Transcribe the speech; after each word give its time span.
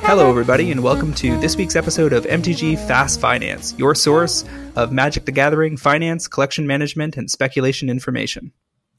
Hello, 0.00 0.30
everybody, 0.30 0.70
and 0.70 0.82
welcome 0.82 1.12
to 1.12 1.38
this 1.40 1.58
week's 1.58 1.76
episode 1.76 2.14
of 2.14 2.24
MTG 2.24 2.78
Fast 2.88 3.20
Finance, 3.20 3.74
your 3.76 3.94
source 3.94 4.46
of 4.76 4.92
Magic 4.92 5.26
the 5.26 5.32
Gathering 5.32 5.76
finance, 5.76 6.26
collection 6.26 6.66
management, 6.66 7.18
and 7.18 7.30
speculation 7.30 7.90
information. 7.90 8.50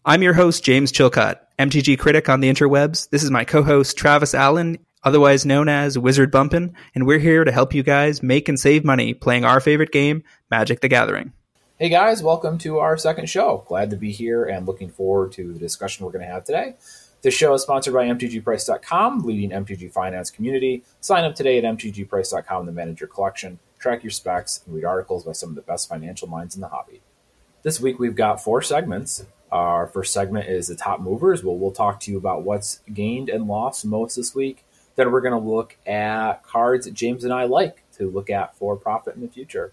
I'm 0.06 0.22
your 0.22 0.34
host, 0.34 0.64
James 0.64 0.92
Chilcott, 0.92 1.40
MTG 1.58 1.98
critic 1.98 2.30
on 2.30 2.40
the 2.40 2.52
interwebs. 2.52 3.10
This 3.10 3.24
is 3.24 3.32
my 3.32 3.46
co 3.46 3.64
host, 3.64 3.98
Travis 3.98 4.36
Allen, 4.36 4.78
otherwise 5.04 5.44
known 5.44 5.70
as 5.70 5.98
Wizard 5.98 6.30
Bumpin', 6.32 6.76
and 6.94 7.08
we're 7.08 7.18
here 7.18 7.44
to 7.44 7.52
help 7.52 7.74
you 7.74 7.82
guys 7.82 8.22
make 8.22 8.48
and 8.48 8.60
save 8.60 8.86
money 8.86 9.16
playing 9.16 9.44
our 9.44 9.60
favorite 9.60 9.92
game, 9.92 10.22
Magic 10.52 10.82
the 10.82 10.88
Gathering. 10.88 11.34
Hey 11.82 11.88
guys, 11.88 12.22
welcome 12.22 12.58
to 12.58 12.80
our 12.80 12.98
second 12.98 13.30
show. 13.30 13.64
Glad 13.66 13.92
to 13.92 13.96
be 13.96 14.12
here 14.12 14.44
and 14.44 14.68
looking 14.68 14.90
forward 14.90 15.32
to 15.32 15.54
the 15.54 15.60
discussion 15.60 16.04
we're 16.06 16.12
going 16.12 16.26
to 16.26 16.30
have 16.30 16.44
today. 16.44 16.76
This 17.22 17.34
show 17.34 17.54
is 17.54 17.62
sponsored 17.62 17.94
by 17.94 18.06
MTGPrice.com, 18.06 19.24
leading 19.24 19.52
MTG 19.52 19.90
finance 19.90 20.30
community. 20.30 20.84
Sign 21.00 21.24
up 21.24 21.36
today 21.36 21.58
at 21.58 21.64
MTGPrice.com 21.64 22.66
to 22.66 22.74
manage 22.74 23.00
your 23.00 23.08
collection, 23.08 23.60
track 23.80 24.04
your 24.04 24.12
specs, 24.12 24.62
and 24.66 24.76
read 24.76 24.84
articles 24.84 25.24
by 25.24 25.32
some 25.32 25.48
of 25.48 25.56
the 25.56 25.62
best 25.62 25.88
financial 25.88 26.28
minds 26.28 26.54
in 26.54 26.60
the 26.60 26.68
hobby. 26.68 27.00
This 27.64 27.80
week 27.80 27.98
we've 27.98 28.14
got 28.14 28.44
four 28.44 28.62
segments. 28.62 29.26
Our 29.50 29.88
first 29.88 30.12
segment 30.12 30.50
is 30.50 30.68
the 30.68 30.76
top 30.76 31.00
movers. 31.00 31.46
Well, 31.46 31.56
we'll 31.56 31.72
talk 31.72 32.02
to 32.02 32.12
you 32.12 32.18
about 32.18 32.44
what's 32.44 32.82
gained 32.94 33.30
and 33.30 33.48
lost 33.48 33.86
most 33.86 34.18
this 34.18 34.36
week. 34.36 34.66
Then 34.98 35.14
we're 35.14 35.22
going 35.22 35.42
to 35.42 35.50
look 35.50 35.78
at 35.88 36.44
cards 36.44 36.88
that 36.88 36.94
James 36.94 37.24
and 37.24 37.32
I 37.32 37.46
like 37.46 37.90
to 37.94 38.12
look 38.12 38.30
at 38.30 38.58
for 38.58 38.76
profit 38.76 39.16
in 39.16 39.22
the 39.22 39.30
future. 39.30 39.72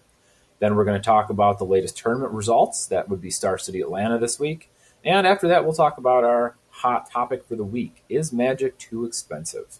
Then 0.59 0.75
we're 0.75 0.85
going 0.85 0.99
to 0.99 1.05
talk 1.05 1.29
about 1.29 1.59
the 1.59 1.65
latest 1.65 1.97
tournament 1.97 2.31
results. 2.33 2.87
That 2.87 3.09
would 3.09 3.21
be 3.21 3.29
Star 3.29 3.57
City 3.57 3.81
Atlanta 3.81 4.17
this 4.17 4.39
week. 4.39 4.69
And 5.03 5.27
after 5.27 5.47
that, 5.47 5.63
we'll 5.63 5.73
talk 5.73 5.97
about 5.97 6.23
our 6.23 6.55
hot 6.69 7.09
topic 7.09 7.45
for 7.45 7.55
the 7.55 7.63
week 7.63 8.03
Is 8.09 8.31
magic 8.31 8.77
too 8.77 9.05
expensive? 9.05 9.79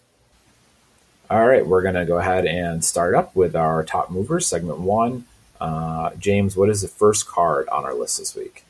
All 1.30 1.46
right, 1.46 1.66
we're 1.66 1.82
going 1.82 1.94
to 1.94 2.06
go 2.06 2.18
ahead 2.18 2.46
and 2.46 2.84
start 2.84 3.14
up 3.14 3.36
with 3.36 3.54
our 3.54 3.84
top 3.84 4.10
movers, 4.10 4.46
segment 4.46 4.78
one. 4.78 5.26
Uh, 5.60 6.10
James, 6.18 6.56
what 6.56 6.70
is 6.70 6.80
the 6.80 6.88
first 6.88 7.26
card 7.26 7.68
on 7.68 7.84
our 7.84 7.92
list 7.92 8.18
this 8.18 8.34
week? 8.34 8.64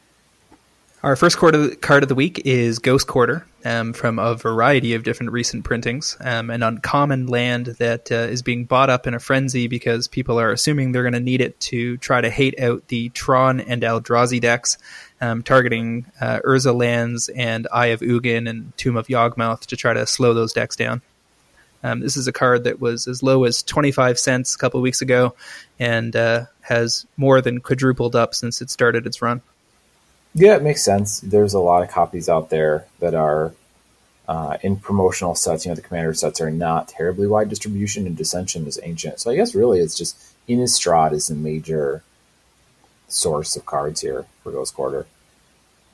Our 1.01 1.15
first 1.15 1.39
card 1.39 1.55
of 1.55 2.09
the, 2.09 2.15
week 2.17 2.43
is 2.45 2.81
Ghost 2.81 3.07
Quarter 3.07 3.47
um, 3.65 3.93
from 3.93 4.19
a 4.19 4.35
variety 4.35 4.95
of 4.95 5.05
different 5.05 5.31
recent 5.31 5.63
printings. 5.63 6.17
Um, 6.19 6.51
an 6.51 6.65
uncommon 6.65 7.29
land 7.29 7.67
that 7.79 8.11
uh, 8.11 8.17
is 8.17 8.43
being 8.43 8.65
bought 8.65 8.91
up 8.91 9.07
in 9.07 9.15
a 9.15 9.21
frenzy 9.21 9.69
because 9.69 10.09
people 10.09 10.41
are 10.41 10.51
assuming 10.51 10.91
they're 10.91 11.05
going 11.05 11.13
to 11.13 11.21
need 11.21 11.41
it 11.41 11.61
to 11.61 11.99
try 11.99 12.21
to 12.21 12.29
hate 12.29 12.59
out 12.59 12.89
the 12.89 13.11
Tron 13.11 13.61
and 13.61 13.83
Eldrazi 13.83 14.41
decks, 14.41 14.77
um, 15.21 15.45
targeting 15.45 16.05
uh, 16.21 16.41
Urza 16.45 16.75
lands 16.75 17.29
and 17.29 17.69
Eye 17.73 17.87
of 17.87 18.01
Ugin 18.01 18.51
and 18.51 18.77
Tomb 18.77 18.97
of 18.97 19.07
Yawgmoth 19.07 19.67
to 19.67 19.77
try 19.77 19.95
to 19.95 20.05
slow 20.05 20.35
those 20.35 20.53
decks 20.53 20.75
down. 20.75 21.01
Um, 21.85 22.01
this 22.01 22.17
is 22.17 22.27
a 22.27 22.33
card 22.33 22.65
that 22.65 22.81
was 22.81 23.07
as 23.07 23.23
low 23.23 23.45
as 23.45 23.63
25 23.63 24.19
cents 24.19 24.57
a 24.57 24.59
couple 24.59 24.81
weeks 24.81 25.01
ago 25.01 25.37
and 25.79 26.17
uh, 26.17 26.47
has 26.61 27.07
more 27.17 27.41
than 27.41 27.61
quadrupled 27.61 28.17
up 28.17 28.35
since 28.35 28.61
it 28.61 28.69
started 28.69 29.07
its 29.07 29.23
run. 29.23 29.43
Yeah, 30.39 30.55
it 30.55 30.63
makes 30.63 30.85
sense. 30.85 31.19
There's 31.19 31.53
a 31.53 31.59
lot 31.59 31.83
of 31.83 31.91
copies 31.91 32.29
out 32.29 32.49
there 32.49 32.87
that 33.01 33.13
are 33.13 33.53
uh, 34.29 34.57
in 34.63 34.77
promotional 34.77 35.35
sets. 35.35 35.65
You 35.65 35.71
know, 35.71 35.75
the 35.75 35.83
commander 35.83 36.15
sets 36.15 36.41
are 36.41 36.51
not 36.51 36.87
terribly 36.87 37.27
wide 37.27 37.49
distribution, 37.49 38.07
and 38.07 38.17
Dissension 38.17 38.65
is 38.69 38.79
ancient. 38.85 39.19
So 39.19 39.33
I 39.33 39.37
guess 39.37 39.57
really 39.57 39.81
it's 39.81 39.97
just 39.97 40.17
Innistrad 40.49 41.13
is 41.13 41.27
the 41.27 41.35
major 41.35 42.05
source 43.09 43.57
of 43.57 43.67
cards 43.67 44.01
here 44.01 44.27
for 44.45 44.53
Ghost 44.53 44.75
Quarter. 44.75 45.07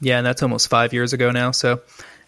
Yeah, 0.01 0.19
and 0.19 0.27
that's 0.27 0.42
almost 0.42 0.69
five 0.69 0.92
years 0.92 1.14
ago 1.14 1.31
now. 1.31 1.53
So 1.53 1.81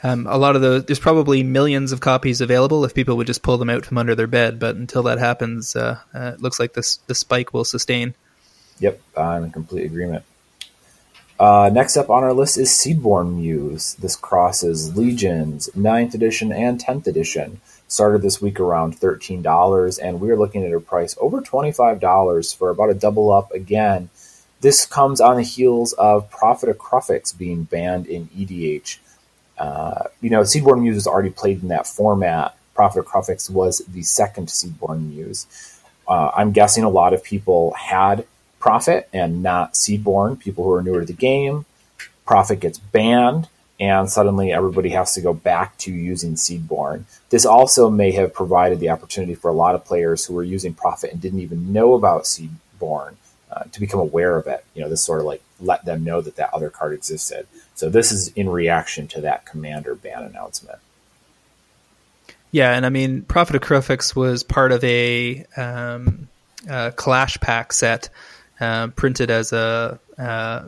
um, 0.03 0.27
a 0.27 0.39
lot 0.39 0.57
of 0.57 0.63
those, 0.63 0.87
there's 0.87 0.99
probably 0.99 1.43
millions 1.43 1.93
of 1.93 2.01
copies 2.01 2.41
available 2.41 2.87
if 2.87 2.95
people 2.95 3.19
would 3.19 3.27
just 3.27 3.43
pull 3.43 3.59
them 3.59 3.69
out 3.69 3.85
from 3.85 3.99
under 3.99 4.15
their 4.15 4.27
bed. 4.27 4.59
But 4.59 4.77
until 4.77 5.03
that 5.03 5.19
happens, 5.19 5.77
uh, 5.77 5.99
uh, 6.15 6.33
it 6.35 6.41
looks 6.41 6.59
like 6.59 6.73
this 6.73 6.97
the 7.09 7.15
spike 7.15 7.53
will 7.53 7.67
sustain. 7.67 8.15
Yep, 8.79 9.01
I'm 9.19 9.45
in 9.45 9.51
complete 9.51 9.85
agreement. 9.85 10.25
Uh, 11.39 11.69
next 11.71 11.97
up 11.99 12.09
on 12.09 12.25
our 12.25 12.33
list 12.33 12.57
is 12.57 12.71
Seedborn 12.71 13.37
Muse. 13.37 13.95
This 13.95 14.17
crosses 14.17 14.97
Legions, 14.97 15.69
9th 15.77 16.15
edition 16.15 16.51
and 16.51 16.81
10th 16.81 17.07
edition. 17.07 17.61
Started 17.89 18.23
this 18.23 18.41
week 18.41 18.59
around 18.59 18.99
$13, 18.99 19.99
and 20.03 20.21
we're 20.21 20.39
looking 20.39 20.65
at 20.65 20.73
a 20.73 20.81
price 20.81 21.15
over 21.21 21.43
$25 21.43 22.57
for 22.57 22.71
about 22.71 22.89
a 22.89 22.95
double 22.95 23.31
up 23.31 23.53
again. 23.53 24.09
This 24.63 24.87
comes 24.87 25.21
on 25.21 25.37
the 25.37 25.43
heels 25.43 25.93
of 25.95 26.31
Prophet 26.31 26.71
of 26.71 26.79
Kruphix 26.79 27.37
being 27.37 27.65
banned 27.65 28.07
in 28.07 28.29
EDH. 28.29 28.99
Uh, 29.59 30.05
you 30.23 30.31
know, 30.31 30.41
Seedborn 30.41 30.81
Muse 30.81 30.95
was 30.95 31.07
already 31.07 31.31
played 31.31 31.61
in 31.61 31.69
that 31.69 31.87
format. 31.87 32.57
Prophet 32.75 33.01
of 33.01 33.07
Kruphix 33.07 33.51
was 33.51 33.79
the 33.87 34.03
second 34.03 34.49
Seedborn 34.49 35.11
Muse. 35.11 35.47
Uh, 36.09 36.31
I'm 36.35 36.53
guessing 36.53 36.83
a 36.83 36.89
lot 36.89 37.13
of 37.13 37.23
people 37.23 37.75
had 37.75 38.27
Prophet 38.67 39.09
and 39.13 39.45
not 39.45 39.75
Seedborn, 39.75 40.41
people 40.41 40.65
who 40.65 40.73
are 40.73 40.83
newer 40.83 40.99
to 40.99 41.07
the 41.07 41.13
game. 41.13 41.67
Prophet 42.27 42.59
gets 42.59 42.79
banned, 42.79 43.49
and 43.79 44.11
suddenly 44.11 44.53
everybody 44.53 44.89
has 44.89 45.15
to 45.15 45.21
go 45.21 45.33
back 45.33 45.79
to 45.79 45.93
using 45.93 46.35
Seedborn. 46.35 47.05
This 47.31 47.47
also 47.47 47.89
may 47.91 48.11
have 48.11 48.35
provided 48.35 48.81
the 48.81 48.91
opportunity 48.91 49.37
for 49.37 49.49
a 49.49 49.55
lot 49.55 49.77
of 49.77 49.85
players 49.85 50.25
who 50.25 50.35
were 50.35 50.43
using 50.43 50.75
Prophet 50.75 51.13
and 51.13 51.23
didn't 51.23 51.39
even 51.39 51.73
know 51.73 51.95
about 51.95 52.25
Seedborn 52.25 53.15
uh, 53.53 53.63
to 53.71 53.79
become 53.79 54.01
aware 54.01 54.37
of 54.37 54.49
it. 54.49 54.65
You 54.75 54.83
know, 54.83 54.89
this 54.89 55.05
sort 55.05 55.21
of 55.21 55.27
like 55.27 55.43
let 55.61 55.85
them 55.85 56.03
know 56.03 56.21
that 56.21 56.35
that 56.35 56.53
other 56.53 56.69
card 56.69 56.93
existed. 56.93 57.47
So 57.77 57.89
this 57.89 58.11
is 58.11 58.33
in 58.33 58.49
reaction 58.49 59.07
to 59.09 59.21
that 59.21 59.47
Commander 59.47 59.95
ban 59.95 60.25
announcement. 60.25 60.81
Yeah, 62.51 62.73
and 62.73 62.85
I 62.85 62.89
mean, 62.89 63.23
Prophet 63.23 63.55
of 63.55 63.63
Kruphix 63.63 64.17
was 64.17 64.43
part 64.43 64.73
of 64.73 64.83
a 64.83 65.45
um, 65.57 66.27
uh, 66.69 66.91
Clash 66.97 67.39
Pack 67.39 67.73
set 67.73 68.09
uh, 68.61 68.89
printed 68.89 69.31
as 69.31 69.53
a 69.53 69.99
uh, 70.19 70.67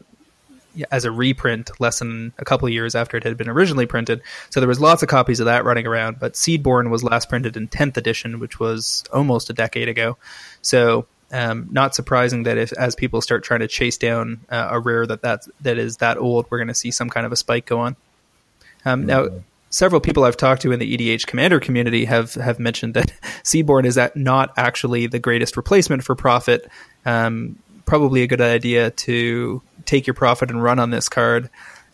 as 0.90 1.04
a 1.04 1.10
reprint 1.10 1.70
less 1.80 1.98
than 1.98 2.32
a 2.38 2.44
couple 2.44 2.68
years 2.68 2.94
after 2.94 3.16
it 3.16 3.24
had 3.24 3.36
been 3.36 3.48
originally 3.48 3.86
printed. 3.86 4.22
So 4.50 4.60
there 4.60 4.68
was 4.68 4.80
lots 4.80 5.02
of 5.02 5.08
copies 5.08 5.40
of 5.40 5.46
that 5.46 5.64
running 5.64 5.86
around. 5.86 6.20
But 6.20 6.34
Seedborn 6.34 6.90
was 6.90 7.02
last 7.02 7.28
printed 7.28 7.56
in 7.56 7.68
10th 7.68 7.96
edition, 7.96 8.38
which 8.38 8.60
was 8.60 9.04
almost 9.12 9.50
a 9.50 9.52
decade 9.52 9.88
ago. 9.88 10.18
So 10.62 11.06
um, 11.32 11.68
not 11.70 11.94
surprising 11.94 12.44
that 12.44 12.58
if 12.58 12.72
as 12.72 12.94
people 12.94 13.20
start 13.20 13.44
trying 13.44 13.60
to 13.60 13.68
chase 13.68 13.96
down 13.96 14.40
uh, 14.50 14.68
a 14.70 14.80
rare 14.80 15.06
that 15.06 15.22
that 15.22 15.42
that 15.60 15.78
is 15.78 15.98
that 15.98 16.16
old, 16.18 16.46
we're 16.50 16.58
going 16.58 16.68
to 16.68 16.74
see 16.74 16.90
some 16.90 17.10
kind 17.10 17.26
of 17.26 17.32
a 17.32 17.36
spike 17.36 17.66
go 17.66 17.80
on. 17.80 17.96
Um, 18.84 19.06
now, 19.06 19.28
several 19.70 20.00
people 20.00 20.24
I've 20.24 20.36
talked 20.36 20.62
to 20.62 20.72
in 20.72 20.78
the 20.78 20.96
EDH 20.96 21.26
Commander 21.26 21.60
community 21.60 22.06
have 22.06 22.34
have 22.34 22.58
mentioned 22.58 22.94
that 22.94 23.12
Seedborn 23.42 23.84
is 23.84 23.96
that 23.96 24.16
not 24.16 24.52
actually 24.56 25.06
the 25.06 25.18
greatest 25.18 25.56
replacement 25.56 26.02
for 26.02 26.14
Prophet. 26.14 26.70
Um, 27.04 27.58
probably 27.88 28.22
a 28.22 28.26
good 28.26 28.42
idea 28.42 28.90
to 28.90 29.62
take 29.86 30.06
your 30.06 30.14
profit 30.14 30.50
and 30.50 30.62
run 30.62 30.78
on 30.78 30.90
this 30.90 31.08
card, 31.08 31.48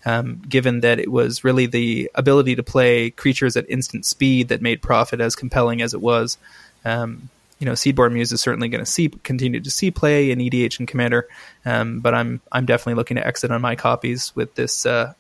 um, 0.04 0.42
given 0.48 0.80
that 0.80 0.98
it 0.98 1.10
was 1.10 1.44
really 1.44 1.66
the 1.66 2.10
ability 2.16 2.56
to 2.56 2.64
play 2.64 3.10
creatures 3.10 3.56
at 3.56 3.70
instant 3.70 4.04
speed 4.04 4.48
that 4.48 4.60
made 4.60 4.82
Prophet 4.82 5.20
as 5.20 5.36
compelling 5.36 5.80
as 5.80 5.94
it 5.94 6.00
was. 6.00 6.36
Um, 6.84 7.28
you 7.60 7.64
know, 7.64 7.72
Seedborn 7.72 8.12
Muse 8.12 8.32
is 8.32 8.40
certainly 8.40 8.68
going 8.68 8.84
to 8.84 8.90
see 8.90 9.08
continue 9.08 9.60
to 9.60 9.70
see 9.70 9.92
play 9.92 10.32
in 10.32 10.40
EDH 10.40 10.80
and 10.80 10.88
Commander, 10.88 11.28
um, 11.64 12.00
but 12.00 12.12
I'm 12.12 12.40
I'm 12.50 12.66
definitely 12.66 12.94
looking 12.94 13.16
to 13.16 13.26
exit 13.26 13.52
on 13.52 13.62
my 13.62 13.76
copies 13.76 14.34
with 14.34 14.56
this 14.56 14.84
uh, 14.84 15.14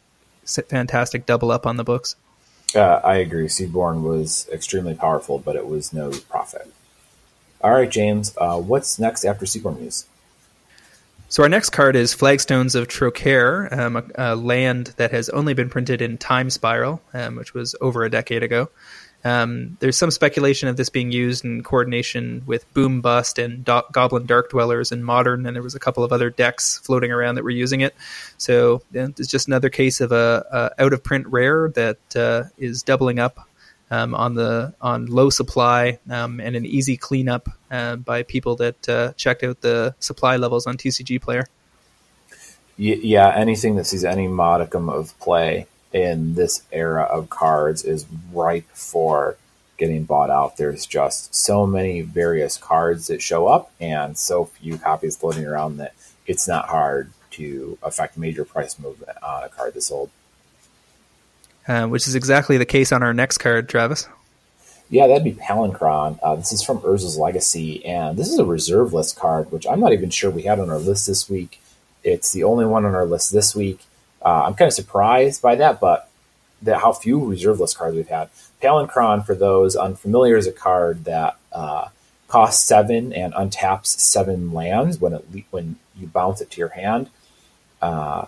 fantastic 0.44 1.24
double 1.24 1.52
up 1.52 1.66
on 1.66 1.76
the 1.76 1.84
books. 1.84 2.16
Uh, 2.74 3.00
I 3.04 3.16
agree. 3.16 3.46
Seedborn 3.46 4.02
was 4.02 4.48
extremely 4.52 4.94
powerful, 4.94 5.38
but 5.38 5.54
it 5.54 5.68
was 5.68 5.92
no 5.92 6.10
Prophet. 6.28 6.68
All 7.60 7.70
right, 7.70 7.88
James. 7.88 8.34
Uh, 8.36 8.60
what's 8.60 8.98
next 8.98 9.24
after 9.24 9.46
Seedborn 9.46 9.78
Muse? 9.78 10.06
So 11.34 11.42
our 11.42 11.48
next 11.48 11.70
card 11.70 11.96
is 11.96 12.14
Flagstones 12.14 12.76
of 12.76 12.86
Trokair, 12.86 13.76
um, 13.76 13.96
a, 13.96 14.04
a, 14.14 14.36
land 14.36 14.94
that 14.98 15.10
has 15.10 15.28
only 15.30 15.52
been 15.52 15.68
printed 15.68 16.00
in 16.00 16.16
Time 16.16 16.48
Spiral, 16.48 17.02
um, 17.12 17.34
which 17.34 17.52
was 17.52 17.74
over 17.80 18.04
a 18.04 18.08
decade 18.08 18.44
ago. 18.44 18.70
Um, 19.24 19.76
there's 19.80 19.96
some 19.96 20.12
speculation 20.12 20.68
of 20.68 20.76
this 20.76 20.90
being 20.90 21.10
used 21.10 21.44
in 21.44 21.64
coordination 21.64 22.44
with 22.46 22.72
Boom 22.72 23.00
Bust 23.00 23.40
and 23.40 23.64
Do- 23.64 23.82
Goblin 23.90 24.26
Dark 24.26 24.50
Dwellers 24.50 24.92
in 24.92 25.02
Modern, 25.02 25.44
and 25.44 25.56
there 25.56 25.62
was 25.64 25.74
a 25.74 25.80
couple 25.80 26.04
of 26.04 26.12
other 26.12 26.30
decks 26.30 26.78
floating 26.78 27.10
around 27.10 27.34
that 27.34 27.42
were 27.42 27.50
using 27.50 27.80
it. 27.80 27.96
So 28.36 28.82
yeah, 28.92 29.08
it's 29.18 29.26
just 29.26 29.48
another 29.48 29.70
case 29.70 30.00
of 30.00 30.12
a, 30.12 30.70
a 30.78 30.84
out 30.84 30.92
of 30.92 31.02
print 31.02 31.26
rare 31.26 31.68
that 31.70 31.98
uh, 32.14 32.44
is 32.58 32.84
doubling 32.84 33.18
up 33.18 33.40
um, 33.90 34.14
on 34.14 34.34
the 34.34 34.74
on 34.80 35.06
low 35.06 35.30
supply 35.30 35.98
um, 36.10 36.40
and 36.40 36.56
an 36.56 36.66
easy 36.66 36.96
cleanup 36.96 37.48
uh, 37.70 37.96
by 37.96 38.22
people 38.22 38.56
that 38.56 38.88
uh, 38.88 39.12
checked 39.14 39.42
out 39.42 39.60
the 39.60 39.94
supply 39.98 40.36
levels 40.36 40.66
on 40.66 40.76
TCG 40.76 41.20
Player. 41.20 41.46
Yeah, 42.76 43.32
anything 43.34 43.76
that 43.76 43.84
sees 43.84 44.04
any 44.04 44.26
modicum 44.26 44.88
of 44.88 45.16
play 45.20 45.68
in 45.92 46.34
this 46.34 46.62
era 46.72 47.04
of 47.04 47.30
cards 47.30 47.84
is 47.84 48.04
ripe 48.32 48.66
for 48.72 49.36
getting 49.76 50.04
bought 50.04 50.30
out. 50.30 50.56
There's 50.56 50.84
just 50.86 51.34
so 51.34 51.66
many 51.66 52.00
various 52.00 52.56
cards 52.56 53.06
that 53.06 53.22
show 53.22 53.46
up 53.46 53.70
and 53.80 54.18
so 54.18 54.46
few 54.46 54.78
copies 54.78 55.16
floating 55.16 55.46
around 55.46 55.76
that 55.76 55.94
it's 56.26 56.48
not 56.48 56.68
hard 56.68 57.12
to 57.32 57.78
affect 57.82 58.16
major 58.16 58.44
price 58.44 58.78
movement 58.78 59.16
on 59.22 59.44
a 59.44 59.48
card 59.48 59.74
this 59.74 59.90
old. 59.90 60.10
Uh, 61.66 61.86
which 61.86 62.06
is 62.06 62.14
exactly 62.14 62.58
the 62.58 62.66
case 62.66 62.92
on 62.92 63.02
our 63.02 63.14
next 63.14 63.38
card, 63.38 63.68
Travis. 63.68 64.06
Yeah, 64.90 65.06
that'd 65.06 65.24
be 65.24 65.32
Palinchron. 65.32 66.18
Uh, 66.22 66.36
this 66.36 66.52
is 66.52 66.62
from 66.62 66.78
Urza's 66.80 67.16
Legacy, 67.16 67.84
and 67.86 68.18
this 68.18 68.28
is 68.28 68.38
a 68.38 68.44
reserve 68.44 68.92
list 68.92 69.16
card, 69.16 69.50
which 69.50 69.66
I'm 69.66 69.80
not 69.80 69.94
even 69.94 70.10
sure 70.10 70.30
we 70.30 70.42
had 70.42 70.60
on 70.60 70.68
our 70.68 70.78
list 70.78 71.06
this 71.06 71.28
week. 71.28 71.60
It's 72.02 72.32
the 72.32 72.44
only 72.44 72.66
one 72.66 72.84
on 72.84 72.94
our 72.94 73.06
list 73.06 73.32
this 73.32 73.54
week. 73.54 73.80
Uh, 74.22 74.44
I'm 74.44 74.54
kind 74.54 74.68
of 74.68 74.74
surprised 74.74 75.40
by 75.40 75.54
that, 75.56 75.80
but 75.80 76.10
that 76.62 76.80
how 76.80 76.92
few 76.92 77.24
reserve 77.24 77.60
list 77.60 77.78
cards 77.78 77.96
we've 77.96 78.08
had. 78.08 78.28
Palinchron, 78.62 79.24
for 79.24 79.34
those 79.34 79.74
unfamiliar, 79.74 80.36
is 80.36 80.46
a 80.46 80.52
card 80.52 81.04
that 81.04 81.36
uh, 81.52 81.88
costs 82.28 82.64
seven 82.64 83.12
and 83.12 83.32
untaps 83.34 83.86
seven 83.86 84.52
lands 84.52 85.00
when 85.00 85.14
it 85.14 85.24
when 85.50 85.76
you 85.96 86.06
bounce 86.06 86.40
it 86.40 86.50
to 86.50 86.58
your 86.58 86.68
hand. 86.68 87.08
Uh, 87.80 88.26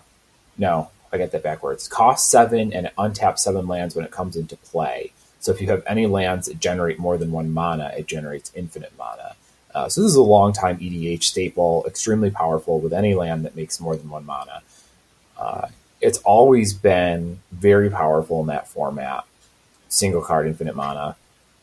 no, 0.59 0.91
I 1.12 1.19
get 1.19 1.32
that 1.32 1.43
backwards. 1.43 1.88
Costs 1.88 2.31
seven 2.31 2.73
and 2.73 2.87
it 2.87 2.93
untaps 2.97 3.41
seven 3.41 3.67
lands 3.67 3.94
when 3.94 4.05
it 4.05 4.11
comes 4.11 4.37
into 4.37 4.56
play. 4.56 5.12
So 5.41 5.53
if 5.53 5.61
you 5.61 5.69
have 5.69 5.82
any 5.87 6.06
lands 6.06 6.47
that 6.49 6.58
generate 6.58 6.99
more 6.99 7.17
than 7.17 7.31
one 7.31 7.53
mana, 7.53 7.93
it 7.97 8.06
generates 8.06 8.50
infinite 8.55 8.93
mana. 8.99 9.37
Uh, 9.75 9.88
so 9.88 10.00
this 10.00 10.11
is 10.11 10.17
a 10.17 10.23
long 10.23 10.53
time 10.53 10.79
EDH 10.79 11.23
staple, 11.23 11.85
extremely 11.87 12.31
powerful 12.31 12.81
with 12.81 12.93
any 12.93 13.14
land 13.14 13.44
that 13.44 13.55
makes 13.55 13.79
more 13.79 13.94
than 13.94 14.08
one 14.08 14.25
mana. 14.25 14.62
Uh, 15.38 15.69
it's 16.00 16.19
always 16.19 16.73
been 16.73 17.41
very 17.52 17.91
powerful 17.91 18.41
in 18.41 18.47
that 18.47 18.69
format, 18.69 19.25
single 19.88 20.23
card 20.23 20.47
infinite 20.47 20.75
mana. 20.75 21.17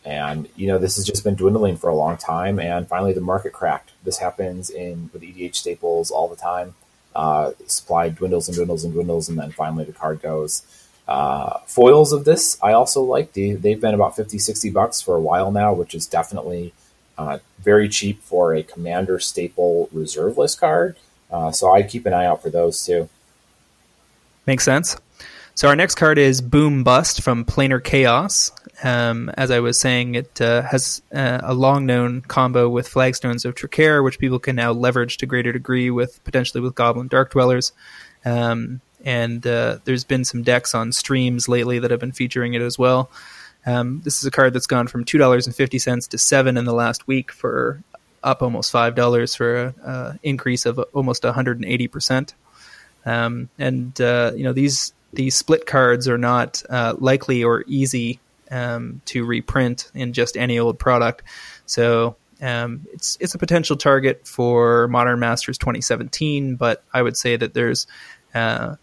And 0.05 0.49
you 0.55 0.67
know 0.67 0.77
this 0.77 0.97
has 0.97 1.05
just 1.05 1.23
been 1.23 1.35
dwindling 1.35 1.77
for 1.77 1.89
a 1.89 1.95
long 1.95 2.17
time, 2.17 2.59
and 2.59 2.87
finally 2.87 3.13
the 3.13 3.21
market 3.21 3.53
cracked. 3.53 3.91
This 4.03 4.17
happens 4.17 4.69
in 4.69 5.09
with 5.13 5.21
EDH 5.21 5.55
staples 5.55 6.11
all 6.11 6.27
the 6.27 6.35
time. 6.35 6.75
Uh, 7.15 7.51
supply 7.67 8.09
dwindles 8.09 8.47
and 8.47 8.55
dwindles 8.55 8.83
and 8.83 8.93
dwindles, 8.93 9.29
and 9.29 9.37
then 9.37 9.51
finally 9.51 9.83
the 9.83 9.93
card 9.93 10.21
goes. 10.21 10.63
Uh, 11.07 11.59
foils 11.65 12.13
of 12.13 12.25
this 12.25 12.57
I 12.63 12.73
also 12.73 13.01
like. 13.01 13.33
They, 13.33 13.51
they've 13.51 13.79
been 13.79 13.93
about 13.93 14.15
50, 14.15 14.39
60 14.39 14.69
bucks 14.69 15.01
for 15.01 15.15
a 15.15 15.21
while 15.21 15.51
now, 15.51 15.73
which 15.73 15.93
is 15.93 16.07
definitely 16.07 16.73
uh, 17.17 17.39
very 17.59 17.89
cheap 17.89 18.21
for 18.23 18.53
a 18.53 18.63
commander 18.63 19.19
staple 19.19 19.89
reserve 19.91 20.37
list 20.37 20.59
card. 20.59 20.95
Uh, 21.31 21.51
so 21.51 21.73
I 21.73 21.83
keep 21.83 22.05
an 22.05 22.13
eye 22.13 22.25
out 22.25 22.41
for 22.41 22.49
those 22.49 22.85
too. 22.85 23.09
Makes 24.45 24.65
sense. 24.65 24.97
So 25.55 25.67
our 25.67 25.75
next 25.75 25.95
card 25.95 26.17
is 26.17 26.41
Boom 26.41 26.83
Bust 26.83 27.21
from 27.21 27.45
Planar 27.45 27.83
Chaos. 27.83 28.51
Um, 28.83 29.29
as 29.37 29.49
I 29.49 29.61
was 29.61 29.79
saying, 29.79 30.15
it 30.15 30.41
uh, 30.41 30.61
has 30.63 31.01
uh, 31.13 31.39
a 31.41 31.53
long 31.53 31.85
known 31.85 32.21
combo 32.21 32.67
with 32.67 32.89
Flagstones 32.89 33.45
of 33.45 33.55
Trokair, 33.55 34.03
which 34.03 34.19
people 34.19 34.39
can 34.39 34.57
now 34.57 34.73
leverage 34.73 35.17
to 35.17 35.25
greater 35.25 35.53
degree 35.53 35.89
with 35.89 36.21
potentially 36.25 36.59
with 36.59 36.75
Goblin 36.75 37.07
Dark 37.07 37.31
Dwellers. 37.31 37.71
Um, 38.25 38.81
and 39.05 39.45
uh, 39.47 39.79
there's 39.85 40.03
been 40.03 40.25
some 40.25 40.43
decks 40.43 40.75
on 40.75 40.91
streams 40.91 41.47
lately 41.47 41.79
that 41.79 41.91
have 41.91 41.99
been 42.01 42.11
featuring 42.11 42.55
it 42.55 42.61
as 42.61 42.77
well. 42.77 43.09
Um, 43.65 44.01
this 44.03 44.17
is 44.17 44.25
a 44.25 44.31
card 44.31 44.53
that's 44.53 44.67
gone 44.67 44.87
from 44.87 45.05
two 45.05 45.17
dollars 45.17 45.47
and 45.47 45.55
fifty 45.55 45.79
cents 45.79 46.07
to 46.07 46.17
seven 46.17 46.57
in 46.57 46.65
the 46.65 46.73
last 46.73 47.07
week 47.07 47.31
for 47.31 47.81
up 48.21 48.41
almost 48.41 48.71
five 48.71 48.95
dollars 48.95 49.33
for 49.35 49.73
an 49.83 50.19
increase 50.23 50.65
of 50.65 50.79
almost 50.93 51.23
180 51.23 51.87
percent. 51.87 52.33
Um, 53.05 53.49
and 53.57 53.99
uh, 54.01 54.33
you 54.35 54.43
know 54.43 54.51
these 54.51 54.93
these 55.13 55.35
split 55.35 55.65
cards 55.65 56.09
are 56.09 56.17
not 56.17 56.63
uh, 56.69 56.95
likely 56.97 57.43
or 57.45 57.63
easy 57.67 58.19
um, 58.53 59.01
to 59.05 59.25
reprint 59.25 59.91
in 59.95 60.13
just 60.13 60.37
any 60.37 60.59
old 60.59 60.77
product. 60.77 61.23
So 61.65 62.15
um, 62.41 62.85
it's 62.93 63.17
it's 63.19 63.35
a 63.35 63.37
potential 63.37 63.75
target 63.75 64.27
for 64.27 64.87
Modern 64.87 65.19
Masters 65.19 65.57
2017, 65.57 66.55
but 66.55 66.83
I 66.93 67.01
would 67.01 67.17
say 67.17 67.35
that 67.35 67.53
there's 67.53 67.87
uh, 68.35 68.75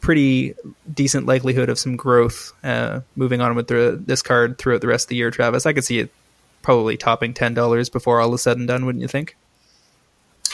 pretty 0.00 0.54
decent 0.92 1.26
likelihood 1.26 1.68
of 1.68 1.78
some 1.78 1.96
growth 1.96 2.52
uh, 2.64 3.00
moving 3.14 3.40
on 3.40 3.54
with 3.54 3.68
the, 3.68 4.00
this 4.04 4.22
card 4.22 4.58
throughout 4.58 4.80
the 4.80 4.88
rest 4.88 5.06
of 5.06 5.08
the 5.10 5.16
year, 5.16 5.30
Travis. 5.30 5.66
I 5.66 5.72
could 5.72 5.84
see 5.84 6.00
it 6.00 6.10
probably 6.62 6.96
topping 6.96 7.34
ten 7.34 7.54
dollars 7.54 7.88
before 7.88 8.20
all 8.20 8.34
is 8.34 8.42
said 8.42 8.58
and 8.58 8.66
done, 8.66 8.86
wouldn't 8.86 9.02
you 9.02 9.08
think? 9.08 9.36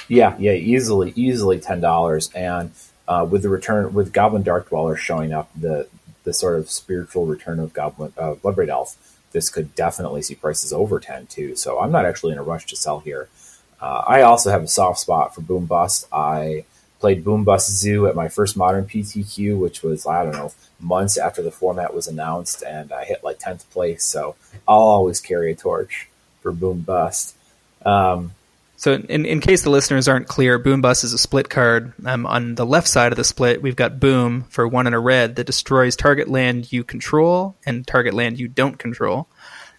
Yeah, 0.08 0.36
yeah, 0.38 0.52
easily, 0.52 1.12
easily 1.16 1.58
ten 1.58 1.80
dollars. 1.80 2.30
And 2.34 2.70
uh, 3.06 3.26
with 3.28 3.42
the 3.42 3.48
return, 3.48 3.94
with 3.94 4.12
Goblin 4.12 4.42
Dark 4.42 4.68
Dweller 4.68 4.96
showing 4.96 5.32
up, 5.32 5.48
the 5.54 5.88
the 6.28 6.34
sort 6.34 6.58
of 6.58 6.70
spiritual 6.70 7.24
return 7.24 7.58
of 7.58 7.72
Goblin 7.72 8.12
uh, 8.18 8.34
Bloodbraid 8.34 8.68
Elf, 8.68 8.96
this 9.32 9.48
could 9.48 9.74
definitely 9.74 10.20
see 10.20 10.34
prices 10.34 10.74
over 10.74 11.00
ten 11.00 11.26
too. 11.26 11.56
So 11.56 11.80
I'm 11.80 11.90
not 11.90 12.04
actually 12.04 12.32
in 12.32 12.38
a 12.38 12.42
rush 12.42 12.66
to 12.66 12.76
sell 12.76 13.00
here. 13.00 13.28
Uh, 13.80 14.02
I 14.06 14.20
also 14.22 14.50
have 14.50 14.62
a 14.62 14.68
soft 14.68 14.98
spot 14.98 15.34
for 15.34 15.40
Boom 15.40 15.64
Bust. 15.64 16.06
I 16.12 16.66
played 17.00 17.24
Boom 17.24 17.44
Bust 17.44 17.70
Zoo 17.70 18.06
at 18.06 18.14
my 18.14 18.28
first 18.28 18.58
modern 18.58 18.84
PTQ, 18.84 19.58
which 19.58 19.82
was 19.82 20.06
I 20.06 20.22
don't 20.22 20.34
know 20.34 20.52
months 20.78 21.16
after 21.16 21.42
the 21.42 21.50
format 21.50 21.94
was 21.94 22.06
announced, 22.06 22.62
and 22.62 22.92
I 22.92 23.04
hit 23.04 23.24
like 23.24 23.38
tenth 23.38 23.68
place. 23.70 24.04
So 24.04 24.36
I'll 24.66 24.78
always 24.78 25.20
carry 25.20 25.52
a 25.52 25.56
torch 25.56 26.08
for 26.42 26.52
Boom 26.52 26.80
Bust. 26.80 27.34
Um, 27.86 28.32
so, 28.78 28.92
in, 28.92 29.26
in 29.26 29.40
case 29.40 29.64
the 29.64 29.70
listeners 29.70 30.06
aren't 30.06 30.28
clear, 30.28 30.56
Boom 30.56 30.80
Bust 30.80 31.02
is 31.02 31.12
a 31.12 31.18
split 31.18 31.50
card. 31.50 31.92
Um, 32.06 32.24
on 32.26 32.54
the 32.54 32.64
left 32.64 32.86
side 32.86 33.10
of 33.10 33.16
the 33.16 33.24
split, 33.24 33.60
we've 33.60 33.74
got 33.74 33.98
Boom 33.98 34.44
for 34.50 34.68
one 34.68 34.86
and 34.86 34.94
a 34.94 35.00
red 35.00 35.34
that 35.34 35.48
destroys 35.48 35.96
target 35.96 36.28
land 36.28 36.72
you 36.72 36.84
control 36.84 37.56
and 37.66 37.84
target 37.84 38.14
land 38.14 38.38
you 38.38 38.46
don't 38.46 38.78
control. 38.78 39.26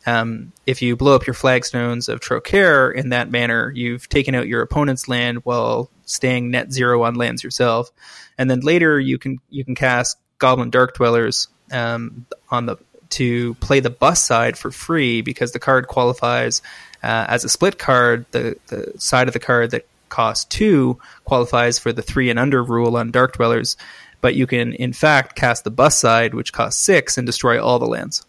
Um, 0.05 0.51
if 0.65 0.81
you 0.81 0.97
blow 0.97 1.15
up 1.15 1.25
your 1.25 1.33
flagstones 1.33 2.09
of 2.09 2.19
Trokair 2.19 2.93
in 2.93 3.09
that 3.09 3.31
manner, 3.31 3.71
you've 3.73 4.09
taken 4.09 4.35
out 4.35 4.49
your 4.49 4.61
opponent's 4.61 5.07
land 5.07 5.45
while 5.45 5.89
staying 6.03 6.51
net 6.51 6.73
zero 6.73 7.03
on 7.03 7.15
lands 7.15 7.41
yourself. 7.41 7.91
And 8.37 8.51
then 8.51 8.59
later, 8.59 8.99
you 8.99 9.17
can 9.17 9.39
you 9.49 9.63
can 9.63 9.75
cast 9.75 10.17
Goblin 10.39 10.71
Dark 10.71 10.95
Dwellers 10.95 11.47
um, 11.71 12.25
on 12.49 12.65
the 12.65 12.75
to 13.11 13.53
play 13.55 13.79
the 13.79 13.89
bus 13.89 14.21
side 14.21 14.57
for 14.57 14.71
free 14.71 15.21
because 15.21 15.53
the 15.53 15.59
card 15.59 15.87
qualifies 15.87 16.61
uh, 17.03 17.25
as 17.27 17.43
a 17.43 17.49
split 17.49 17.77
card. 17.77 18.25
The 18.31 18.57
the 18.67 18.93
side 18.97 19.27
of 19.27 19.33
the 19.33 19.39
card 19.39 19.71
that 19.71 19.87
costs 20.09 20.45
two 20.45 20.99
qualifies 21.25 21.79
for 21.79 21.93
the 21.93 22.01
three 22.01 22.29
and 22.29 22.39
under 22.39 22.63
rule 22.63 22.97
on 22.97 23.11
Dark 23.11 23.33
Dwellers, 23.33 23.77
but 24.21 24.35
you 24.35 24.47
can 24.47 24.73
in 24.73 24.93
fact 24.93 25.35
cast 25.35 25.63
the 25.63 25.71
bus 25.71 25.97
side, 25.97 26.33
which 26.33 26.53
costs 26.53 26.81
six, 26.81 27.17
and 27.17 27.25
destroy 27.25 27.63
all 27.63 27.79
the 27.79 27.85
lands. 27.85 28.25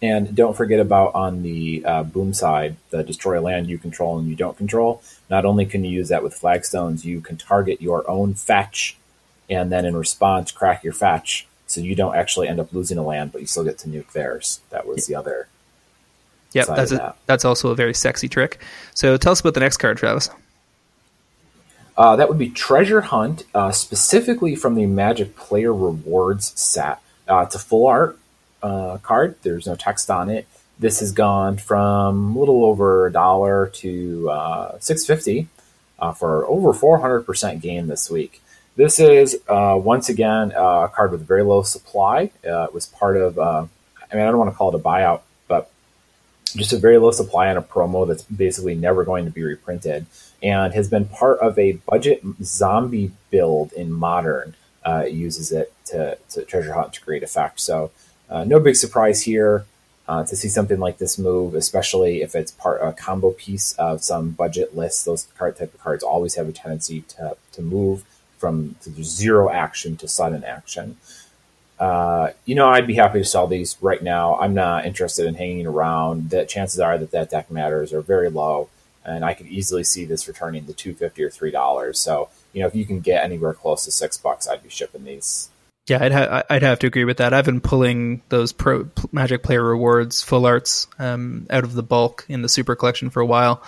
And 0.00 0.34
don't 0.34 0.56
forget 0.56 0.78
about 0.78 1.14
on 1.16 1.42
the 1.42 1.84
uh, 1.84 2.02
boom 2.04 2.32
side, 2.32 2.76
the 2.90 3.02
destroy 3.02 3.40
land 3.40 3.66
you 3.66 3.78
control 3.78 4.18
and 4.18 4.28
you 4.28 4.36
don't 4.36 4.56
control. 4.56 5.02
Not 5.28 5.44
only 5.44 5.66
can 5.66 5.84
you 5.84 5.90
use 5.90 6.08
that 6.08 6.22
with 6.22 6.38
flagstones, 6.38 7.04
you 7.04 7.20
can 7.20 7.36
target 7.36 7.82
your 7.82 8.08
own 8.08 8.34
fetch, 8.34 8.96
and 9.50 9.72
then 9.72 9.84
in 9.84 9.96
response, 9.96 10.52
crack 10.52 10.84
your 10.84 10.92
fetch, 10.92 11.48
so 11.66 11.80
you 11.80 11.96
don't 11.96 12.14
actually 12.14 12.46
end 12.46 12.60
up 12.60 12.72
losing 12.72 12.96
a 12.96 13.02
land, 13.02 13.32
but 13.32 13.40
you 13.40 13.46
still 13.48 13.64
get 13.64 13.78
to 13.78 13.88
nuke 13.88 14.12
theirs. 14.12 14.60
That 14.70 14.86
was 14.86 15.06
the 15.06 15.16
other. 15.16 15.48
Yep, 16.52 16.66
that's 16.66 16.92
a, 16.92 16.96
that. 16.96 17.16
that's 17.26 17.44
also 17.44 17.70
a 17.70 17.74
very 17.74 17.94
sexy 17.94 18.28
trick. 18.28 18.58
So 18.94 19.16
tell 19.16 19.32
us 19.32 19.40
about 19.40 19.54
the 19.54 19.60
next 19.60 19.76
card, 19.76 19.98
Travis. 19.98 20.30
Uh, 21.96 22.16
that 22.16 22.28
would 22.28 22.38
be 22.38 22.48
Treasure 22.48 23.00
Hunt, 23.00 23.44
uh, 23.54 23.72
specifically 23.72 24.54
from 24.54 24.76
the 24.76 24.86
Magic 24.86 25.36
Player 25.36 25.74
Rewards 25.74 26.52
set. 26.58 27.00
Uh, 27.28 27.40
it's 27.40 27.54
a 27.54 27.58
full 27.58 27.86
art 27.86 28.18
uh, 28.62 28.98
card. 28.98 29.34
There's 29.42 29.66
no 29.66 29.74
text 29.74 30.10
on 30.10 30.30
it. 30.30 30.46
This 30.78 31.00
has 31.00 31.10
gone 31.10 31.56
from 31.56 32.36
a 32.36 32.38
little 32.38 32.64
over 32.64 33.08
a 33.08 33.12
dollar 33.12 33.66
to 33.66 34.30
uh, 34.30 34.78
six 34.78 35.04
fifty 35.04 35.48
uh, 35.98 36.12
for 36.12 36.46
over 36.46 36.72
four 36.72 36.98
hundred 36.98 37.22
percent 37.22 37.60
gain 37.60 37.88
this 37.88 38.08
week. 38.08 38.40
This 38.76 39.00
is 39.00 39.36
uh, 39.48 39.76
once 39.76 40.08
again 40.08 40.52
uh, 40.56 40.84
a 40.84 40.88
card 40.88 41.10
with 41.10 41.26
very 41.26 41.42
low 41.42 41.62
supply. 41.62 42.30
Uh, 42.46 42.62
it 42.62 42.72
was 42.72 42.86
part 42.86 43.16
of. 43.16 43.38
I 43.40 43.66
mean, 44.14 44.22
I 44.22 44.26
don't 44.26 44.38
want 44.38 44.52
to 44.52 44.56
call 44.56 44.68
it 44.68 44.76
a 44.76 44.82
buyout, 44.82 45.22
just 46.54 46.72
a 46.72 46.78
very 46.78 46.98
low 46.98 47.10
supply 47.10 47.48
on 47.48 47.56
a 47.56 47.62
promo 47.62 48.06
that's 48.06 48.22
basically 48.24 48.74
never 48.74 49.04
going 49.04 49.24
to 49.24 49.30
be 49.30 49.42
reprinted, 49.42 50.06
and 50.42 50.74
has 50.74 50.88
been 50.88 51.06
part 51.06 51.38
of 51.40 51.58
a 51.58 51.72
budget 51.72 52.22
zombie 52.42 53.12
build 53.30 53.72
in 53.72 53.92
modern. 53.92 54.54
it 55.06 55.12
uses 55.12 55.52
it 55.52 55.72
to, 55.86 56.18
to 56.30 56.44
treasure 56.44 56.72
hunt 56.72 56.92
to 56.94 57.04
great 57.04 57.22
effect. 57.22 57.60
So 57.60 57.90
uh, 58.30 58.44
no 58.44 58.60
big 58.60 58.76
surprise 58.76 59.22
here 59.22 59.64
uh, 60.06 60.24
to 60.24 60.36
see 60.36 60.48
something 60.48 60.78
like 60.78 60.98
this 60.98 61.18
move, 61.18 61.54
especially 61.54 62.22
if 62.22 62.34
it's 62.34 62.52
part 62.52 62.80
a 62.82 62.92
combo 62.92 63.32
piece 63.32 63.72
of 63.74 64.02
some 64.02 64.30
budget 64.30 64.76
list. 64.76 65.04
Those 65.04 65.26
card 65.36 65.56
type 65.56 65.74
of 65.74 65.80
cards 65.80 66.02
always 66.02 66.34
have 66.36 66.48
a 66.48 66.52
tendency 66.52 67.02
to, 67.02 67.36
to 67.52 67.62
move 67.62 68.04
from 68.38 68.76
zero 69.02 69.50
action 69.50 69.96
to 69.98 70.08
sudden 70.08 70.44
action. 70.44 70.96
Uh, 71.78 72.30
you 72.44 72.54
know, 72.54 72.68
I'd 72.68 72.86
be 72.86 72.94
happy 72.94 73.20
to 73.20 73.24
sell 73.24 73.46
these 73.46 73.76
right 73.80 74.02
now. 74.02 74.36
I'm 74.36 74.54
not 74.54 74.84
interested 74.84 75.26
in 75.26 75.34
hanging 75.34 75.66
around. 75.66 76.30
That 76.30 76.48
chances 76.48 76.80
are 76.80 76.98
that 76.98 77.12
that 77.12 77.30
deck 77.30 77.50
matters 77.50 77.92
are 77.92 78.00
very 78.00 78.30
low, 78.30 78.68
and 79.04 79.24
I 79.24 79.34
could 79.34 79.46
easily 79.46 79.84
see 79.84 80.04
this 80.04 80.26
returning 80.26 80.66
the 80.66 80.72
two 80.72 80.94
fifty 80.94 81.22
or 81.22 81.30
three 81.30 81.52
dollars. 81.52 82.00
So, 82.00 82.30
you 82.52 82.60
know, 82.60 82.66
if 82.66 82.74
you 82.74 82.84
can 82.84 83.00
get 83.00 83.22
anywhere 83.22 83.54
close 83.54 83.84
to 83.84 83.92
six 83.92 84.16
bucks, 84.16 84.48
I'd 84.48 84.62
be 84.62 84.68
shipping 84.68 85.04
these. 85.04 85.50
Yeah, 85.86 86.04
I'd, 86.04 86.12
ha- 86.12 86.42
I'd 86.50 86.62
have 86.62 86.80
to 86.80 86.86
agree 86.86 87.04
with 87.04 87.16
that. 87.16 87.32
I've 87.32 87.46
been 87.46 87.62
pulling 87.62 88.20
those 88.28 88.52
pro 88.52 88.90
Magic 89.10 89.42
Player 89.42 89.64
Rewards 89.64 90.22
full 90.22 90.44
arts 90.44 90.86
um, 90.98 91.46
out 91.48 91.64
of 91.64 91.72
the 91.72 91.82
bulk 91.82 92.26
in 92.28 92.42
the 92.42 92.48
Super 92.48 92.76
Collection 92.76 93.08
for 93.08 93.20
a 93.20 93.26
while, 93.26 93.62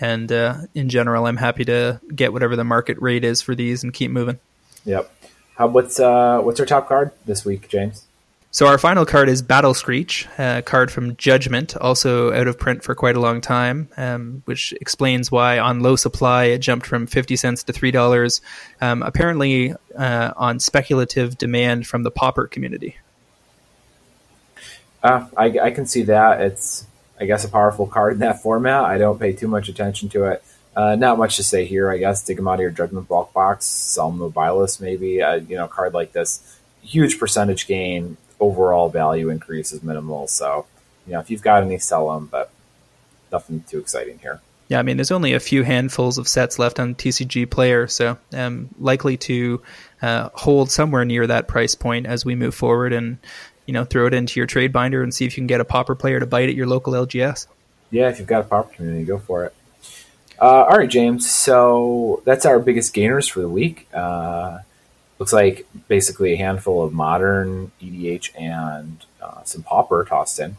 and 0.00 0.30
uh, 0.32 0.56
in 0.74 0.88
general, 0.88 1.26
I'm 1.26 1.36
happy 1.36 1.64
to 1.66 2.00
get 2.14 2.32
whatever 2.32 2.56
the 2.56 2.64
market 2.64 3.02
rate 3.02 3.24
is 3.24 3.42
for 3.42 3.54
these 3.54 3.82
and 3.82 3.92
keep 3.92 4.10
moving. 4.10 4.38
Yep. 4.86 5.12
How 5.56 5.66
what's 5.66 5.98
uh, 5.98 6.40
what's 6.40 6.60
our 6.60 6.66
top 6.66 6.88
card 6.88 7.12
this 7.24 7.44
week, 7.44 7.68
James? 7.68 8.04
So 8.50 8.66
our 8.66 8.78
final 8.78 9.04
card 9.04 9.28
is 9.28 9.42
Battle 9.42 9.74
Screech, 9.74 10.26
a 10.38 10.62
card 10.62 10.90
from 10.90 11.14
Judgment, 11.16 11.76
also 11.76 12.32
out 12.32 12.46
of 12.46 12.58
print 12.58 12.82
for 12.82 12.94
quite 12.94 13.14
a 13.14 13.20
long 13.20 13.42
time, 13.42 13.90
um, 13.98 14.42
which 14.46 14.72
explains 14.80 15.30
why 15.30 15.58
on 15.58 15.80
low 15.80 15.94
supply 15.94 16.44
it 16.44 16.58
jumped 16.60 16.86
from 16.86 17.06
50 17.06 17.36
cents 17.36 17.62
to 17.64 17.74
$3, 17.74 18.40
um, 18.80 19.02
apparently 19.02 19.74
uh, 19.94 20.32
on 20.36 20.58
speculative 20.58 21.36
demand 21.36 21.86
from 21.86 22.02
the 22.02 22.10
pauper 22.10 22.46
community. 22.46 22.96
Uh, 25.02 25.26
I, 25.36 25.58
I, 25.58 25.70
can 25.70 25.84
see 25.84 26.04
that. 26.04 26.40
It's, 26.40 26.86
I 27.20 27.26
guess, 27.26 27.44
a 27.44 27.48
powerful 27.48 27.86
card 27.86 28.14
in 28.14 28.18
that 28.20 28.42
format. 28.42 28.84
I 28.84 28.96
don't 28.96 29.20
pay 29.20 29.34
too 29.34 29.48
much 29.48 29.68
attention 29.68 30.08
to 30.10 30.24
it. 30.24 30.42
Uh, 30.76 30.94
not 30.94 31.16
much 31.16 31.36
to 31.36 31.42
say 31.42 31.64
here, 31.64 31.90
I 31.90 31.96
guess. 31.96 32.22
Dig 32.22 32.36
them 32.36 32.46
out 32.46 32.54
of 32.54 32.60
your 32.60 32.70
Judgment 32.70 33.08
bulk 33.08 33.32
box, 33.32 33.64
sell 33.64 34.10
them 34.10 34.32
maybe. 34.80 35.22
Uh, 35.22 35.36
you 35.36 35.56
know, 35.56 35.64
a 35.64 35.68
card 35.68 35.94
like 35.94 36.12
this, 36.12 36.58
huge 36.82 37.18
percentage 37.18 37.66
gain, 37.66 38.18
overall 38.38 38.90
value 38.90 39.30
increase 39.30 39.72
is 39.72 39.82
minimal. 39.82 40.28
So, 40.28 40.66
you 41.06 41.14
know, 41.14 41.20
if 41.20 41.30
you've 41.30 41.42
got 41.42 41.62
any, 41.62 41.78
sell 41.78 42.12
them, 42.12 42.28
but 42.30 42.50
nothing 43.32 43.64
too 43.66 43.78
exciting 43.78 44.18
here. 44.18 44.40
Yeah, 44.68 44.80
I 44.80 44.82
mean, 44.82 44.96
there's 44.96 45.12
only 45.12 45.32
a 45.32 45.40
few 45.40 45.62
handfuls 45.62 46.18
of 46.18 46.26
sets 46.26 46.58
left 46.58 46.80
on 46.80 46.96
TCG 46.96 47.48
Player, 47.48 47.86
so 47.86 48.18
um, 48.32 48.68
likely 48.78 49.16
to 49.18 49.62
uh, 50.02 50.28
hold 50.34 50.70
somewhere 50.70 51.04
near 51.04 51.26
that 51.26 51.46
price 51.46 51.76
point 51.76 52.06
as 52.06 52.24
we 52.24 52.34
move 52.34 52.54
forward, 52.54 52.92
and 52.92 53.18
you 53.64 53.72
know, 53.72 53.84
throw 53.84 54.06
it 54.06 54.14
into 54.14 54.40
your 54.40 54.46
trade 54.46 54.72
binder 54.72 55.02
and 55.02 55.14
see 55.14 55.24
if 55.24 55.36
you 55.36 55.40
can 55.40 55.46
get 55.46 55.60
a 55.60 55.64
pauper 55.64 55.94
player 55.94 56.18
to 56.18 56.26
bite 56.26 56.48
at 56.48 56.54
your 56.56 56.66
local 56.66 56.94
LGS. 56.94 57.46
Yeah, 57.92 58.08
if 58.08 58.18
you've 58.18 58.28
got 58.28 58.40
a 58.40 58.44
pauper 58.44 58.74
community, 58.74 59.04
go 59.04 59.18
for 59.18 59.44
it. 59.44 59.54
Uh, 60.40 60.64
all 60.64 60.76
right, 60.76 60.90
James. 60.90 61.30
So 61.30 62.22
that's 62.24 62.44
our 62.44 62.58
biggest 62.58 62.92
gainers 62.92 63.28
for 63.28 63.40
the 63.40 63.48
week. 63.48 63.88
Uh, 63.92 64.58
looks 65.18 65.32
like 65.32 65.66
basically 65.88 66.34
a 66.34 66.36
handful 66.36 66.84
of 66.84 66.92
modern 66.92 67.72
EDH 67.80 68.30
and 68.38 69.04
uh, 69.22 69.42
some 69.44 69.62
Pauper 69.62 70.04
tossed 70.04 70.38
in. 70.38 70.56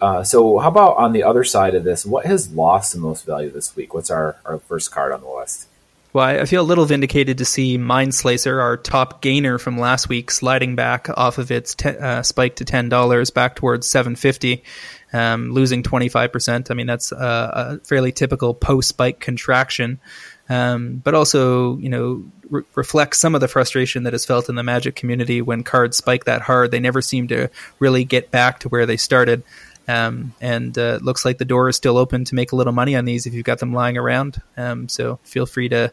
Uh, 0.00 0.22
so 0.22 0.58
how 0.58 0.68
about 0.68 0.96
on 0.96 1.12
the 1.12 1.24
other 1.24 1.44
side 1.44 1.74
of 1.74 1.84
this? 1.84 2.06
What 2.06 2.24
has 2.24 2.52
lost 2.52 2.92
the 2.92 3.00
most 3.00 3.26
value 3.26 3.50
this 3.50 3.74
week? 3.74 3.92
What's 3.92 4.10
our, 4.10 4.36
our 4.44 4.58
first 4.58 4.90
card 4.90 5.12
on 5.12 5.20
the 5.20 5.28
list? 5.28 5.66
Well, 6.12 6.24
I 6.24 6.46
feel 6.46 6.62
a 6.62 6.64
little 6.64 6.86
vindicated 6.86 7.38
to 7.38 7.44
see 7.44 7.76
Mind 7.76 8.12
Mindslicer, 8.12 8.62
our 8.62 8.78
top 8.78 9.20
gainer 9.20 9.58
from 9.58 9.78
last 9.78 10.08
week, 10.08 10.30
sliding 10.30 10.74
back 10.74 11.08
off 11.14 11.36
of 11.36 11.50
its 11.50 11.74
te- 11.74 11.90
uh, 11.90 12.22
spike 12.22 12.56
to 12.56 12.64
ten 12.64 12.88
dollars 12.88 13.28
back 13.28 13.56
towards 13.56 13.86
seven 13.86 14.16
fifty, 14.16 14.64
um, 15.12 15.52
losing 15.52 15.82
twenty 15.82 16.08
five 16.08 16.32
percent. 16.32 16.70
I 16.70 16.74
mean, 16.74 16.86
that's 16.86 17.12
a 17.12 17.80
fairly 17.84 18.12
typical 18.12 18.54
post 18.54 18.88
spike 18.88 19.20
contraction, 19.20 20.00
um, 20.48 20.96
but 20.96 21.14
also 21.14 21.76
you 21.78 21.88
know 21.88 22.24
re- 22.50 22.64
reflects 22.74 23.18
some 23.18 23.34
of 23.34 23.40
the 23.40 23.48
frustration 23.48 24.04
that 24.04 24.14
is 24.14 24.24
felt 24.24 24.48
in 24.48 24.54
the 24.54 24.62
Magic 24.62 24.96
community 24.96 25.42
when 25.42 25.62
cards 25.62 25.96
spike 25.96 26.24
that 26.24 26.42
hard. 26.42 26.70
They 26.70 26.80
never 26.80 27.02
seem 27.02 27.28
to 27.28 27.48
really 27.78 28.04
get 28.04 28.30
back 28.30 28.60
to 28.60 28.68
where 28.68 28.86
they 28.86 28.96
started. 28.96 29.42
Um, 29.86 30.34
and 30.38 30.76
uh, 30.76 30.98
looks 31.00 31.24
like 31.24 31.38
the 31.38 31.46
door 31.46 31.70
is 31.70 31.76
still 31.76 31.96
open 31.96 32.26
to 32.26 32.34
make 32.34 32.52
a 32.52 32.56
little 32.56 32.74
money 32.74 32.94
on 32.94 33.06
these 33.06 33.24
if 33.24 33.32
you've 33.32 33.46
got 33.46 33.58
them 33.58 33.72
lying 33.72 33.96
around. 33.96 34.40
Um, 34.54 34.86
so 34.86 35.18
feel 35.22 35.46
free 35.46 35.70
to 35.70 35.92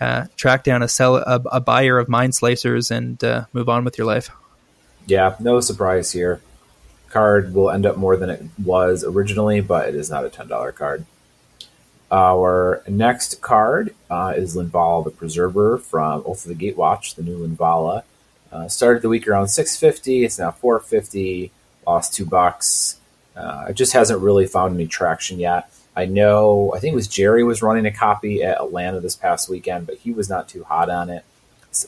uh, 0.00 0.26
track 0.36 0.64
down 0.64 0.82
a 0.82 0.88
sell 0.88 1.16
a, 1.16 1.40
a, 1.52 1.60
buyer 1.60 1.98
of 1.98 2.08
Mind 2.08 2.32
Slicers 2.32 2.90
and 2.90 3.22
uh, 3.22 3.46
move 3.52 3.68
on 3.68 3.84
with 3.84 3.98
your 3.98 4.06
life. 4.06 4.30
Yeah, 5.06 5.36
no 5.38 5.60
surprise 5.60 6.10
here. 6.10 6.40
Card 7.16 7.54
will 7.54 7.70
end 7.70 7.86
up 7.86 7.96
more 7.96 8.14
than 8.14 8.28
it 8.28 8.42
was 8.62 9.02
originally, 9.02 9.62
but 9.62 9.88
it 9.88 9.94
is 9.94 10.10
not 10.10 10.26
a 10.26 10.28
ten 10.28 10.48
dollar 10.48 10.70
card. 10.70 11.06
Our 12.12 12.82
next 12.86 13.40
card 13.40 13.94
uh, 14.10 14.34
is 14.36 14.54
Linvala 14.54 15.04
the 15.04 15.10
Preserver 15.10 15.78
from 15.78 16.22
Oath 16.26 16.44
of 16.44 16.54
the 16.54 16.72
Gatewatch, 16.72 17.14
the 17.14 17.22
new 17.22 17.38
Linvala. 17.38 18.02
Uh, 18.52 18.68
started 18.68 19.00
the 19.00 19.08
week 19.08 19.26
around 19.26 19.48
650. 19.48 20.26
It's 20.26 20.38
now 20.38 20.50
450. 20.50 21.50
Lost 21.86 22.12
two 22.12 22.26
bucks. 22.26 23.00
Uh, 23.34 23.68
it 23.70 23.76
just 23.76 23.94
hasn't 23.94 24.20
really 24.20 24.46
found 24.46 24.74
any 24.74 24.86
traction 24.86 25.38
yet. 25.38 25.70
I 25.96 26.04
know, 26.04 26.74
I 26.76 26.80
think 26.80 26.92
it 26.92 26.96
was 26.96 27.08
Jerry 27.08 27.42
was 27.44 27.62
running 27.62 27.86
a 27.86 27.90
copy 27.92 28.42
at 28.42 28.60
Atlanta 28.60 29.00
this 29.00 29.16
past 29.16 29.48
weekend, 29.48 29.86
but 29.86 29.96
he 29.96 30.12
was 30.12 30.28
not 30.28 30.50
too 30.50 30.64
hot 30.64 30.90
on 30.90 31.08
it. 31.08 31.24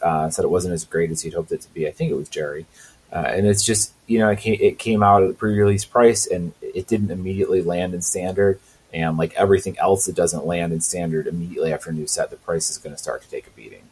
Uh, 0.03 0.31
said 0.31 0.47
it 0.47 0.51
wasn't 0.51 0.73
as 0.73 0.85
great 0.85 1.11
as 1.11 1.21
he'd 1.21 1.35
hoped 1.35 1.53
it 1.53 1.61
to 1.61 1.73
be. 1.75 1.87
I 1.87 1.91
think 1.91 2.11
it 2.11 2.15
was 2.15 2.31
Jerry. 2.31 2.65
Uh, 3.13 3.25
and 3.27 3.47
it's 3.47 3.65
just, 3.65 3.93
you 4.07 4.19
know, 4.19 4.29
it 4.29 4.39
came, 4.39 4.59
it 4.61 4.79
came 4.79 5.03
out 5.03 5.23
at 5.23 5.31
a 5.31 5.35
pre 5.35 5.59
release 5.59 5.85
price 5.85 6.27
and 6.27 6.53
it 6.61 6.87
didn't 6.87 7.11
immediately 7.11 7.63
land 7.63 7.95
in 7.95 8.03
standard. 8.03 8.61
And 8.93 9.19
like 9.19 9.35
everything 9.35 9.79
else 9.79 10.07
that 10.07 10.15
doesn't 10.15 10.47
land 10.47 10.73
in 10.73 10.81
standard 10.81 11.27
immediately 11.27 11.73
after 11.73 11.91
a 11.91 11.93
new 11.93 12.07
set, 12.07 12.31
the 12.31 12.37
price 12.37 12.71
is 12.71 12.79
going 12.79 12.95
to 12.95 13.03
start 13.03 13.23
to 13.23 13.31
take 13.31 13.47
a 13.47 13.51
beating. 13.51 13.83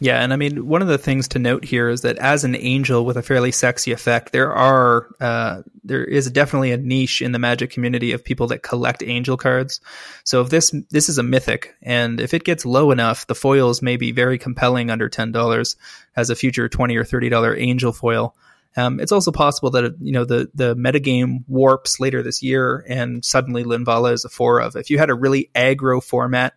Yeah, 0.00 0.22
and 0.22 0.32
I 0.32 0.36
mean, 0.36 0.68
one 0.68 0.80
of 0.80 0.86
the 0.86 0.96
things 0.96 1.26
to 1.28 1.40
note 1.40 1.64
here 1.64 1.88
is 1.88 2.02
that 2.02 2.18
as 2.18 2.44
an 2.44 2.54
angel 2.54 3.04
with 3.04 3.16
a 3.16 3.22
fairly 3.22 3.50
sexy 3.50 3.90
effect, 3.90 4.30
there 4.30 4.52
are 4.52 5.08
uh, 5.20 5.62
there 5.82 6.04
is 6.04 6.30
definitely 6.30 6.70
a 6.70 6.76
niche 6.76 7.20
in 7.20 7.32
the 7.32 7.40
Magic 7.40 7.70
community 7.70 8.12
of 8.12 8.24
people 8.24 8.46
that 8.48 8.62
collect 8.62 9.02
angel 9.02 9.36
cards. 9.36 9.80
So 10.22 10.40
if 10.40 10.50
this 10.50 10.72
this 10.90 11.08
is 11.08 11.18
a 11.18 11.24
mythic, 11.24 11.74
and 11.82 12.20
if 12.20 12.32
it 12.32 12.44
gets 12.44 12.64
low 12.64 12.92
enough, 12.92 13.26
the 13.26 13.34
foils 13.34 13.82
may 13.82 13.96
be 13.96 14.12
very 14.12 14.38
compelling 14.38 14.88
under 14.88 15.08
ten 15.08 15.32
dollars 15.32 15.74
as 16.14 16.30
a 16.30 16.36
future 16.36 16.68
twenty 16.68 16.96
or 16.96 17.04
thirty 17.04 17.28
dollar 17.28 17.56
angel 17.56 17.92
foil. 17.92 18.36
Um, 18.76 19.00
it's 19.00 19.12
also 19.12 19.32
possible 19.32 19.70
that 19.70 19.96
you 20.00 20.12
know 20.12 20.24
the 20.24 20.50
the 20.54 20.76
metagame 20.76 21.44
warps 21.48 21.98
later 21.98 22.22
this 22.22 22.42
year, 22.42 22.84
and 22.88 23.24
suddenly 23.24 23.64
Linvala 23.64 24.12
is 24.12 24.24
a 24.24 24.28
four 24.28 24.60
of. 24.60 24.76
If 24.76 24.90
you 24.90 24.98
had 24.98 25.10
a 25.10 25.14
really 25.14 25.50
aggro 25.54 26.02
format 26.02 26.54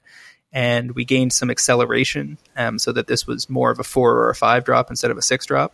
and 0.53 0.91
we 0.91 1.06
gained 1.06 1.34
some 1.34 1.50
acceleration 1.50 2.38
um, 2.58 2.77
so 2.77 2.91
that 2.91 3.08
this 3.08 3.25
was 3.25 3.50
more 3.50 3.72
of 3.72 3.80
a 3.80 3.84
four 3.84 4.13
or 4.18 4.30
a 4.30 4.36
five 4.36 4.65
drop 4.65 4.89
instead 4.89 5.12
of 5.12 5.18
a 5.18 5.22
six 5.22 5.46
drop. 5.46 5.74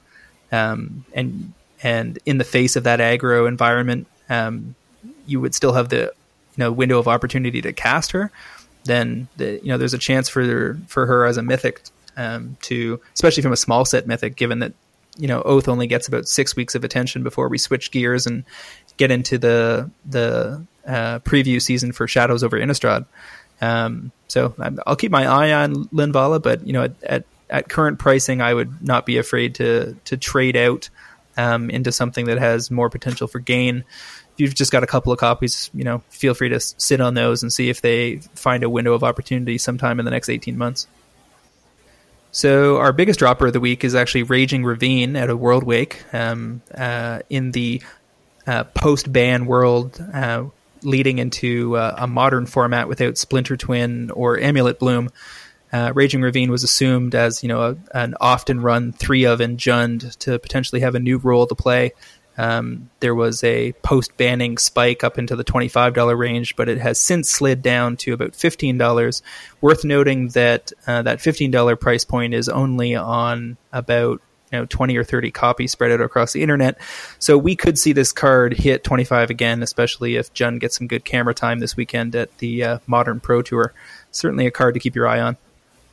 Um, 0.52 1.06
and 1.14 1.54
and 1.84 2.20
in 2.26 2.38
the 2.38 2.44
face 2.44 2.76
of 2.76 2.84
that 2.84 3.00
aggro 3.00 3.48
environment, 3.48 4.08
um, 4.30 4.76
you 5.26 5.42
would 5.42 5.54
still 5.56 5.74
have 5.74 5.90
the 5.90 6.14
you 6.56 6.58
know 6.58 6.72
window 6.72 7.00
of 7.00 7.08
opportunity 7.08 7.62
to 7.62 7.74
cast 7.74 8.12
her. 8.12 8.32
Then 8.86 9.28
the, 9.38 9.60
you 9.62 9.68
know 9.68 9.78
there's 9.78 9.94
a 9.94 10.00
chance 10.00 10.30
for 10.30 10.80
for 10.88 11.06
her 11.06 11.26
as 11.26 11.38
a 11.38 11.44
mythic 11.44 11.82
um, 12.16 12.58
to, 12.62 13.00
especially 13.14 13.44
from 13.44 13.54
a 13.54 13.58
small 13.58 13.86
set 13.86 14.08
mythic, 14.08 14.36
given 14.36 14.60
that 14.60 14.74
you 15.18 15.28
know 15.28 15.42
Oath 15.42 15.68
only 15.68 15.88
gets 15.88 16.08
about 16.08 16.28
six 16.28 16.56
weeks 16.56 16.76
of 16.76 16.84
attention 16.84 17.24
before 17.24 17.50
we 17.50 17.58
switch 17.58 17.92
gears 17.92 18.26
and 18.26 18.44
get 18.98 19.12
into 19.12 19.38
the 19.38 19.90
the 20.06 20.66
uh, 20.86 21.20
preview 21.20 21.62
season 21.62 21.92
for 21.92 22.08
Shadows 22.08 22.44
over 22.44 22.58
Innistrad. 22.58 23.06
Um, 23.62 24.12
so 24.28 24.54
I'll 24.86 24.96
keep 24.96 25.12
my 25.12 25.26
eye 25.26 25.52
on 25.52 25.86
Linvala, 25.86 26.42
but 26.42 26.66
you 26.66 26.74
know, 26.74 26.84
at, 26.84 27.04
at, 27.04 27.24
at, 27.50 27.70
current 27.70 27.98
pricing, 27.98 28.42
I 28.42 28.54
would 28.54 28.84
not 28.84 29.06
be 29.06 29.18
afraid 29.18 29.56
to 29.56 29.96
to 30.06 30.18
trade 30.18 30.56
out 30.56 30.90
um, 31.38 31.70
into 31.70 31.92
something 31.92 32.26
that 32.26 32.38
has 32.38 32.70
more 32.70 32.90
potential 32.90 33.28
for 33.28 33.40
gain. 33.40 33.84
If 34.34 34.42
you've 34.42 34.56
just 34.56 34.72
got 34.72 34.84
a 34.84 34.88
couple 34.88 35.12
of 35.12 35.20
copies, 35.20 35.72
you 35.74 35.84
know, 35.84 36.04
feel 36.10 36.36
free 36.36 36.50
to 36.50 36.60
sit 36.60 37.02
on 37.02 37.16
those 37.16 37.42
and 37.42 37.52
see 37.52 37.70
if 37.70 37.82
they 37.82 38.18
find 38.36 38.64
a 38.64 38.70
window 38.70 38.94
of 38.94 39.04
opportunity 39.04 39.58
sometime 39.58 40.00
in 40.00 40.06
the 40.06 40.12
next 40.12 40.30
eighteen 40.30 40.58
months. 40.58 40.88
So 42.38 42.78
our 42.78 42.94
biggest 42.94 43.18
dropper 43.18 43.48
of 43.48 43.54
the 43.54 43.60
week 43.60 43.84
is 43.84 43.96
actually 43.96 44.22
Raging 44.22 44.64
Ravine 44.64 45.16
at 45.16 45.32
a 45.32 45.36
Worldwake 45.36 45.96
um, 46.14 46.62
uh, 46.72 47.22
in 47.32 47.50
the 47.50 47.82
uh, 48.46 48.64
post 48.64 49.12
ban 49.12 49.48
world. 49.48 50.00
Uh, 50.14 50.44
leading 50.84 51.18
into 51.18 51.76
uh, 51.76 51.96
a 51.98 52.06
modern 52.06 52.46
format 52.46 52.88
without 52.88 53.18
Splinter 53.18 53.58
Twin 53.58 54.12
or 54.12 54.40
Amulet 54.40 54.78
Bloom. 54.78 55.10
Uh, 55.74 55.92
Raging 55.96 56.22
Ravine 56.22 56.52
was 56.52 56.64
assumed 56.64 57.16
as 57.16 57.42
you 57.42 57.50
know 57.50 57.62
a, 57.72 57.98
an 57.98 58.14
often 58.22 58.62
run 58.62 58.92
three 58.92 59.26
of 59.26 59.42
and 59.42 59.58
Jund 59.58 60.16
to 60.18 60.38
potentially 60.38 60.82
have 60.82 60.94
a 60.94 61.00
new 61.00 61.18
role 61.18 61.48
to 61.48 61.56
play. 61.56 61.94
Um, 62.38 62.90
there 63.00 63.16
was 63.16 63.44
a 63.44 63.74
post 63.84 64.16
banning 64.18 64.58
spike 64.58 65.04
up 65.04 65.18
into 65.18 65.36
the 65.36 65.44
$25 65.44 66.18
range, 66.18 66.56
but 66.56 66.70
it 66.70 66.78
has 66.78 67.00
since 67.00 67.30
slid 67.30 67.62
down 67.62 67.98
to 67.98 68.14
about 68.14 68.34
$15. 68.34 69.22
Worth 69.62 69.84
noting 69.84 70.30
that 70.30 70.72
uh, 70.86 71.02
that 71.02 71.20
$15 71.20 71.80
price 71.80 72.04
point 72.04 72.34
is 72.34 72.48
only 72.48 72.96
on 72.96 73.58
about 73.74 74.22
you 74.52 74.60
know 74.60 74.66
20 74.66 74.96
or 74.96 75.04
30 75.04 75.32
copies 75.32 75.72
spread 75.72 75.92
out 75.92 76.02
across 76.02 76.34
the 76.34 76.42
internet. 76.42 76.80
So 77.20 77.38
we 77.38 77.56
could 77.56 77.78
see 77.78 77.94
this 77.94 78.12
card 78.12 78.54
hit 78.54 78.84
25 78.84 79.30
again, 79.30 79.64
especially 79.64 80.16
if 80.16 80.34
Jund 80.34 80.60
gets 80.60 80.78
some 80.78 80.88
good 80.88 81.06
camera 81.06 81.34
time 81.34 81.60
this 81.60 81.76
weekend 81.76 82.16
at 82.16 82.38
the 82.38 82.64
uh, 82.64 82.80
Modern 82.88 83.20
Pro 83.20 83.42
Tour. 83.42 83.74
Certainly 84.12 84.48
a 84.48 84.52
card 84.52 84.76
to 84.76 84.80
keep 84.80 84.96
your 84.96 85.08
eye 85.08 85.20
on. 85.20 85.38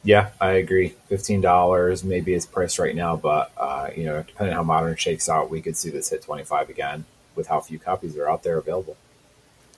Yeah, 0.04 0.30
I 0.38 0.52
agree. 0.52 0.90
Fifteen 1.08 1.40
dollars 1.40 2.04
maybe 2.04 2.34
is 2.34 2.44
priced 2.44 2.78
right 2.78 2.94
now, 2.94 3.16
but 3.16 3.50
uh, 3.56 3.88
you 3.96 4.04
know, 4.04 4.22
depending 4.22 4.52
on 4.52 4.58
how 4.58 4.62
Modern 4.62 4.96
shakes 4.96 5.28
out, 5.30 5.50
we 5.50 5.62
could 5.62 5.76
see 5.76 5.90
this 5.90 6.10
hit 6.10 6.22
25 6.22 6.68
again 6.68 7.06
with 7.34 7.46
how 7.46 7.60
few 7.60 7.78
copies 7.78 8.16
are 8.16 8.28
out 8.28 8.42
there 8.42 8.58
available. 8.58 8.96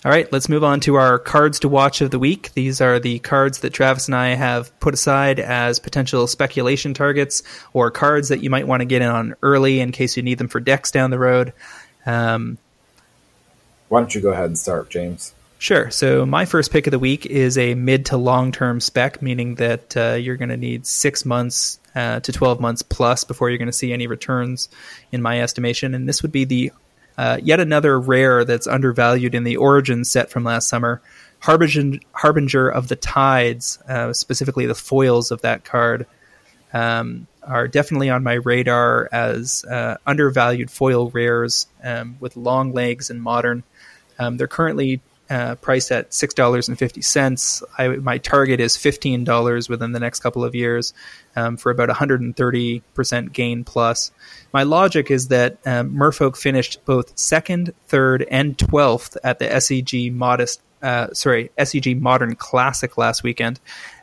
All 0.05 0.11
right, 0.11 0.31
let's 0.31 0.49
move 0.49 0.63
on 0.63 0.81
to 0.81 0.97
our 0.97 1.19
cards 1.19 1.61
to 1.61 1.69
watch 1.69 2.01
of 2.01 2.11
the 2.11 2.19
week. 2.19 2.53
These 2.53 2.81
are 2.81 3.01
the 3.01 3.19
cards 3.21 3.61
that 3.61 3.73
Travis 3.73 4.07
and 4.07 4.15
I 4.15 4.35
have 4.35 4.79
put 4.79 4.95
aside 4.95 5.41
as 5.41 5.79
potential 5.79 6.27
speculation 6.27 6.93
targets 6.93 7.43
or 7.73 7.91
cards 7.91 8.29
that 8.29 8.43
you 8.43 8.51
might 8.51 8.67
want 8.67 8.83
to 8.83 8.85
get 8.85 9.03
in 9.03 9.09
on 9.09 9.35
early 9.43 9.81
in 9.81 9.93
case 9.93 10.17
you 10.17 10.23
need 10.23 10.39
them 10.39 10.49
for 10.49 10.61
decks 10.61 10.91
down 10.91 11.11
the 11.11 11.19
road. 11.19 11.53
Um, 12.05 12.59
Why 13.89 14.01
don't 14.01 14.15
you 14.15 14.21
go 14.21 14.31
ahead 14.31 14.47
and 14.47 14.59
start, 14.59 14.91
James? 14.91 15.35
Sure. 15.59 15.91
So 15.91 16.27
my 16.27 16.45
first 16.45 16.71
pick 16.71 16.87
of 16.87 16.91
the 16.91 16.99
week 16.99 17.25
is 17.25 17.57
a 17.57 17.75
mid 17.75 18.07
to 18.07 18.17
long 18.17 18.53
term 18.53 18.81
spec, 18.81 19.23
meaning 19.23 19.55
that 19.57 19.97
uh, 19.97 20.15
you're 20.15 20.37
going 20.37 20.51
to 20.51 20.57
need 20.57 20.87
six 20.87 21.25
months 21.25 21.81
uh, 21.95 22.21
to 22.21 22.33
12 22.33 22.61
months 22.61 22.83
plus 22.83 23.25
before 23.25 23.49
you're 23.49 23.59
going 23.59 23.67
to 23.67 23.73
see 23.73 23.93
any 23.93 24.07
returns, 24.07 24.69
in 25.13 25.23
my 25.23 25.41
estimation. 25.41 25.95
And 25.95 26.07
this 26.07 26.23
would 26.23 26.33
be 26.33 26.45
the 26.45 26.73
uh, 27.17 27.39
yet 27.43 27.61
another 27.61 27.99
rare 27.99 28.45
that's 28.45 28.67
undervalued 28.67 29.35
in 29.35 29.45
the 29.45 29.57
Origin 29.57 30.05
set 30.05 30.29
from 30.31 30.45
last 30.45 30.69
summer, 30.69 31.01
Harbinger, 31.41 31.99
Harbinger 32.13 32.69
of 32.69 32.89
the 32.89 32.97
Tides, 32.97 33.79
uh, 33.89 34.13
specifically 34.13 34.67
the 34.67 34.75
foils 34.75 35.31
of 35.31 35.41
that 35.41 35.65
card. 35.65 36.07
Um, 36.75 37.27
are 37.43 37.69
definitely 37.69 38.11
on 38.11 38.25
my 38.25 38.35
radar 38.35 39.09
as 39.13 39.65
uh, 39.65 39.97
undervalued 40.05 40.71
foil 40.71 41.09
rares 41.11 41.69
um, 41.83 42.17
with 42.21 42.37
long 42.37 42.73
legs 42.73 43.09
and 43.09 43.23
modern. 43.23 43.63
Um, 44.19 44.37
they're 44.37 44.49
currently 44.49 45.01
uh, 45.29 45.57
priced 45.57 45.91
at 45.91 46.13
six 46.13 46.35
dollars 46.35 46.69
and 46.69 46.79
fifty 46.79 47.03
cents. 47.03 47.63
My 47.79 48.19
target 48.19 48.61
is 48.61 48.77
fifteen 48.77 49.25
dollars 49.25 49.69
within 49.69 49.93
the 49.93 50.01
next 50.01 50.21
couple 50.21 50.45
of 50.45 50.55
years 50.55 50.95
um, 51.35 51.57
for 51.57 51.71
about 51.71 51.89
130 51.89 52.83
percent 52.95 53.33
gain 53.33 53.65
plus. 53.65 54.11
My 54.53 54.63
logic 54.63 55.11
is 55.11 55.29
that 55.29 55.59
um, 55.67 55.91
Merfolk 55.91 56.37
finished 56.37 56.85
both 56.85 57.19
second, 57.19 57.75
third, 57.87 58.27
and 58.31 58.59
twelfth 58.59 59.17
at 59.25 59.39
the 59.39 59.47
SEG 59.47 60.13
modest. 60.13 60.61
Uh, 60.83 61.13
sorry, 61.13 61.51
SCG 61.59 61.99
Modern 62.01 62.37
Classic 62.37 62.97
last 62.99 63.23
weekend, 63.23 63.59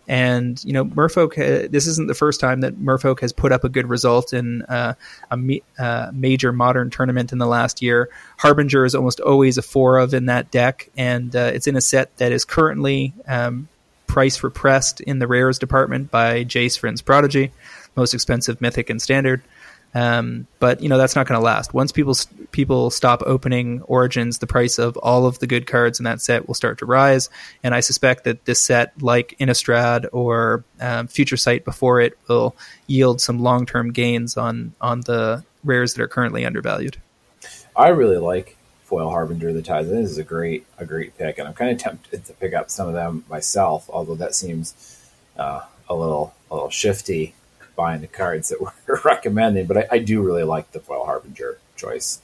and 0.07 0.63
you 0.63 0.73
know, 0.73 0.85
Merfolk. 0.85 1.33
Uh, 1.37 1.67
this 1.69 1.87
isn't 1.87 2.07
the 2.07 2.13
first 2.13 2.39
time 2.39 2.61
that 2.61 2.75
Merfolk 2.75 3.21
has 3.21 3.31
put 3.31 3.51
up 3.51 3.63
a 3.63 3.69
good 3.69 3.87
result 3.87 4.33
in 4.33 4.61
uh, 4.63 4.93
a 5.31 5.37
me- 5.37 5.63
uh, 5.79 6.11
major 6.13 6.51
modern 6.51 6.89
tournament 6.89 7.31
in 7.31 7.37
the 7.37 7.47
last 7.47 7.81
year. 7.81 8.09
Harbinger 8.37 8.85
is 8.85 8.95
almost 8.95 9.19
always 9.19 9.57
a 9.57 9.61
four 9.61 9.97
of 9.97 10.13
in 10.13 10.25
that 10.25 10.51
deck, 10.51 10.89
and 10.97 11.35
uh, 11.35 11.51
it's 11.53 11.67
in 11.67 11.75
a 11.75 11.81
set 11.81 12.15
that 12.17 12.31
is 12.31 12.45
currently 12.45 13.13
um, 13.27 13.67
price 14.07 14.43
repressed 14.43 15.01
in 15.01 15.19
the 15.19 15.27
rares 15.27 15.57
department 15.57 16.11
by 16.11 16.43
Jace 16.43 16.79
Vryn's 16.79 17.01
Prodigy, 17.01 17.51
most 17.95 18.13
expensive 18.13 18.61
mythic 18.61 18.89
and 18.89 19.01
standard. 19.01 19.41
Um, 19.95 20.47
but 20.59 20.81
you 20.81 20.89
know 20.89 20.97
that's 20.97 21.15
not 21.15 21.27
going 21.27 21.39
to 21.39 21.43
last. 21.43 21.73
Once 21.73 21.91
people 21.91 22.15
people 22.51 22.89
stop 22.89 23.21
opening 23.25 23.81
Origins, 23.83 24.39
the 24.39 24.47
price 24.47 24.79
of 24.79 24.97
all 24.97 25.25
of 25.25 25.39
the 25.39 25.47
good 25.47 25.67
cards 25.67 25.99
in 25.99 26.05
that 26.05 26.21
set 26.21 26.47
will 26.47 26.55
start 26.55 26.79
to 26.79 26.85
rise. 26.85 27.29
And 27.63 27.75
I 27.75 27.81
suspect 27.81 28.23
that 28.23 28.45
this 28.45 28.61
set, 28.61 29.01
like 29.01 29.35
Innistrad 29.39 30.07
or 30.11 30.63
um, 30.79 31.07
Future 31.07 31.37
Sight 31.37 31.63
before 31.63 32.01
it, 32.01 32.17
will 32.27 32.55
yield 32.87 33.21
some 33.21 33.39
long 33.39 33.65
term 33.65 33.91
gains 33.91 34.35
on 34.35 34.73
on 34.81 35.01
the 35.01 35.43
rares 35.63 35.93
that 35.93 36.01
are 36.01 36.07
currently 36.07 36.45
undervalued. 36.45 36.97
I 37.75 37.89
really 37.89 38.17
like 38.17 38.57
Foil 38.83 39.09
Harbinger 39.09 39.49
of 39.49 39.55
the 39.55 39.61
Tides. 39.61 39.89
This 39.89 40.09
is 40.09 40.17
a 40.17 40.23
great 40.23 40.65
a 40.79 40.85
great 40.85 41.17
pick, 41.17 41.37
and 41.37 41.47
I'm 41.47 41.53
kind 41.53 41.71
of 41.71 41.77
tempted 41.77 42.25
to 42.25 42.33
pick 42.33 42.53
up 42.53 42.71
some 42.71 42.87
of 42.87 42.95
them 42.95 43.25
myself. 43.29 43.89
Although 43.91 44.15
that 44.15 44.33
seems 44.33 44.99
uh, 45.37 45.61
a 45.87 45.93
little 45.93 46.33
a 46.49 46.55
little 46.55 46.69
shifty 46.71 47.35
buying 47.75 48.01
the 48.01 48.07
cards 48.07 48.49
that 48.49 48.61
we're 48.87 49.01
recommending, 49.03 49.65
but 49.65 49.77
I, 49.77 49.87
I, 49.91 49.99
do 49.99 50.21
really 50.21 50.43
like 50.43 50.71
the 50.71 50.79
foil 50.79 51.05
harbinger 51.05 51.57
choice. 51.75 52.19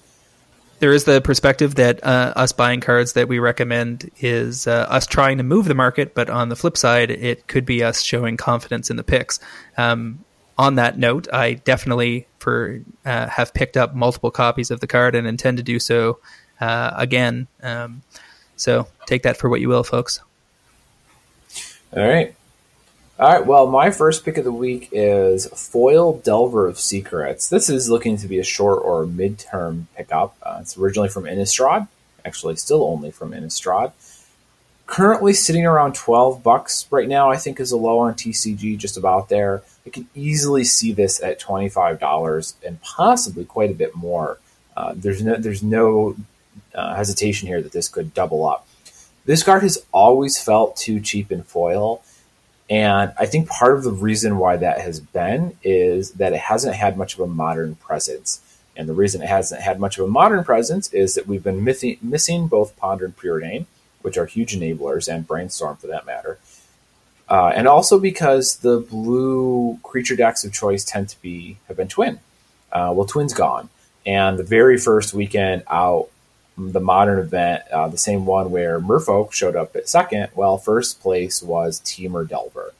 There 0.79 0.93
is 0.93 1.03
the 1.03 1.19
perspective 1.19 1.75
that 1.75 2.03
uh, 2.03 2.33
us 2.35 2.53
buying 2.53 2.79
cards 2.79 3.13
that 3.13 3.27
we 3.27 3.39
recommend 3.39 4.09
is 4.19 4.65
uh, 4.65 4.87
us 4.89 5.05
trying 5.05 5.37
to 5.37 5.43
move 5.43 5.65
the 5.65 5.75
market, 5.75 6.13
but 6.13 6.29
on 6.29 6.47
the 6.47 6.55
flip 6.55 6.77
side, 6.77 7.11
it 7.11 7.47
could 7.47 7.65
be 7.65 7.83
us 7.83 8.01
showing 8.01 8.37
confidence 8.37 8.89
in 8.89 8.95
the 8.95 9.03
picks. 9.03 9.39
Um, 9.77 10.23
on 10.57 10.75
that 10.75 10.97
note, 10.97 11.27
I 11.33 11.53
definitely 11.53 12.27
for 12.39 12.81
uh, 13.05 13.27
have 13.27 13.53
picked 13.53 13.77
up 13.77 13.93
multiple 13.93 14.31
copies 14.31 14.71
of 14.71 14.79
the 14.79 14.87
card 14.87 15.15
and 15.15 15.27
intend 15.27 15.57
to 15.57 15.63
do 15.63 15.79
so 15.79 16.19
uh, 16.61 16.91
again. 16.95 17.47
Um, 17.61 18.01
so 18.55 18.87
take 19.05 19.23
that 19.23 19.37
for 19.37 19.49
what 19.49 19.61
you 19.61 19.69
will, 19.69 19.83
folks. 19.83 20.21
All 21.95 22.07
right. 22.07 22.35
All 23.19 23.29
right. 23.29 23.45
Well, 23.45 23.67
my 23.67 23.91
first 23.91 24.23
pick 24.23 24.37
of 24.37 24.45
the 24.45 24.51
week 24.53 24.87
is 24.93 25.45
Foil 25.47 26.19
Delver 26.19 26.67
of 26.67 26.79
Secrets. 26.79 27.49
This 27.49 27.69
is 27.69 27.89
looking 27.89 28.15
to 28.15 28.29
be 28.29 28.39
a 28.39 28.45
short 28.45 28.81
or 28.81 29.05
midterm 29.05 29.87
pickup. 29.97 30.37
Uh, 30.41 30.59
it's 30.61 30.77
originally 30.77 31.09
from 31.09 31.25
Innistrad, 31.25 31.89
actually, 32.23 32.55
still 32.55 32.81
only 32.81 33.11
from 33.11 33.31
Innistrad. 33.31 33.91
Currently 34.85 35.33
sitting 35.33 35.65
around 35.65 35.95
12 35.95 36.41
bucks 36.41 36.87
right 36.91 37.09
now, 37.09 37.29
I 37.29 37.35
think 37.35 37.59
is 37.59 37.73
a 37.73 37.77
low 37.77 37.99
on 37.99 38.13
TCG, 38.13 38.77
just 38.77 38.95
about 38.95 39.27
there. 39.27 39.63
I 39.85 39.89
can 39.89 40.07
easily 40.15 40.63
see 40.63 40.93
this 40.93 41.21
at 41.21 41.41
$25 41.41 42.53
and 42.65 42.81
possibly 42.81 43.43
quite 43.43 43.69
a 43.69 43.75
bit 43.75 43.97
more. 43.97 44.37
Uh, 44.77 44.93
there's 44.95 45.21
no, 45.21 45.35
there's 45.35 45.61
no 45.61 46.15
uh, 46.73 46.95
hesitation 46.95 47.49
here 47.49 47.61
that 47.61 47.73
this 47.73 47.89
could 47.89 48.13
double 48.13 48.47
up. 48.47 48.65
This 49.25 49.43
card 49.43 49.63
has 49.63 49.77
always 49.91 50.41
felt 50.41 50.77
too 50.77 51.01
cheap 51.01 51.33
in 51.33 51.43
foil 51.43 52.01
and 52.69 53.11
I 53.17 53.25
think 53.25 53.49
part 53.49 53.75
of 53.75 53.83
the 53.83 53.91
reason 53.91 54.37
why 54.37 54.57
that 54.57 54.81
has 54.81 54.99
been 54.99 55.57
is 55.63 56.11
that 56.11 56.33
it 56.33 56.39
hasn't 56.39 56.75
had 56.75 56.97
much 56.97 57.15
of 57.15 57.21
a 57.21 57.27
modern 57.27 57.75
presence. 57.75 58.41
And 58.77 58.87
the 58.87 58.93
reason 58.93 59.21
it 59.21 59.27
hasn't 59.27 59.61
had 59.61 59.79
much 59.79 59.97
of 59.97 60.05
a 60.05 60.07
modern 60.07 60.43
presence 60.43 60.93
is 60.93 61.15
that 61.15 61.27
we've 61.27 61.43
been 61.43 61.63
missing, 61.63 62.47
both 62.47 62.77
Ponder 62.77 63.05
and 63.05 63.17
Preordain, 63.17 63.65
which 64.03 64.17
are 64.17 64.25
huge 64.25 64.55
enablers, 64.55 65.11
and 65.11 65.27
Brainstorm 65.27 65.77
for 65.77 65.87
that 65.87 66.05
matter. 66.05 66.37
Uh, 67.27 67.51
and 67.53 67.67
also 67.67 67.99
because 67.99 68.57
the 68.57 68.79
blue 68.79 69.79
creature 69.83 70.15
decks 70.15 70.43
of 70.43 70.53
choice 70.53 70.83
tend 70.83 71.09
to 71.09 71.21
be 71.21 71.57
have 71.67 71.77
been 71.77 71.87
twin. 71.87 72.19
Uh, 72.71 72.93
well, 72.95 73.05
twin's 73.05 73.33
gone, 73.33 73.69
and 74.05 74.37
the 74.37 74.43
very 74.43 74.77
first 74.77 75.13
weekend 75.13 75.63
out 75.67 76.09
the 76.59 76.79
modern 76.79 77.19
event, 77.19 77.63
uh, 77.71 77.87
the 77.87 77.97
same 77.97 78.25
one 78.25 78.51
where 78.51 78.79
Merfolk 78.79 79.31
showed 79.31 79.55
up 79.55 79.75
at 79.75 79.87
second. 79.87 80.29
Well, 80.35 80.57
first 80.57 81.01
place 81.01 81.41
was 81.41 81.79
Temur 81.81 82.27
Delver. 82.27 82.73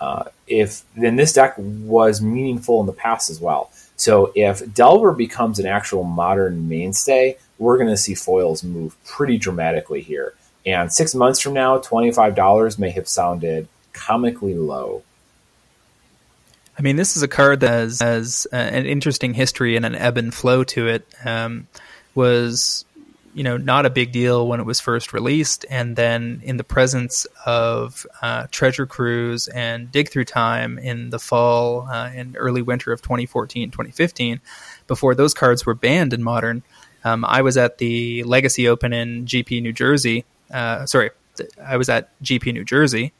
Uh, 0.00 0.24
if 0.46 0.82
then 0.96 1.16
this 1.16 1.32
deck 1.32 1.54
was 1.56 2.20
meaningful 2.20 2.80
in 2.80 2.86
the 2.86 2.92
past 2.92 3.30
as 3.30 3.40
well. 3.40 3.70
So 3.96 4.32
if 4.34 4.74
Delver 4.74 5.12
becomes 5.12 5.60
an 5.60 5.66
actual 5.66 6.02
modern 6.02 6.68
mainstay, 6.68 7.36
we're 7.58 7.78
going 7.78 7.90
to 7.90 7.96
see 7.96 8.14
foils 8.14 8.64
move 8.64 8.96
pretty 9.04 9.38
dramatically 9.38 10.00
here. 10.00 10.34
And 10.66 10.92
six 10.92 11.14
months 11.14 11.38
from 11.38 11.54
now, 11.54 11.78
twenty-five 11.78 12.34
dollars 12.34 12.78
may 12.78 12.90
have 12.90 13.08
sounded 13.08 13.68
comically 13.92 14.54
low. 14.54 15.02
I 16.78 16.82
mean, 16.82 16.96
this 16.96 17.16
is 17.16 17.22
a 17.22 17.28
card 17.28 17.60
that 17.60 17.70
has, 17.70 18.00
has 18.00 18.46
uh, 18.52 18.56
an 18.56 18.86
interesting 18.86 19.34
history 19.34 19.76
and 19.76 19.84
an 19.84 19.94
ebb 19.94 20.16
and 20.16 20.32
flow 20.32 20.64
to 20.64 20.88
it. 20.88 21.06
Um, 21.24 21.68
was 22.14 22.84
you 23.34 23.42
know 23.42 23.56
not 23.56 23.86
a 23.86 23.90
big 23.90 24.12
deal 24.12 24.46
when 24.46 24.60
it 24.60 24.66
was 24.66 24.80
first 24.80 25.12
released, 25.12 25.64
and 25.70 25.96
then 25.96 26.40
in 26.44 26.56
the 26.56 26.64
presence 26.64 27.26
of 27.46 28.06
uh, 28.20 28.46
Treasure 28.50 28.86
Cruise 28.86 29.48
and 29.48 29.90
Dig 29.90 30.10
Through 30.10 30.26
Time 30.26 30.78
in 30.78 31.10
the 31.10 31.18
fall 31.18 31.88
uh, 31.90 32.10
and 32.14 32.36
early 32.38 32.62
winter 32.62 32.92
of 32.92 33.02
2014, 33.02 33.70
2015, 33.70 34.40
before 34.86 35.14
those 35.14 35.34
cards 35.34 35.64
were 35.64 35.74
banned 35.74 36.12
in 36.12 36.22
Modern, 36.22 36.62
um, 37.04 37.24
I 37.24 37.42
was 37.42 37.56
at 37.56 37.78
the 37.78 38.22
Legacy 38.24 38.68
Open 38.68 38.92
in 38.92 39.24
GP 39.24 39.62
New 39.62 39.72
Jersey. 39.72 40.24
Uh, 40.50 40.86
sorry, 40.86 41.10
I 41.64 41.76
was 41.76 41.88
at 41.88 42.10
GP 42.22 42.52
New 42.52 42.64
Jersey. 42.64 43.12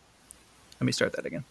Let 0.80 0.86
me 0.86 0.92
start 0.92 1.12
that 1.14 1.26
again. 1.26 1.44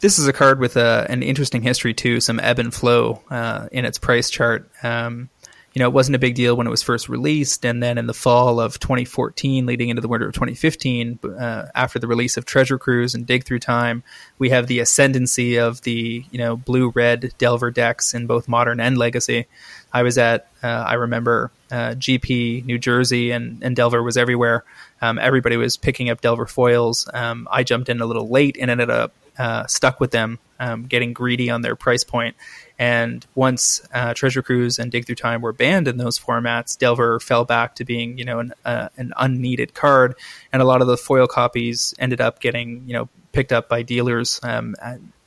This 0.00 0.18
is 0.18 0.26
a 0.26 0.32
card 0.32 0.60
with 0.60 0.76
a, 0.76 0.80
uh, 0.80 1.06
an 1.10 1.22
interesting 1.22 1.62
history 1.62 1.92
too, 1.92 2.20
some 2.20 2.40
ebb 2.40 2.58
and 2.58 2.72
flow 2.72 3.22
uh, 3.30 3.68
in 3.70 3.84
its 3.84 3.98
price 3.98 4.30
chart. 4.30 4.70
Um, 4.82 5.28
you 5.72 5.78
know, 5.78 5.86
it 5.86 5.92
wasn't 5.92 6.16
a 6.16 6.18
big 6.18 6.34
deal 6.34 6.56
when 6.56 6.66
it 6.66 6.70
was 6.70 6.82
first 6.82 7.08
released. 7.08 7.64
And 7.64 7.82
then 7.82 7.96
in 7.96 8.06
the 8.06 8.14
fall 8.14 8.58
of 8.58 8.80
2014, 8.80 9.66
leading 9.66 9.88
into 9.88 10.02
the 10.02 10.08
winter 10.08 10.26
of 10.26 10.34
2015, 10.34 11.20
uh, 11.38 11.66
after 11.74 11.98
the 12.00 12.08
release 12.08 12.36
of 12.36 12.44
Treasure 12.44 12.78
Cruise 12.78 13.14
and 13.14 13.24
Dig 13.24 13.44
Through 13.44 13.60
Time, 13.60 14.02
we 14.38 14.50
have 14.50 14.66
the 14.66 14.80
ascendancy 14.80 15.56
of 15.56 15.80
the, 15.82 16.24
you 16.30 16.38
know, 16.38 16.56
blue 16.56 16.90
red 16.90 17.32
Delver 17.38 17.70
decks 17.70 18.14
in 18.14 18.26
both 18.26 18.48
modern 18.48 18.80
and 18.80 18.98
legacy. 18.98 19.46
I 19.92 20.02
was 20.02 20.18
at, 20.18 20.48
uh, 20.62 20.66
I 20.66 20.94
remember, 20.94 21.52
uh, 21.70 21.94
GP 21.94 22.64
New 22.64 22.78
Jersey 22.78 23.30
and, 23.30 23.62
and 23.62 23.76
Delver 23.76 24.02
was 24.02 24.16
everywhere. 24.16 24.64
Um, 25.00 25.20
everybody 25.20 25.56
was 25.56 25.76
picking 25.76 26.10
up 26.10 26.20
Delver 26.20 26.46
foils. 26.46 27.08
Um, 27.14 27.46
I 27.50 27.62
jumped 27.62 27.88
in 27.88 28.00
a 28.00 28.06
little 28.06 28.28
late 28.28 28.56
and 28.60 28.70
ended 28.72 28.90
up 28.90 29.12
uh, 29.38 29.66
stuck 29.68 30.00
with 30.00 30.10
them, 30.10 30.38
um, 30.58 30.86
getting 30.86 31.12
greedy 31.12 31.48
on 31.48 31.62
their 31.62 31.76
price 31.76 32.04
point 32.04 32.34
and 32.80 33.26
once 33.34 33.82
uh, 33.92 34.14
Treasure 34.14 34.40
Cruise 34.40 34.78
and 34.78 34.90
Dig 34.90 35.04
Through 35.04 35.16
Time 35.16 35.42
were 35.42 35.52
banned 35.52 35.86
in 35.86 35.98
those 35.98 36.18
formats, 36.18 36.78
Delver 36.78 37.20
fell 37.20 37.44
back 37.44 37.74
to 37.74 37.84
being, 37.84 38.16
you 38.16 38.24
know, 38.24 38.38
an, 38.38 38.54
uh, 38.64 38.88
an 38.96 39.12
unneeded 39.18 39.74
card, 39.74 40.14
and 40.50 40.62
a 40.62 40.64
lot 40.64 40.80
of 40.80 40.86
the 40.86 40.96
foil 40.96 41.26
copies 41.26 41.92
ended 41.98 42.22
up 42.22 42.40
getting, 42.40 42.82
you 42.86 42.94
know, 42.94 43.10
picked 43.32 43.52
up 43.52 43.68
by 43.68 43.82
dealers 43.82 44.40
um, 44.42 44.74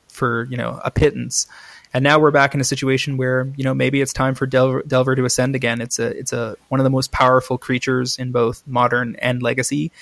for, 0.08 0.48
you 0.50 0.56
know, 0.56 0.80
a 0.84 0.90
pittance. 0.90 1.46
And 1.92 2.02
now 2.02 2.18
we're 2.18 2.32
back 2.32 2.54
in 2.54 2.60
a 2.60 2.64
situation 2.64 3.18
where, 3.18 3.48
you 3.56 3.62
know, 3.62 3.72
maybe 3.72 4.00
it's 4.00 4.12
time 4.12 4.34
for 4.34 4.46
Delver, 4.46 4.82
Delver 4.82 5.14
to 5.14 5.24
ascend 5.24 5.54
again. 5.54 5.80
It's 5.80 6.00
a, 6.00 6.06
it's 6.06 6.32
a 6.32 6.56
one 6.70 6.80
of 6.80 6.84
the 6.84 6.90
most 6.90 7.12
powerful 7.12 7.56
creatures 7.56 8.18
in 8.18 8.32
both 8.32 8.64
modern 8.66 9.14
and 9.20 9.40
legacy, 9.40 9.92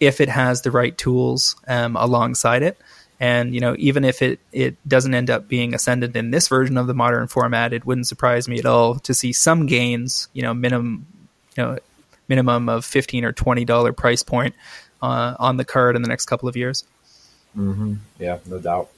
if 0.00 0.20
it 0.20 0.28
has 0.28 0.62
the 0.62 0.72
right 0.72 0.98
tools 0.98 1.54
um, 1.68 1.94
alongside 1.94 2.64
it. 2.64 2.76
And 3.20 3.54
you 3.54 3.60
know, 3.60 3.74
even 3.78 4.04
if 4.04 4.22
it 4.22 4.40
it 4.52 4.76
doesn't 4.88 5.12
end 5.12 5.28
up 5.28 5.48
being 5.48 5.74
ascendant 5.74 6.14
in 6.14 6.30
this 6.30 6.48
version 6.48 6.78
of 6.78 6.86
the 6.86 6.94
modern 6.94 7.26
format, 7.26 7.72
it 7.72 7.84
wouldn't 7.84 8.06
surprise 8.06 8.48
me 8.48 8.58
at 8.58 8.66
all 8.66 8.96
to 9.00 9.14
see 9.14 9.32
some 9.32 9.66
gains. 9.66 10.28
You 10.32 10.42
know, 10.42 10.54
minimum, 10.54 11.06
you 11.56 11.62
know, 11.62 11.78
minimum 12.28 12.68
of 12.68 12.84
fifteen 12.84 13.24
or 13.24 13.32
twenty 13.32 13.64
dollar 13.64 13.92
price 13.92 14.22
point 14.22 14.54
uh, 15.02 15.34
on 15.38 15.56
the 15.56 15.64
card 15.64 15.96
in 15.96 16.02
the 16.02 16.08
next 16.08 16.26
couple 16.26 16.48
of 16.48 16.56
years. 16.56 16.84
Mm-hmm. 17.56 17.94
Yeah, 18.20 18.38
no 18.46 18.58
doubt. 18.58 18.88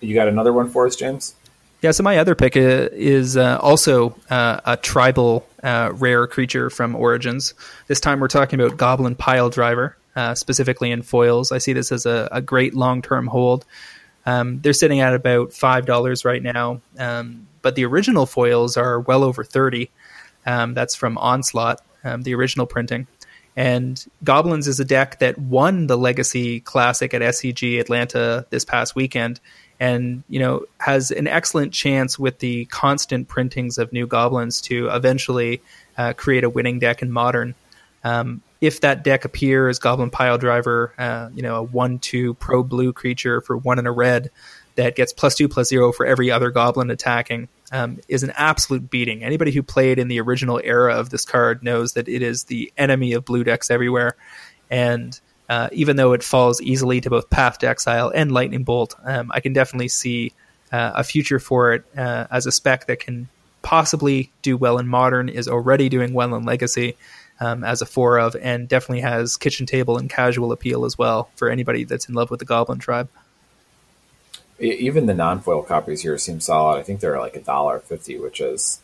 You 0.00 0.14
got 0.14 0.28
another 0.28 0.52
one 0.52 0.70
for 0.70 0.86
us, 0.86 0.96
James? 0.96 1.34
Yeah, 1.82 1.92
so 1.92 2.02
my 2.02 2.18
other 2.18 2.34
pick 2.34 2.56
uh, 2.56 2.88
is 2.92 3.36
uh, 3.36 3.58
also 3.60 4.14
uh, 4.28 4.60
a 4.64 4.76
tribal 4.76 5.46
uh, 5.62 5.92
rare 5.94 6.26
creature 6.26 6.68
from 6.68 6.94
Origins. 6.94 7.54
This 7.86 8.00
time 8.00 8.20
we're 8.20 8.28
talking 8.28 8.60
about 8.60 8.76
Goblin 8.76 9.14
Pile 9.14 9.48
Driver, 9.48 9.96
uh, 10.16 10.34
specifically 10.34 10.90
in 10.90 11.02
foils. 11.02 11.52
I 11.52 11.58
see 11.58 11.72
this 11.72 11.92
as 11.92 12.06
a, 12.06 12.28
a 12.32 12.40
great 12.40 12.74
long 12.74 13.02
term 13.02 13.26
hold. 13.26 13.64
Um, 14.26 14.60
they're 14.60 14.72
sitting 14.72 15.00
at 15.00 15.14
about 15.14 15.50
$5 15.50 16.24
right 16.24 16.42
now, 16.42 16.80
um, 16.98 17.46
but 17.62 17.74
the 17.74 17.86
original 17.86 18.26
foils 18.26 18.76
are 18.76 19.00
well 19.00 19.24
over 19.24 19.44
30 19.44 19.90
um, 20.46 20.74
That's 20.74 20.94
from 20.94 21.18
Onslaught, 21.18 21.80
um, 22.04 22.22
the 22.22 22.34
original 22.34 22.66
printing. 22.66 23.06
And 23.56 24.02
Goblins 24.22 24.68
is 24.68 24.78
a 24.78 24.84
deck 24.84 25.18
that 25.18 25.38
won 25.38 25.86
the 25.86 25.98
Legacy 25.98 26.60
Classic 26.60 27.12
at 27.12 27.20
SCG 27.20 27.80
Atlanta 27.80 28.46
this 28.50 28.64
past 28.64 28.94
weekend 28.94 29.40
and 29.80 30.22
you 30.28 30.38
know 30.38 30.64
has 30.78 31.10
an 31.10 31.26
excellent 31.26 31.72
chance 31.72 32.18
with 32.18 32.38
the 32.38 32.66
constant 32.66 33.26
printings 33.26 33.78
of 33.78 33.92
new 33.92 34.06
goblins 34.06 34.60
to 34.60 34.88
eventually 34.90 35.62
uh, 35.96 36.12
create 36.12 36.44
a 36.44 36.50
winning 36.50 36.78
deck 36.78 37.02
in 37.02 37.10
modern. 37.10 37.54
Um, 38.04 38.42
if 38.60 38.80
that 38.82 39.02
deck 39.04 39.24
appears, 39.24 39.78
Goblin 39.78 40.10
Pile 40.10 40.38
Driver, 40.38 40.92
uh, 40.98 41.30
you 41.34 41.42
know, 41.42 41.56
a 41.56 41.62
one-two 41.62 42.34
pro 42.34 42.62
blue 42.62 42.92
creature 42.92 43.40
for 43.40 43.56
one 43.56 43.78
and 43.78 43.88
a 43.88 43.90
red 43.90 44.30
that 44.76 44.96
gets 44.96 45.12
plus 45.12 45.34
two 45.34 45.48
plus 45.48 45.68
zero 45.68 45.92
for 45.92 46.06
every 46.06 46.30
other 46.30 46.50
goblin 46.50 46.90
attacking, 46.90 47.48
um, 47.72 47.98
is 48.08 48.22
an 48.22 48.32
absolute 48.36 48.90
beating. 48.90 49.24
Anybody 49.24 49.50
who 49.50 49.62
played 49.62 49.98
in 49.98 50.08
the 50.08 50.20
original 50.20 50.60
era 50.62 50.94
of 50.94 51.10
this 51.10 51.24
card 51.24 51.62
knows 51.62 51.94
that 51.94 52.08
it 52.08 52.22
is 52.22 52.44
the 52.44 52.72
enemy 52.76 53.14
of 53.14 53.24
blue 53.24 53.44
decks 53.44 53.70
everywhere, 53.70 54.16
and 54.70 55.18
uh, 55.48 55.68
even 55.72 55.96
though 55.96 56.12
it 56.12 56.22
falls 56.22 56.60
easily 56.60 57.00
to 57.00 57.10
both 57.10 57.30
Path 57.30 57.58
to 57.58 57.68
Exile 57.68 58.12
and 58.14 58.30
Lightning 58.30 58.62
Bolt, 58.62 58.94
um, 59.04 59.30
I 59.34 59.40
can 59.40 59.52
definitely 59.52 59.88
see 59.88 60.32
uh, 60.70 60.92
a 60.96 61.04
future 61.04 61.40
for 61.40 61.72
it 61.72 61.84
uh, 61.96 62.26
as 62.30 62.46
a 62.46 62.52
spec 62.52 62.86
that 62.86 63.00
can 63.00 63.28
possibly 63.62 64.30
do 64.42 64.56
well 64.56 64.78
in 64.78 64.86
Modern, 64.86 65.28
is 65.28 65.48
already 65.48 65.88
doing 65.88 66.12
well 66.12 66.34
in 66.34 66.44
Legacy 66.44 66.96
um, 67.40 67.64
as 67.64 67.82
a 67.82 67.86
four 67.86 68.18
of, 68.18 68.36
and 68.36 68.68
definitely 68.68 69.00
has 69.00 69.36
kitchen 69.36 69.66
table 69.66 69.98
and 69.98 70.08
casual 70.08 70.52
appeal 70.52 70.84
as 70.84 70.96
well 70.96 71.30
for 71.34 71.48
anybody 71.48 71.84
that's 71.84 72.08
in 72.08 72.14
love 72.14 72.30
with 72.30 72.38
the 72.38 72.46
Goblin 72.46 72.78
tribe. 72.78 73.08
Even 74.58 75.06
the 75.06 75.14
non-foil 75.14 75.62
copies 75.62 76.02
here 76.02 76.18
seem 76.18 76.38
solid. 76.38 76.78
I 76.78 76.82
think 76.82 77.00
they're 77.00 77.18
like 77.18 77.34
a 77.34 77.40
dollar 77.40 77.78
fifty, 77.78 78.18
which 78.18 78.40
is 78.40 78.80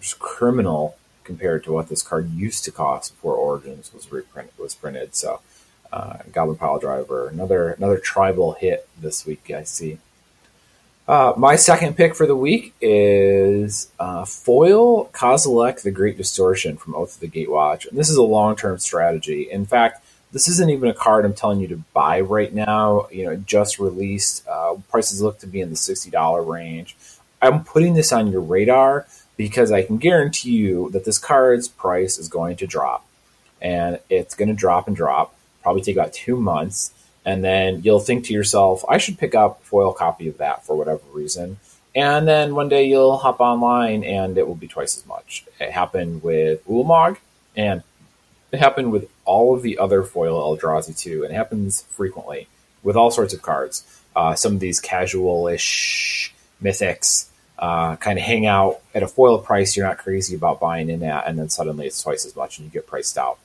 just 0.00 0.18
criminal 0.18 0.96
compared 1.24 1.64
to 1.64 1.72
what 1.72 1.88
this 1.88 2.02
card 2.02 2.30
used 2.30 2.64
to 2.64 2.70
cost 2.70 3.14
before 3.14 3.34
Origins 3.34 3.92
was 3.92 4.12
reprinted 4.12 4.58
was 4.58 4.74
printed. 4.74 5.14
So 5.14 5.40
uh, 5.92 6.18
Goblin 6.30 6.58
Pile 6.58 6.78
Driver, 6.78 7.28
another 7.28 7.70
another 7.70 7.98
tribal 7.98 8.52
hit 8.52 8.86
this 9.00 9.24
week. 9.24 9.50
I 9.50 9.64
see. 9.64 9.98
Uh, 11.08 11.32
my 11.38 11.56
second 11.56 11.96
pick 11.96 12.14
for 12.14 12.26
the 12.26 12.36
week 12.36 12.74
is 12.82 13.90
uh, 13.98 14.26
foil 14.26 15.06
Kozilek 15.06 15.80
the 15.80 15.90
Great 15.90 16.18
Distortion 16.18 16.76
from 16.76 16.94
Oath 16.94 17.14
of 17.14 17.20
the 17.20 17.28
Gatewatch. 17.28 17.88
And 17.88 17.98
this 17.98 18.10
is 18.10 18.18
a 18.18 18.22
long 18.22 18.56
term 18.56 18.78
strategy. 18.78 19.50
In 19.50 19.64
fact, 19.64 20.04
this 20.32 20.48
isn't 20.48 20.68
even 20.68 20.90
a 20.90 20.94
card 20.94 21.24
I'm 21.24 21.32
telling 21.32 21.60
you 21.60 21.68
to 21.68 21.82
buy 21.94 22.20
right 22.20 22.52
now. 22.52 23.08
You 23.10 23.24
know, 23.24 23.30
it 23.30 23.46
just 23.46 23.78
released. 23.78 24.46
Uh, 24.46 24.74
prices 24.90 25.22
look 25.22 25.38
to 25.38 25.46
be 25.46 25.62
in 25.62 25.70
the 25.70 25.76
$60 25.76 26.46
range. 26.46 26.94
I'm 27.40 27.64
putting 27.64 27.94
this 27.94 28.12
on 28.12 28.30
your 28.30 28.42
radar 28.42 29.06
because 29.38 29.72
I 29.72 29.84
can 29.84 29.96
guarantee 29.96 30.50
you 30.50 30.90
that 30.90 31.06
this 31.06 31.16
card's 31.16 31.68
price 31.68 32.18
is 32.18 32.28
going 32.28 32.56
to 32.56 32.66
drop. 32.66 33.06
And 33.62 33.98
it's 34.10 34.34
going 34.34 34.48
to 34.48 34.54
drop 34.54 34.86
and 34.86 34.94
drop 34.94 35.34
probably 35.62 35.82
take 35.82 35.96
about 35.96 36.12
two 36.12 36.36
months. 36.36 36.92
And 37.28 37.44
then 37.44 37.82
you'll 37.82 38.00
think 38.00 38.24
to 38.24 38.32
yourself, 38.32 38.82
I 38.88 38.96
should 38.96 39.18
pick 39.18 39.34
up 39.34 39.60
a 39.60 39.64
foil 39.66 39.92
copy 39.92 40.28
of 40.28 40.38
that 40.38 40.64
for 40.64 40.74
whatever 40.74 41.02
reason. 41.12 41.58
And 41.94 42.26
then 42.26 42.54
one 42.54 42.70
day 42.70 42.84
you'll 42.88 43.18
hop 43.18 43.38
online 43.40 44.02
and 44.02 44.38
it 44.38 44.48
will 44.48 44.54
be 44.54 44.66
twice 44.66 44.96
as 44.96 45.04
much. 45.04 45.44
It 45.60 45.70
happened 45.70 46.22
with 46.22 46.66
Ulamog 46.66 47.18
and 47.54 47.82
it 48.50 48.60
happened 48.60 48.92
with 48.92 49.10
all 49.26 49.54
of 49.54 49.60
the 49.60 49.76
other 49.76 50.02
foil 50.04 50.56
Eldrazi 50.56 50.98
too. 50.98 51.22
And 51.22 51.30
it 51.30 51.36
happens 51.36 51.82
frequently 51.90 52.48
with 52.82 52.96
all 52.96 53.10
sorts 53.10 53.34
of 53.34 53.42
cards. 53.42 53.84
Uh, 54.16 54.34
some 54.34 54.54
of 54.54 54.60
these 54.60 54.80
casual-ish 54.80 56.34
mythics 56.62 57.26
uh, 57.58 57.96
kind 57.96 58.18
of 58.18 58.24
hang 58.24 58.46
out 58.46 58.80
at 58.94 59.02
a 59.02 59.06
foil 59.06 59.36
price 59.36 59.76
you're 59.76 59.86
not 59.86 59.98
crazy 59.98 60.34
about 60.34 60.60
buying 60.60 60.88
in 60.88 61.02
at, 61.02 61.26
and 61.26 61.38
then 61.38 61.50
suddenly 61.50 61.86
it's 61.86 62.02
twice 62.02 62.24
as 62.24 62.34
much 62.34 62.56
and 62.56 62.64
you 62.64 62.72
get 62.72 62.86
priced 62.86 63.18
out. 63.18 63.38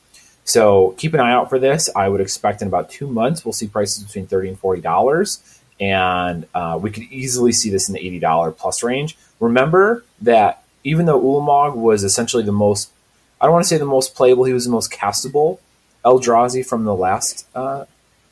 So 0.46 0.94
keep 0.98 1.14
an 1.14 1.20
eye 1.20 1.32
out 1.32 1.50
for 1.50 1.60
this. 1.60 1.90
I 1.96 2.10
would 2.10 2.22
expect 2.22 2.62
in 2.62 2.68
about 2.68 2.90
two 2.90 3.08
months 3.08 3.46
we'll 3.46 3.54
see 3.54 3.68
prices 3.68 4.04
between 4.04 4.28
thirty 4.28 4.50
and 4.50 4.60
forty 4.60 4.82
dollars, 4.82 5.62
and 5.80 6.46
uh, 6.54 6.78
we 6.82 6.92
could 6.92 7.04
easily 7.04 7.52
see 7.52 7.70
this 7.70 7.88
in 7.88 7.94
the 7.94 8.06
eighty 8.06 8.20
dollar 8.20 8.52
plus 8.52 8.84
range. 8.84 9.18
Remember 9.40 10.04
that 10.22 10.64
even 10.84 11.06
though 11.06 11.22
Ulamog 11.22 11.76
was 11.76 12.04
essentially 12.04 12.44
the 12.44 12.52
most, 12.52 12.92
I 13.40 13.46
don't 13.46 13.54
want 13.54 13.64
to 13.64 13.70
say 13.70 13.78
the 13.78 13.86
most 13.86 14.16
playable, 14.16 14.44
he 14.44 14.54
was 14.54 14.66
the 14.66 14.72
most 14.72 14.92
castable 14.92 15.60
Eldrazi 16.04 16.66
from 16.66 16.84
the 16.84 16.96
last 16.96 17.48
uh, 17.56 17.86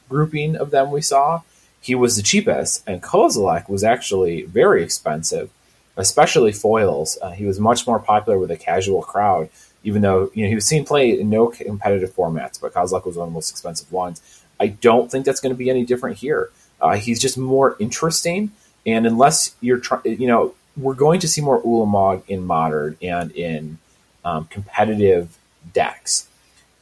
grouping 0.10 0.58
of 0.58 0.71
them 0.71 0.91
we 0.91 1.02
saw. 1.02 1.41
He 1.80 1.95
was 1.95 2.15
the 2.15 2.21
cheapest, 2.21 2.84
and 2.88 3.02
Kozilek 3.02 3.69
was 3.69 3.84
actually 3.84 4.43
very 4.43 4.84
expensive, 4.84 5.50
especially 5.97 6.52
foils. 6.52 7.17
Uh, 7.21 7.32
he 7.32 7.45
was 7.45 7.60
much 7.60 7.88
more 7.88 8.00
popular 8.00 8.38
with 8.38 8.52
a 8.52 8.58
casual 8.58 9.02
crowd 9.02 9.50
even 9.84 10.02
though 10.02 10.32
you 10.34 10.44
know 10.44 10.50
he 10.50 10.56
was 10.56 10.65
seen 10.65 10.86
play 10.86 11.20
in 11.20 11.30
no 11.30 11.48
competitive 11.48 12.12
formats, 12.12 12.60
but 12.60 12.74
Kozilek 12.74 13.06
was 13.06 13.17
one 13.17 13.28
of 13.28 13.32
the 13.32 13.36
most 13.36 13.52
expensive 13.52 13.91
ones. 13.91 14.22
I 14.60 14.67
don't 14.67 15.10
think 15.10 15.26
that's 15.26 15.39
going 15.39 15.54
to 15.54 15.58
be 15.58 15.70
any 15.70 15.86
different 15.86 16.17
here. 16.17 16.50
Uh, 16.80 16.96
he's 16.96 17.20
just 17.20 17.38
more 17.38 17.76
interesting, 17.80 18.52
and 18.86 19.06
unless 19.06 19.56
you're 19.62 19.80
trying, 19.80 20.02
you 20.06 20.28
know, 20.28 20.54
we're 20.78 20.94
going 20.94 21.20
to 21.22 21.28
see 21.28 21.41
more 21.41 21.62
Ulamog 21.63 22.24
in 22.28 22.46
modern 22.46 22.98
and 23.02 23.32
in 23.32 23.78
um, 24.24 24.46
competitive 24.46 25.38
decks, 25.74 26.28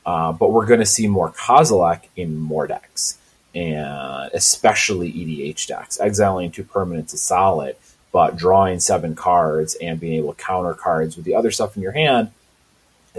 uh, 0.06 0.32
but 0.32 0.52
we're 0.52 0.66
going 0.66 0.80
to 0.80 0.86
see 0.86 1.08
more 1.08 1.32
Kozilek 1.32 2.02
in 2.16 2.38
more 2.38 2.68
decks, 2.68 3.18
and 3.56 4.30
especially 4.34 5.12
EDH 5.12 5.68
decks. 5.68 6.00
Exiling 6.00 6.52
two 6.52 6.64
permanents 6.64 7.14
is 7.14 7.22
solid, 7.22 7.76
but 8.12 8.36
drawing 8.36 8.80
seven 8.80 9.16
cards 9.16 9.76
and 9.76 10.00
being 10.00 10.14
able 10.14 10.34
to 10.34 10.42
counter 10.42 10.74
cards 10.74 11.16
with 11.16 11.26
the 11.26 11.36
other 11.36 11.52
stuff 11.52 11.78
in 11.78 11.84
your 11.84 11.94
hand 11.94 12.32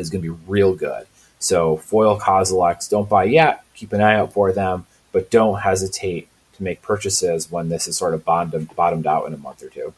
is 0.01 0.11
going 0.11 0.23
to 0.23 0.35
be 0.35 0.41
real 0.47 0.75
good. 0.75 1.07
So 1.39 1.77
foil 1.77 2.19
Kozileks, 2.19 2.89
don't 2.89 3.09
buy 3.09 3.25
yet. 3.25 3.65
Keep 3.75 3.93
an 3.93 4.01
eye 4.01 4.17
out 4.17 4.33
for 4.33 4.53
them, 4.53 4.87
but 5.13 5.31
don't 5.31 5.61
hesitate 5.61 6.29
to 6.55 6.63
make 6.63 6.83
purchases 6.83 7.51
when 7.51 7.69
this 7.69 7.87
is 7.87 7.97
sort 7.97 8.15
of 8.15 8.25
bottomed, 8.25 8.75
bottomed 8.77 9.07
out 9.07 9.27
in 9.27 9.35
a 9.35 9.39
month 9.39 9.63
or 9.63 9.69
two. 9.69 9.95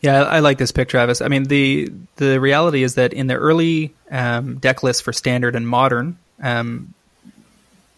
Yeah, 0.00 0.22
I 0.22 0.38
like 0.38 0.56
this 0.56 0.72
pick, 0.72 0.88
Travis. 0.88 1.20
I 1.20 1.28
mean, 1.28 1.44
the 1.44 1.92
the 2.16 2.40
reality 2.40 2.82
is 2.82 2.94
that 2.94 3.12
in 3.12 3.26
the 3.26 3.34
early 3.34 3.92
um, 4.10 4.56
deck 4.58 4.82
lists 4.82 5.02
for 5.02 5.12
standard 5.12 5.54
and 5.54 5.68
modern, 5.68 6.18
um, 6.42 6.94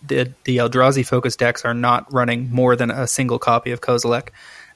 the 0.04 0.32
the 0.44 0.56
Eldrazi 0.56 1.06
focused 1.06 1.38
decks 1.38 1.64
are 1.64 1.74
not 1.74 2.12
running 2.12 2.50
more 2.50 2.74
than 2.74 2.90
a 2.90 3.06
single 3.06 3.38
copy 3.38 3.70
of 3.70 3.80
Kozilek, 3.80 4.30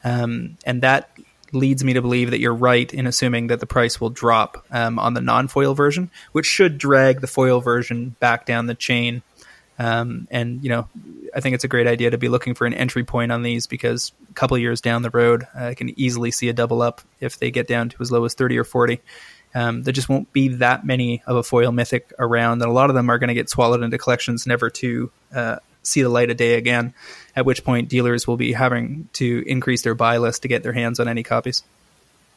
um, 0.05 0.57
and 0.65 0.83
that 0.83 1.11
leads 1.53 1.85
me 1.85 1.93
to 1.95 2.03
believe 2.03 2.31
that 2.31 2.41
you're 2.41 2.55
right 2.55 2.93
in 2.93 3.07
assuming 3.07 3.49
that 3.49 3.61
the 3.61 3.67
price 3.67 4.01
will 4.01 4.11
drop 4.11 4.65
um, 4.71 4.99
on 4.99 5.15
the 5.15 5.21
non-foil 5.21 5.75
version, 5.75 6.11
which 6.33 6.47
should 6.47 6.79
drag 6.79 7.21
the 7.21 7.27
foil 7.27 7.61
version 7.61 8.17
back 8.21 8.47
down 8.47 8.67
the 8.67 8.75
chain. 8.75 9.23
Um, 9.79 10.27
and 10.31 10.63
you 10.65 10.71
know, 10.71 10.89
I 11.35 11.41
think 11.41 11.55
it's 11.55 11.65
a 11.65 11.69
great 11.69 11.87
idea 11.87 12.11
to 12.11 12.19
be 12.19 12.29
looking 12.29 12.55
for 12.55 12.67
an 12.67 12.73
entry 12.75 13.05
point 13.05 13.31
on 13.31 13.43
these 13.43 13.67
because 13.67 14.13
a 14.31 14.33
couple 14.33 14.57
years 14.57 14.81
down 14.81 15.03
the 15.03 15.11
road, 15.11 15.47
uh, 15.55 15.67
I 15.67 15.75
can 15.75 15.99
easily 16.01 16.31
see 16.31 16.49
a 16.49 16.55
double 16.55 16.81
up 16.81 17.03
if 17.21 17.39
they 17.39 17.51
get 17.51 17.69
down 17.69 17.91
to 17.91 17.97
as 18.01 18.11
low 18.11 18.25
as 18.25 18.35
thirty 18.35 18.57
or 18.57 18.65
forty. 18.65 19.01
Um, 19.55 19.83
there 19.83 19.93
just 19.93 20.09
won't 20.09 20.33
be 20.33 20.49
that 20.49 20.85
many 20.85 21.23
of 21.27 21.37
a 21.37 21.43
foil 21.43 21.73
mythic 21.73 22.13
around, 22.19 22.63
and 22.63 22.71
a 22.71 22.75
lot 22.75 22.91
of 22.91 22.97
them 22.97 23.11
are 23.11 23.19
going 23.19 23.29
to 23.29 23.35
get 23.35 23.51
swallowed 23.51 23.83
into 23.83 23.99
collections, 23.99 24.47
never 24.47 24.71
to 24.71 25.11
uh, 25.35 25.57
see 25.87 26.03
the 26.03 26.09
light 26.09 26.31
of 26.31 26.37
day 26.37 26.55
again. 26.55 26.95
At 27.35 27.45
which 27.45 27.65
point, 27.65 27.89
dealers 27.89 28.27
will 28.27 28.37
be 28.37 28.53
having 28.53 29.09
to 29.15 29.45
increase 29.47 29.83
their 29.83 29.95
buy 29.95 30.19
list 30.19 30.43
to 30.43 30.49
get 30.49 30.63
their 30.63 30.73
hands 30.73 31.01
on 31.01 31.09
any 31.09 31.23
copies. 31.23 31.63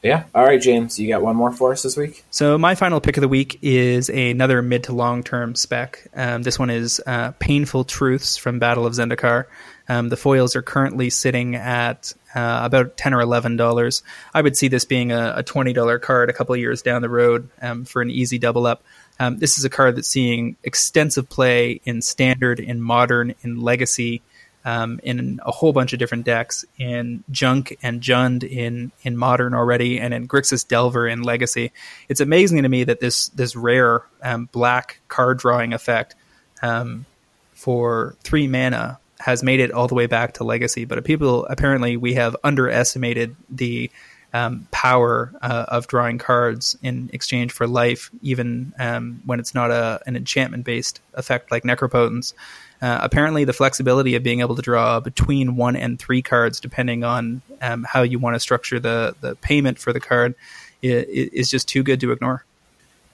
Yeah. 0.02 0.24
All 0.34 0.46
right, 0.46 0.62
James. 0.62 0.98
You 0.98 1.10
got 1.10 1.22
one 1.22 1.36
more 1.36 1.52
for 1.52 1.74
us 1.74 1.84
this 1.84 1.98
week? 1.98 2.24
So 2.32 2.58
my 2.58 2.76
final 2.76 3.02
pick 3.02 3.18
of 3.18 3.22
the 3.22 3.28
week 3.28 3.60
is 3.62 4.10
another 4.10 4.62
mid 4.62 4.86
to 4.86 4.94
long 4.94 5.24
term 5.24 5.56
spec. 5.56 6.08
Um, 6.14 6.44
this 6.44 6.58
one 6.58 6.70
is 6.70 7.02
uh, 7.06 7.32
Painful 7.40 7.84
Truths 7.84 8.38
from 8.38 8.60
Battle 8.60 8.86
of 8.86 8.94
Zendikar. 8.94 9.46
Um, 9.90 10.08
the 10.08 10.16
foils 10.16 10.56
are 10.56 10.62
currently 10.62 11.10
sitting 11.10 11.56
at 11.56 12.14
uh, 12.34 12.62
about 12.64 12.96
ten 12.96 13.14
or 13.14 13.20
eleven 13.20 13.58
dollars. 13.58 14.04
I 14.34 14.42
would 14.42 14.56
see 14.56 14.70
this 14.70 14.86
being 14.86 15.12
a, 15.12 15.34
a 15.38 15.44
twenty 15.44 15.74
dollar 15.74 16.00
card 16.00 16.30
a 16.30 16.34
couple 16.34 16.56
years 16.56 16.82
down 16.82 17.02
the 17.02 17.10
road 17.10 17.50
um, 17.62 17.84
for 17.84 18.02
an 18.02 18.10
easy 18.10 18.38
double 18.38 18.68
up. 18.68 18.84
Um, 19.20 19.38
this 19.38 19.58
is 19.58 19.66
a 19.66 19.70
card 19.70 19.98
that's 19.98 20.08
seeing 20.08 20.56
extensive 20.64 21.28
play 21.30 21.82
in 21.84 22.02
standard, 22.02 22.60
in 22.60 22.82
modern, 22.82 23.36
in 23.42 23.60
legacy. 23.60 24.22
um, 24.66 25.00
in 25.04 25.40
a 25.46 25.52
whole 25.52 25.72
bunch 25.72 25.94
of 25.94 26.00
different 26.00 26.26
decks 26.26 26.66
in 26.78 27.24
Junk 27.32 27.78
and 27.82 28.02
Jund 28.02 28.44
in 28.44 28.92
in 29.04 29.18
Modern 29.18 29.54
already, 29.54 30.00
and 30.00 30.14
in 30.14 30.28
Grixis 30.28 30.68
Delver 30.68 31.08
in 31.08 31.24
Legacy. 31.24 31.72
It's 32.10 32.20
amazing 32.20 32.64
to 32.64 32.70
me 32.70 32.84
that 32.84 33.00
this 33.00 33.30
this 33.30 33.56
rare 33.56 34.04
um, 34.22 34.50
black 34.52 35.00
card 35.08 35.40
drawing 35.40 35.74
effect 35.74 36.16
um, 36.62 37.06
for 37.54 38.16
three 38.22 38.48
mana 38.48 39.00
has 39.20 39.44
made 39.44 39.60
it 39.60 39.72
all 39.72 39.88
the 39.88 39.96
way 39.96 40.08
back 40.08 40.36
to 40.36 40.44
Legacy. 40.44 40.86
But 40.86 41.04
people 41.04 41.46
apparently 41.46 41.98
we 41.98 42.14
have 42.16 42.36
underestimated 42.44 43.36
the 43.50 43.90
um, 44.34 44.68
power 44.72 45.34
uh, 45.42 45.66
of 45.68 45.88
drawing 45.88 46.18
cards 46.18 46.78
in 46.84 47.10
exchange 47.14 47.52
for 47.52 47.68
life, 47.68 48.12
even 48.22 48.74
um, 48.80 49.22
when 49.26 49.40
it's 49.40 49.56
not 49.56 49.72
a, 49.72 50.02
an 50.06 50.16
enchantment 50.16 50.66
based 50.66 51.02
effect 51.16 51.52
like 51.52 51.64
Necropotence. 51.64 52.34
Uh, 52.82 53.00
apparently, 53.02 53.44
the 53.44 53.54
flexibility 53.54 54.16
of 54.16 54.24
being 54.24 54.40
able 54.40 54.56
to 54.56 54.62
draw 54.62 55.00
between 55.00 55.56
one 55.56 55.76
and 55.76 56.00
three 56.00 56.22
cards, 56.22 56.60
depending 56.60 57.04
on 57.04 57.42
um, 57.62 57.84
how 57.84 58.04
you 58.04 58.20
want 58.20 58.36
to 58.36 58.40
structure 58.40 58.80
the, 58.80 59.16
the 59.20 59.36
payment 59.36 59.78
for 59.80 59.92
the 59.92 60.00
card, 60.00 60.34
is, 60.82 61.50
just 61.50 61.68
too 61.68 61.84
good 61.84 62.00
to 62.00 62.12
ignore. 62.12 62.46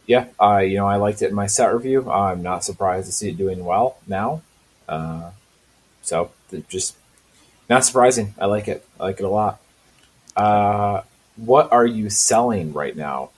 Yeah, 0.05 0.27
uh, 0.39 0.57
you 0.57 0.75
know, 0.77 0.85
I 0.85 0.97
liked 0.97 1.23
it 1.23 1.29
in 1.29 1.35
my 1.35 1.47
set 1.47 1.73
review. 1.73 2.11
I'm 2.11 2.43
not 2.43 2.63
surprised 2.63 3.07
to 3.07 3.11
see 3.11 3.29
it 3.29 3.37
doing 3.37 3.65
well 3.65 3.97
now. 4.05 4.43
Uh, 4.87 5.31
so, 6.03 6.29
just 6.67 6.95
not 7.67 7.83
surprising. 7.83 8.35
I 8.39 8.45
like 8.45 8.67
it. 8.67 8.85
I 8.99 9.05
like 9.05 9.19
it 9.19 9.23
a 9.23 9.29
lot. 9.29 9.59
Uh, 10.35 11.01
what 11.37 11.71
are 11.71 11.85
you 11.85 12.09
selling 12.09 12.73
right 12.73 12.95
now? 12.95 13.29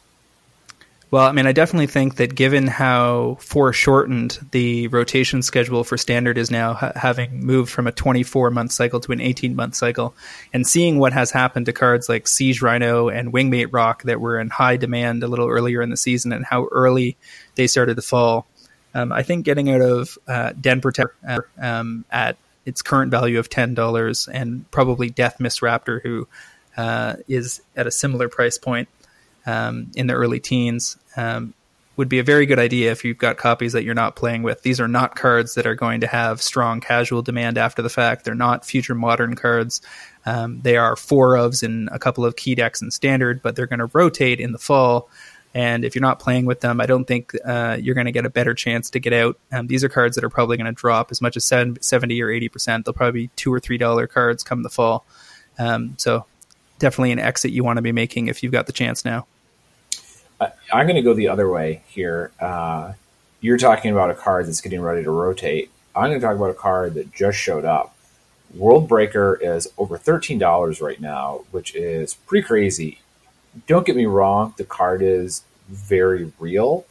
Well, 1.09 1.25
I 1.25 1.31
mean, 1.31 1.47
I 1.47 1.53
definitely 1.53 1.87
think 1.87 2.17
that 2.17 2.35
given 2.35 2.67
how 2.67 3.37
foreshortened 3.39 4.39
the 4.51 4.89
rotation 4.89 5.41
schedule 5.41 5.85
for 5.85 5.97
standard 5.97 6.37
is 6.37 6.51
now, 6.51 6.73
ha- 6.73 6.91
having 6.95 7.45
moved 7.45 7.71
from 7.71 7.87
a 7.87 7.93
24 7.93 8.51
month 8.51 8.73
cycle 8.73 8.99
to 8.99 9.13
an 9.13 9.21
18 9.21 9.55
month 9.55 9.75
cycle, 9.75 10.13
and 10.51 10.67
seeing 10.67 10.99
what 10.99 11.13
has 11.13 11.31
happened 11.31 11.67
to 11.67 11.73
cards 11.73 12.09
like 12.09 12.27
Siege 12.27 12.61
Rhino 12.61 13.07
and 13.07 13.31
Wingmate 13.31 13.69
Roc 13.71 14.03
that 14.03 14.19
were 14.19 14.37
in 14.37 14.49
high 14.49 14.75
demand 14.75 15.23
a 15.23 15.27
little 15.27 15.47
earlier 15.47 15.81
in 15.81 15.89
the 15.89 15.97
season 15.97 16.33
and 16.33 16.43
how 16.43 16.65
early 16.71 17.15
they 17.55 17.67
started 17.67 17.95
to 17.95 18.01
fall, 18.01 18.45
um, 18.93 19.13
I 19.13 19.23
think 19.23 19.45
getting 19.45 19.69
out 19.69 19.81
of 19.81 20.17
uh, 20.27 20.53
Den 20.59 20.81
Protector 20.81 21.47
um, 21.57 22.03
at 22.11 22.35
its 22.65 22.81
current 22.81 23.11
value 23.11 23.39
of 23.39 23.49
$10 23.49 24.27
and 24.33 24.69
probably 24.71 25.09
Death 25.09 25.39
Mist 25.39 25.61
Raptor, 25.61 26.01
who 26.01 26.27
uh, 26.77 27.15
is 27.27 27.61
at 27.75 27.87
a 27.87 27.91
similar 27.91 28.29
price 28.29 28.57
point 28.57 28.87
um, 29.45 29.91
in 29.95 30.07
the 30.07 30.13
early 30.13 30.39
teens 30.39 30.97
um, 31.15 31.53
would 31.95 32.09
be 32.09 32.19
a 32.19 32.23
very 32.23 32.45
good 32.45 32.59
idea 32.59 32.91
if 32.91 33.03
you've 33.03 33.17
got 33.17 33.37
copies 33.37 33.73
that 33.73 33.83
you're 33.83 33.95
not 33.95 34.15
playing 34.15 34.43
with. 34.43 34.61
These 34.61 34.79
are 34.79 34.87
not 34.87 35.15
cards 35.15 35.55
that 35.55 35.65
are 35.65 35.75
going 35.75 36.01
to 36.01 36.07
have 36.07 36.41
strong 36.41 36.79
casual 36.79 37.23
demand 37.23 37.57
after 37.57 37.81
the 37.81 37.89
fact. 37.89 38.23
They're 38.23 38.35
not 38.35 38.65
future 38.65 38.93
modern 38.93 39.35
cards. 39.35 39.81
Um, 40.25 40.61
they 40.61 40.77
are 40.77 40.95
four 40.95 41.33
ofs 41.33 41.63
in 41.63 41.89
a 41.91 41.97
couple 41.97 42.23
of 42.23 42.35
key 42.35 42.53
decks 42.53 42.81
in 42.81 42.91
standard, 42.91 43.41
but 43.41 43.55
they're 43.55 43.65
going 43.65 43.79
to 43.79 43.89
rotate 43.91 44.39
in 44.39 44.51
the 44.51 44.59
fall. 44.59 45.09
And 45.55 45.83
if 45.83 45.95
you're 45.95 46.03
not 46.03 46.19
playing 46.19 46.45
with 46.45 46.59
them, 46.59 46.79
I 46.79 46.85
don't 46.85 47.05
think 47.05 47.31
uh, 47.43 47.77
you're 47.81 47.95
going 47.95 48.05
to 48.05 48.11
get 48.11 48.27
a 48.27 48.29
better 48.29 48.53
chance 48.53 48.91
to 48.91 48.99
get 48.99 49.13
out. 49.13 49.39
Um, 49.51 49.65
these 49.65 49.83
are 49.83 49.89
cards 49.89 50.15
that 50.15 50.23
are 50.23 50.29
probably 50.29 50.57
going 50.57 50.67
to 50.67 50.79
drop 50.79 51.09
as 51.09 51.19
much 51.19 51.35
as 51.35 51.45
70 51.45 52.21
or 52.21 52.27
80%. 52.27 52.83
They'll 52.83 52.93
probably 52.93 53.21
be 53.21 53.27
two 53.35 53.51
or 53.51 53.59
three 53.59 53.79
dollar 53.79 54.05
cards 54.05 54.43
come 54.43 54.61
the 54.61 54.69
fall. 54.69 55.03
Um, 55.57 55.95
so 55.97 56.25
definitely 56.79 57.11
an 57.11 57.19
exit 57.19 57.51
you 57.51 57.63
want 57.63 57.77
to 57.77 57.81
be 57.81 57.91
making 57.91 58.27
if 58.27 58.43
you've 58.43 58.51
got 58.51 58.67
the 58.67 58.73
chance 58.73 59.03
now. 59.05 59.25
I, 60.39 60.51
am 60.71 60.85
going 60.85 60.95
to 60.95 61.01
go 61.01 61.13
the 61.13 61.27
other 61.29 61.49
way 61.49 61.81
here. 61.87 62.31
Uh, 62.39 62.93
you're 63.41 63.57
talking 63.57 63.91
about 63.91 64.11
a 64.11 64.15
card 64.15 64.47
that's 64.47 64.61
getting 64.61 64.81
ready 64.81 65.03
to 65.03 65.11
rotate. 65.11 65.71
I'm 65.95 66.09
going 66.09 66.19
to 66.19 66.25
talk 66.25 66.35
about 66.35 66.51
a 66.51 66.55
card 66.55 66.93
that 66.93 67.11
just 67.13 67.37
showed 67.37 67.65
up. 67.65 67.95
World 68.53 68.87
Breaker 68.87 69.35
is 69.41 69.67
over 69.77 69.97
$13 69.97 70.81
right 70.81 71.01
now, 71.01 71.45
which 71.51 71.75
is 71.75 72.13
pretty 72.13 72.45
crazy. 72.45 72.99
Don't 73.65 73.85
get 73.85 73.95
me 73.95 74.05
wrong, 74.05 74.53
the 74.57 74.63
card 74.63 75.01
is 75.01 75.43
very 75.67 76.31
real. 76.39 76.85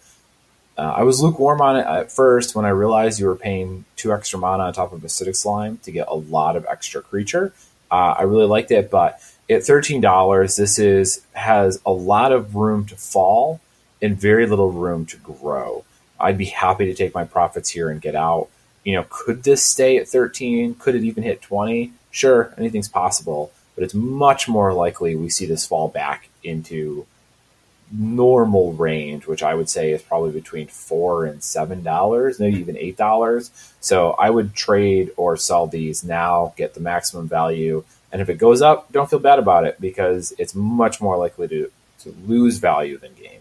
Uh, 0.77 0.95
I 0.97 1.03
was 1.05 1.23
lukewarm 1.23 1.63
on 1.63 1.77
it 1.77 1.87
at 1.87 2.13
first 2.13 2.55
when 2.55 2.67
I 2.67 2.71
realized 2.71 3.19
you 3.19 3.27
were 3.27 3.37
paying 3.37 3.85
two 3.97 4.13
extra 4.13 4.39
mana 4.39 4.65
on 4.65 4.73
top 4.75 4.93
of 4.93 5.01
Acidic 5.01 5.37
Slime 5.37 5.79
to 5.85 5.91
get 5.91 6.09
a 6.09 6.15
lot 6.15 6.57
of 6.57 6.67
extra 6.69 7.01
creature. 7.01 7.55
Uh, 7.91 8.15
I 8.19 8.23
really 8.23 8.47
liked 8.47 8.71
it, 8.71 8.91
but 8.91 9.21
at 9.49 9.65
thirteen 9.65 10.01
dollars, 10.01 10.57
this 10.57 10.79
is 10.79 11.23
has 11.33 11.81
a 11.87 11.93
lot 11.93 12.33
of 12.33 12.57
room 12.57 12.85
to 12.87 12.97
fall 12.97 13.61
and 14.03 14.21
very 14.21 14.47
little 14.47 14.73
room 14.73 15.07
to 15.07 15.17
grow. 15.17 15.85
I'd 16.19 16.39
be 16.39 16.47
happy 16.47 16.87
to 16.87 16.95
take 16.95 17.15
my 17.15 17.25
profits 17.25 17.71
here 17.71 17.91
and 17.91 18.01
get 18.01 18.15
out. 18.15 18.49
You 18.85 18.95
know, 18.95 19.07
could 19.09 19.43
this 19.43 19.65
stay 19.65 19.97
at 19.99 20.09
thirteen? 20.09 20.75
Could 20.75 20.95
it 20.95 21.05
even 21.05 21.23
hit 21.23 21.43
twenty? 21.43 21.93
Sure, 22.11 22.55
anything's 22.57 22.89
possible, 22.89 23.53
but 23.75 23.85
it's 23.85 23.95
much 23.95 24.49
more 24.49 24.73
likely 24.73 25.15
we 25.15 25.29
see 25.29 25.47
this 25.47 25.67
fall 25.67 25.89
back 25.89 26.29
into 26.43 27.07
normal 27.93 28.73
range, 28.73 29.27
which 29.27 29.45
I 29.45 29.55
would 29.55 29.69
say 29.69 29.93
is 29.93 30.03
probably 30.03 30.33
between 30.33 30.67
four 30.67 31.25
and 31.25 31.43
seven 31.43 31.83
dollars, 31.83 32.41
maybe 32.41 32.59
even 32.59 32.77
eight 32.77 32.97
dollars. 32.97 33.51
So 33.81 34.13
I 34.13 34.31
would 34.31 34.55
trade 34.55 35.13
or 35.17 35.37
sell 35.37 35.67
these 35.67 36.03
now, 36.03 36.55
get 36.57 36.75
the 36.75 36.81
maximum 36.81 37.29
value, 37.29 37.85
and 38.13 38.23
if 38.23 38.29
it 38.29 38.39
goes 38.39 38.63
up, 38.63 38.91
don't 38.93 39.09
feel 39.09 39.19
bad 39.19 39.39
about 39.39 39.65
it 39.65 39.81
because 39.81 40.33
it's 40.39 40.55
much 40.55 41.01
more 41.01 41.17
likely 41.17 41.49
to, 41.49 41.71
to 42.01 42.15
lose 42.27 42.59
value 42.59 42.99
than 42.99 43.13
gain. 43.15 43.41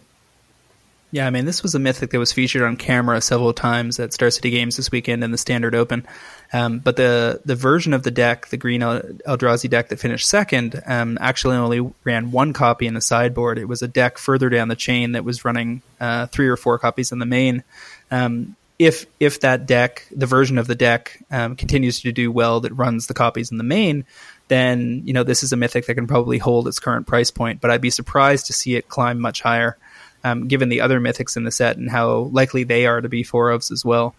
Yeah, 1.12 1.26
I 1.26 1.30
mean, 1.30 1.44
this 1.44 1.62
was 1.62 1.74
a 1.74 1.78
mythic 1.78 2.10
that 2.10 2.18
was 2.18 2.32
featured 2.32 2.62
on 2.62 2.76
camera 2.76 3.20
several 3.20 3.52
times 3.52 4.00
at 4.00 4.12
Star 4.12 4.28
City 4.28 4.50
Games 4.50 4.76
this 4.76 4.90
weekend 4.90 5.22
in 5.22 5.30
the 5.30 5.38
Standard 5.38 5.74
Open. 5.74 6.06
Um, 6.52 6.80
but 6.80 6.96
the 6.96 7.40
the 7.44 7.54
version 7.54 7.94
of 7.94 8.02
the 8.02 8.10
deck, 8.10 8.48
the 8.48 8.56
green 8.56 8.80
Eldrazi 8.80 9.70
deck 9.70 9.88
that 9.88 10.00
finished 10.00 10.28
second, 10.28 10.82
um, 10.84 11.16
actually 11.20 11.56
only 11.56 11.92
ran 12.04 12.32
one 12.32 12.52
copy 12.52 12.86
in 12.86 12.94
the 12.94 13.00
sideboard. 13.00 13.56
It 13.58 13.66
was 13.66 13.82
a 13.82 13.88
deck 13.88 14.18
further 14.18 14.50
down 14.50 14.68
the 14.68 14.76
chain 14.76 15.12
that 15.12 15.24
was 15.24 15.44
running 15.44 15.80
uh, 16.00 16.26
three 16.26 16.48
or 16.48 16.56
four 16.56 16.78
copies 16.78 17.12
in 17.12 17.18
the 17.18 17.26
main. 17.26 17.62
Um, 18.10 18.56
if 18.78 19.06
if 19.18 19.40
that 19.40 19.66
deck, 19.66 20.06
the 20.14 20.26
version 20.26 20.58
of 20.58 20.66
the 20.66 20.74
deck, 20.74 21.22
um, 21.30 21.56
continues 21.56 22.00
to 22.00 22.12
do 22.12 22.30
well 22.30 22.60
that 22.60 22.72
runs 22.72 23.06
the 23.06 23.14
copies 23.14 23.50
in 23.50 23.58
the 23.58 23.64
main, 23.64 24.04
then 24.48 25.02
you 25.04 25.12
know 25.12 25.24
this 25.24 25.42
is 25.42 25.52
a 25.52 25.56
mythic 25.56 25.86
that 25.86 25.94
can 25.94 26.06
probably 26.06 26.38
hold 26.38 26.68
its 26.68 26.78
current 26.78 27.06
price 27.06 27.30
point. 27.30 27.60
But 27.60 27.70
I'd 27.70 27.80
be 27.80 27.90
surprised 27.90 28.46
to 28.46 28.52
see 28.52 28.76
it 28.76 28.88
climb 28.88 29.20
much 29.20 29.42
higher, 29.42 29.76
um, 30.24 30.48
given 30.48 30.68
the 30.68 30.80
other 30.80 31.00
mythics 31.00 31.36
in 31.36 31.44
the 31.44 31.50
set 31.50 31.76
and 31.76 31.90
how 31.90 32.30
likely 32.32 32.64
they 32.64 32.86
are 32.86 33.00
to 33.00 33.08
be 33.08 33.22
four 33.22 33.50
ofs 33.50 33.70
as 33.70 33.84
well. 33.84 34.14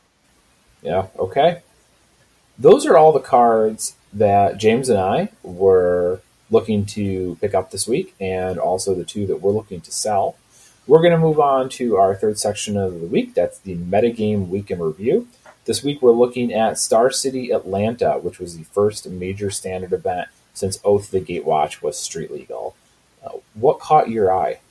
Yeah. 0.81 1.07
Okay. 1.17 1.61
Those 2.59 2.85
are 2.85 2.97
all 2.97 3.11
the 3.11 3.19
cards 3.19 3.95
that 4.13 4.57
James 4.57 4.89
and 4.89 4.99
I 4.99 5.29
were 5.43 6.21
looking 6.49 6.85
to 6.85 7.37
pick 7.41 7.53
up 7.53 7.71
this 7.71 7.87
week, 7.87 8.15
and 8.19 8.57
also 8.57 8.95
the 8.95 9.03
two 9.03 9.27
that 9.27 9.41
we're 9.41 9.51
looking 9.51 9.81
to 9.81 9.91
sell. 9.91 10.35
We're 10.87 11.01
going 11.01 11.11
to 11.11 11.19
move 11.19 11.39
on 11.39 11.67
to 11.69 11.97
our 11.97 12.15
third 12.15 12.39
section 12.39 12.77
of 12.77 13.01
the 13.01 13.07
week. 13.07 13.33
That's 13.33 13.59
the 13.59 13.75
metagame 13.75 14.47
week 14.47 14.71
in 14.71 14.79
review. 14.79 15.27
This 15.67 15.83
week 15.83 16.01
we're 16.01 16.13
looking 16.13 16.53
at 16.53 16.79
Star 16.79 17.11
City 17.11 17.51
Atlanta, 17.51 18.13
which 18.13 18.39
was 18.39 18.57
the 18.57 18.63
first 18.63 19.05
major 19.05 19.51
standard 19.51 19.91
event 19.91 20.29
since 20.53 20.79
Oath 20.85 21.05
of 21.05 21.11
the 21.11 21.19
Gatewatch 21.19 21.81
was 21.81 21.99
street 21.99 22.31
legal. 22.31 22.77
Uh, 23.21 23.31
what 23.53 23.77
caught 23.77 24.09
your 24.09 24.33
eye? 24.33 24.61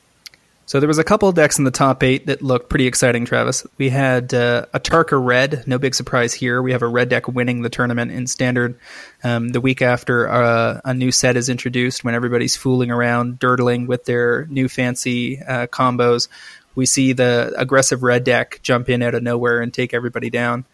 So 0.65 0.81
there 0.81 0.89
was 0.89 0.97
a 0.97 1.05
couple 1.05 1.31
decks 1.33 1.59
in 1.59 1.65
the 1.65 1.71
top 1.71 2.03
eight 2.03 2.27
that 2.27 2.41
looked 2.41 2.71
pretty 2.71 2.87
exciting, 2.87 3.27
Travis. 3.27 3.67
We 3.77 3.91
had 3.91 4.33
uh, 4.33 4.65
Tarka 4.73 5.23
Red, 5.23 5.65
no 5.67 5.79
big 5.79 5.95
surprise 5.95 6.33
here. 6.33 6.63
We 6.63 6.73
have 6.73 6.81
a 6.81 6.89
red 6.89 7.11
deck 7.11 7.29
winning 7.29 7.61
the 7.61 7.69
tournament 7.69 8.11
in 8.11 8.27
standard 8.27 8.81
um, 9.23 9.51
the 9.51 9.61
week 9.61 9.83
after 9.83 10.27
uh, 10.27 10.81
a 10.83 10.95
new 10.95 11.13
set 11.13 11.37
is 11.37 11.51
introduced 11.51 12.05
when 12.05 12.15
everybody's 12.15 12.57
fooling 12.57 12.91
around, 12.91 13.39
dirtling 13.39 13.87
with 13.87 14.07
their 14.07 14.47
new 14.47 14.67
fancy 14.67 15.43
uh, 15.43 15.67
combos. 15.67 16.29
We 16.75 16.87
see 16.87 17.13
the 17.13 17.53
aggressive 17.57 18.03
red 18.03 18.25
deck 18.25 18.61
jump 18.63 18.89
in 18.89 19.03
out 19.03 19.15
of 19.15 19.23
nowhere 19.23 19.61
and 19.61 19.75
take 19.75 19.93
everybody 19.93 20.31
down. 20.31 20.65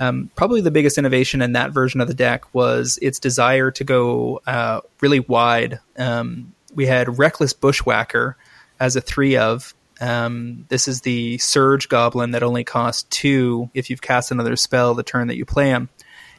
Um, 0.00 0.30
probably 0.36 0.60
the 0.60 0.70
biggest 0.70 0.98
innovation 0.98 1.42
in 1.42 1.52
that 1.52 1.72
version 1.72 2.00
of 2.00 2.08
the 2.08 2.14
deck 2.14 2.54
was 2.54 2.98
its 3.02 3.18
desire 3.18 3.70
to 3.72 3.84
go 3.84 4.40
uh, 4.46 4.80
really 5.00 5.20
wide. 5.20 5.80
Um, 5.96 6.54
we 6.74 6.86
had 6.86 7.18
Reckless 7.18 7.52
Bushwhacker 7.52 8.36
as 8.78 8.96
a 8.96 9.00
three 9.00 9.36
of. 9.36 9.74
Um, 10.00 10.66
this 10.68 10.86
is 10.86 11.00
the 11.00 11.38
Surge 11.38 11.88
Goblin 11.88 12.30
that 12.30 12.44
only 12.44 12.62
costs 12.62 13.02
two 13.10 13.70
if 13.74 13.90
you've 13.90 14.00
cast 14.02 14.30
another 14.30 14.54
spell 14.54 14.94
the 14.94 15.02
turn 15.02 15.28
that 15.28 15.36
you 15.36 15.44
play 15.44 15.70
him. 15.70 15.88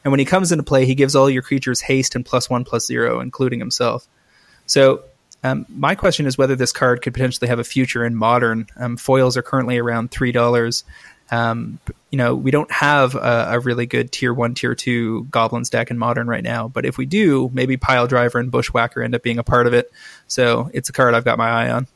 And 0.02 0.12
when 0.12 0.18
he 0.18 0.24
comes 0.24 0.50
into 0.50 0.64
play, 0.64 0.86
he 0.86 0.94
gives 0.94 1.14
all 1.14 1.28
your 1.28 1.42
creatures 1.42 1.82
haste 1.82 2.14
and 2.14 2.24
plus 2.24 2.48
one 2.48 2.64
plus 2.64 2.86
zero, 2.86 3.20
including 3.20 3.58
himself. 3.58 4.08
So 4.64 5.02
um, 5.44 5.66
my 5.68 5.94
question 5.94 6.26
is 6.26 6.38
whether 6.38 6.56
this 6.56 6.72
card 6.72 7.02
could 7.02 7.12
potentially 7.12 7.48
have 7.48 7.58
a 7.58 7.64
future 7.64 8.04
in 8.04 8.14
modern. 8.14 8.66
Um, 8.76 8.96
foils 8.96 9.36
are 9.36 9.42
currently 9.42 9.76
around 9.78 10.10
three 10.10 10.32
dollars. 10.32 10.84
Um, 11.30 11.78
you 12.10 12.16
know, 12.16 12.34
we 12.34 12.50
don't 12.50 12.70
have 12.72 13.14
a, 13.14 13.48
a, 13.50 13.60
really 13.60 13.86
good 13.86 14.10
tier 14.10 14.34
one, 14.34 14.54
tier 14.54 14.74
two 14.74 15.24
goblins 15.30 15.70
deck 15.70 15.90
in 15.90 15.98
modern 15.98 16.26
right 16.26 16.42
now. 16.42 16.66
But 16.66 16.84
if 16.84 16.98
we 16.98 17.06
do, 17.06 17.50
maybe 17.52 17.76
Pile 17.76 18.08
Driver 18.08 18.38
and 18.38 18.50
Bushwhacker 18.50 19.00
end 19.00 19.14
up 19.14 19.22
being 19.22 19.38
a 19.38 19.44
part 19.44 19.68
of 19.68 19.72
it. 19.72 19.92
So 20.26 20.70
it's 20.74 20.88
a 20.88 20.92
card 20.92 21.14
I've 21.14 21.24
got 21.24 21.38
my 21.38 21.48
eye 21.48 21.70
on. 21.70 21.86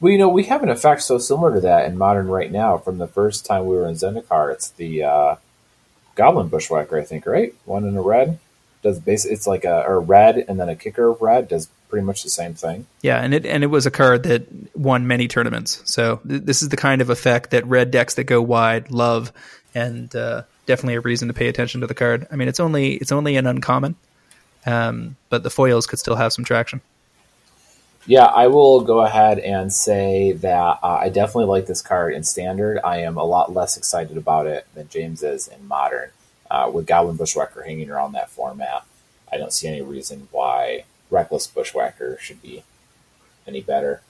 Well, 0.00 0.12
you 0.12 0.18
know, 0.18 0.28
we 0.28 0.44
have 0.44 0.62
an 0.62 0.68
effect 0.68 1.02
so 1.02 1.16
similar 1.16 1.54
to 1.54 1.60
that 1.60 1.86
in 1.86 1.96
modern 1.96 2.28
right 2.28 2.52
now 2.52 2.76
from 2.76 2.98
the 2.98 3.06
first 3.06 3.46
time 3.46 3.64
we 3.64 3.74
were 3.74 3.88
in 3.88 3.94
Zendikar. 3.94 4.52
It's 4.52 4.68
the 4.68 5.04
uh, 5.04 5.36
Goblin 6.14 6.48
Bushwhacker, 6.48 6.98
I 6.98 7.04
think, 7.04 7.24
right? 7.24 7.54
One 7.64 7.84
in 7.84 7.96
a 7.96 8.02
red 8.02 8.38
does 8.82 8.98
base. 8.98 9.24
It's 9.24 9.46
like 9.46 9.64
a, 9.64 9.84
a 9.86 9.98
red 9.98 10.44
and 10.48 10.58
then 10.58 10.68
a 10.68 10.76
kicker 10.76 11.08
of 11.08 11.20
red 11.20 11.48
does 11.48 11.68
pretty 11.88 12.04
much 12.04 12.22
the 12.22 12.30
same 12.30 12.54
thing. 12.54 12.86
Yeah, 13.02 13.20
and 13.20 13.34
it 13.34 13.46
and 13.46 13.62
it 13.62 13.68
was 13.68 13.86
a 13.86 13.90
card 13.90 14.24
that 14.24 14.46
won 14.76 15.06
many 15.06 15.28
tournaments. 15.28 15.82
So 15.84 16.20
th- 16.26 16.42
this 16.42 16.62
is 16.62 16.68
the 16.68 16.76
kind 16.76 17.00
of 17.00 17.10
effect 17.10 17.50
that 17.50 17.66
red 17.66 17.90
decks 17.90 18.14
that 18.14 18.24
go 18.24 18.40
wide 18.42 18.90
love, 18.90 19.32
and 19.74 20.14
uh, 20.14 20.42
definitely 20.66 20.94
a 20.94 21.00
reason 21.00 21.28
to 21.28 21.34
pay 21.34 21.48
attention 21.48 21.80
to 21.80 21.86
the 21.86 21.94
card. 21.94 22.26
I 22.30 22.36
mean, 22.36 22.48
it's 22.48 22.60
only 22.60 22.94
it's 22.94 23.12
only 23.12 23.36
an 23.36 23.46
uncommon, 23.46 23.96
um, 24.64 25.16
but 25.28 25.42
the 25.42 25.50
foils 25.50 25.86
could 25.86 25.98
still 25.98 26.16
have 26.16 26.32
some 26.32 26.44
traction. 26.44 26.80
Yeah, 28.08 28.26
I 28.26 28.46
will 28.46 28.82
go 28.82 29.00
ahead 29.00 29.40
and 29.40 29.72
say 29.72 30.30
that 30.32 30.78
uh, 30.82 30.98
I 31.00 31.08
definitely 31.08 31.46
like 31.46 31.66
this 31.66 31.82
card 31.82 32.14
in 32.14 32.22
standard. 32.22 32.78
I 32.84 32.98
am 32.98 33.16
a 33.16 33.24
lot 33.24 33.52
less 33.52 33.76
excited 33.76 34.16
about 34.16 34.46
it 34.46 34.64
than 34.74 34.88
James 34.88 35.24
is 35.24 35.48
in 35.48 35.66
modern. 35.66 36.10
Uh, 36.50 36.70
with 36.72 36.86
Goblin 36.86 37.16
Bushwhacker 37.16 37.62
hanging 37.62 37.90
around 37.90 38.12
that 38.12 38.30
format, 38.30 38.84
I 39.32 39.36
don't 39.36 39.52
see 39.52 39.68
any 39.68 39.82
reason 39.82 40.28
why 40.30 40.84
Reckless 41.10 41.46
Bushwhacker 41.46 42.18
should 42.20 42.42
be 42.42 42.62
any 43.46 43.60
better. 43.60 44.02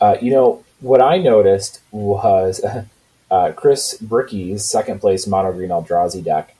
Uh, 0.00 0.16
you 0.20 0.30
know, 0.30 0.64
what 0.80 1.02
I 1.02 1.18
noticed 1.18 1.80
was 1.90 2.64
uh, 3.30 3.52
Chris 3.52 3.98
Bricky's 3.98 4.64
second 4.64 5.00
place 5.00 5.26
mono 5.26 5.52
green 5.52 5.70
Eldrazi 5.70 6.22
deck. 6.24 6.54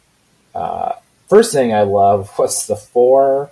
Uh, 0.55 0.93
first 1.29 1.53
thing 1.53 1.73
I 1.73 1.83
love 1.83 2.31
was 2.39 2.67
the 2.67 2.77
four 2.77 3.51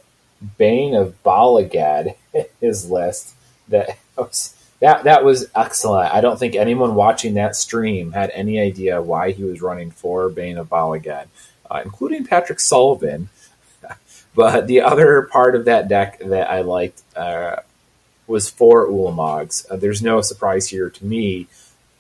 Bane 0.57 0.95
of 0.95 1.23
Bala 1.23 1.65
Ged 1.65 2.15
his 2.61 2.91
list. 2.91 3.35
That 3.69 3.99
was, 4.17 4.55
that 4.81 5.05
that 5.05 5.25
was 5.25 5.47
excellent. 5.55 6.13
I 6.13 6.21
don't 6.21 6.39
think 6.39 6.55
anyone 6.55 6.95
watching 6.95 7.35
that 7.35 7.57
stream 7.57 8.13
had 8.13 8.31
any 8.33 8.61
idea 8.61 9.03
why 9.03 9.33
he 9.33 9.45
was 9.45 9.61
running 9.61 9.91
four 9.91 10.29
Bane 10.29 10.59
of 10.59 10.69
Bala 10.69 11.01
Ged, 11.01 11.29
uh, 11.71 11.81
including 11.85 12.27
Patrick 12.27 12.61
Sullivan. 12.61 13.29
but 14.35 14.67
the 14.67 14.81
other 14.81 15.23
part 15.23 15.55
of 15.55 15.65
that 15.65 15.89
deck 15.89 16.21
that 16.21 16.51
I 16.51 16.61
liked 16.61 17.03
uh, 17.17 17.57
was 18.27 18.49
four 18.49 18.87
Ulamogs. 18.87 19.69
Uh, 19.71 19.77
there's 19.77 20.03
no 20.03 20.21
surprise 20.21 20.69
here 20.69 20.91
to 20.91 21.05
me. 21.05 21.49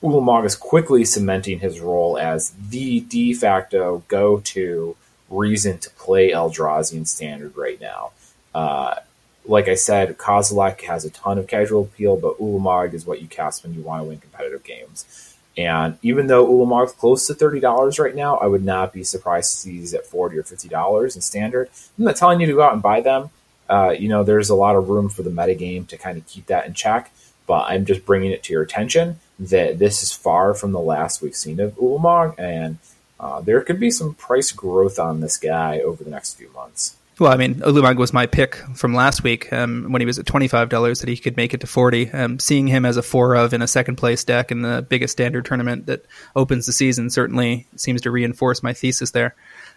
Ulamog 0.02 0.44
is 0.46 0.54
quickly 0.54 1.04
cementing 1.04 1.58
his 1.58 1.80
role 1.80 2.16
as 2.16 2.50
the 2.68 3.00
de 3.00 3.34
facto 3.34 4.04
go 4.06 4.38
to 4.40 4.96
reason 5.28 5.78
to 5.78 5.90
play 5.90 6.30
Eldrazi 6.30 6.94
in 6.94 7.04
standard 7.04 7.56
right 7.56 7.80
now. 7.80 8.12
Like 9.48 9.66
I 9.66 9.74
said, 9.74 10.18
Kozilek 10.18 10.82
has 10.82 11.04
a 11.06 11.10
ton 11.10 11.38
of 11.38 11.46
casual 11.46 11.82
appeal, 11.82 12.16
but 12.18 12.38
Ulamog 12.38 12.92
is 12.92 13.06
what 13.06 13.22
you 13.22 13.28
cast 13.28 13.64
when 13.64 13.72
you 13.74 13.80
want 13.80 14.02
to 14.02 14.08
win 14.08 14.18
competitive 14.18 14.62
games. 14.62 15.34
And 15.56 15.98
even 16.02 16.26
though 16.26 16.46
Ulamog's 16.46 16.92
close 16.92 17.26
to 17.26 17.34
thirty 17.34 17.58
dollars 17.58 17.98
right 17.98 18.14
now, 18.14 18.36
I 18.36 18.46
would 18.46 18.62
not 18.62 18.92
be 18.92 19.02
surprised 19.02 19.50
to 19.50 19.58
see 19.58 19.78
these 19.78 19.94
at 19.94 20.06
forty 20.06 20.38
or 20.38 20.44
fifty 20.44 20.68
dollars 20.68 21.16
in 21.16 21.22
standard. 21.22 21.70
I'm 21.98 22.04
not 22.04 22.16
telling 22.16 22.40
you 22.40 22.46
to 22.46 22.52
go 22.52 22.62
out 22.62 22.74
and 22.74 22.82
buy 22.82 23.00
them. 23.00 23.30
Uh, 23.68 23.90
you 23.98 24.08
know, 24.08 24.22
there's 24.22 24.50
a 24.50 24.54
lot 24.54 24.76
of 24.76 24.88
room 24.88 25.08
for 25.08 25.22
the 25.22 25.30
metagame 25.30 25.88
to 25.88 25.96
kind 25.96 26.18
of 26.18 26.26
keep 26.26 26.46
that 26.46 26.66
in 26.66 26.74
check. 26.74 27.10
But 27.46 27.70
I'm 27.70 27.86
just 27.86 28.04
bringing 28.04 28.30
it 28.30 28.42
to 28.44 28.52
your 28.52 28.62
attention 28.62 29.18
that 29.38 29.78
this 29.78 30.02
is 30.02 30.12
far 30.12 30.52
from 30.52 30.72
the 30.72 30.80
last 30.80 31.22
we've 31.22 31.34
seen 31.34 31.58
of 31.58 31.74
Ulamog, 31.76 32.38
and 32.38 32.76
uh, 33.18 33.40
there 33.40 33.62
could 33.62 33.80
be 33.80 33.90
some 33.90 34.14
price 34.14 34.52
growth 34.52 34.98
on 34.98 35.20
this 35.20 35.38
guy 35.38 35.80
over 35.80 36.04
the 36.04 36.10
next 36.10 36.34
few 36.34 36.50
months. 36.52 36.97
Well, 37.18 37.32
I 37.32 37.36
mean, 37.36 37.56
Ulamog 37.56 37.96
was 37.96 38.12
my 38.12 38.26
pick 38.26 38.54
from 38.76 38.94
last 38.94 39.24
week 39.24 39.52
um, 39.52 39.90
when 39.90 40.00
he 40.00 40.06
was 40.06 40.20
at 40.20 40.26
twenty 40.26 40.46
five 40.46 40.68
dollars 40.68 41.00
that 41.00 41.08
he 41.08 41.16
could 41.16 41.36
make 41.36 41.52
it 41.52 41.60
to 41.62 41.66
forty. 41.66 42.10
Um, 42.12 42.38
seeing 42.38 42.68
him 42.68 42.84
as 42.84 42.96
a 42.96 43.02
four 43.02 43.34
of 43.34 43.52
in 43.52 43.60
a 43.60 43.66
second 43.66 43.96
place 43.96 44.22
deck 44.22 44.52
in 44.52 44.62
the 44.62 44.86
biggest 44.88 45.12
standard 45.12 45.44
tournament 45.44 45.86
that 45.86 46.06
opens 46.36 46.66
the 46.66 46.72
season 46.72 47.10
certainly 47.10 47.66
seems 47.74 48.02
to 48.02 48.12
reinforce 48.12 48.62
my 48.62 48.72
thesis 48.72 49.10
there. 49.10 49.34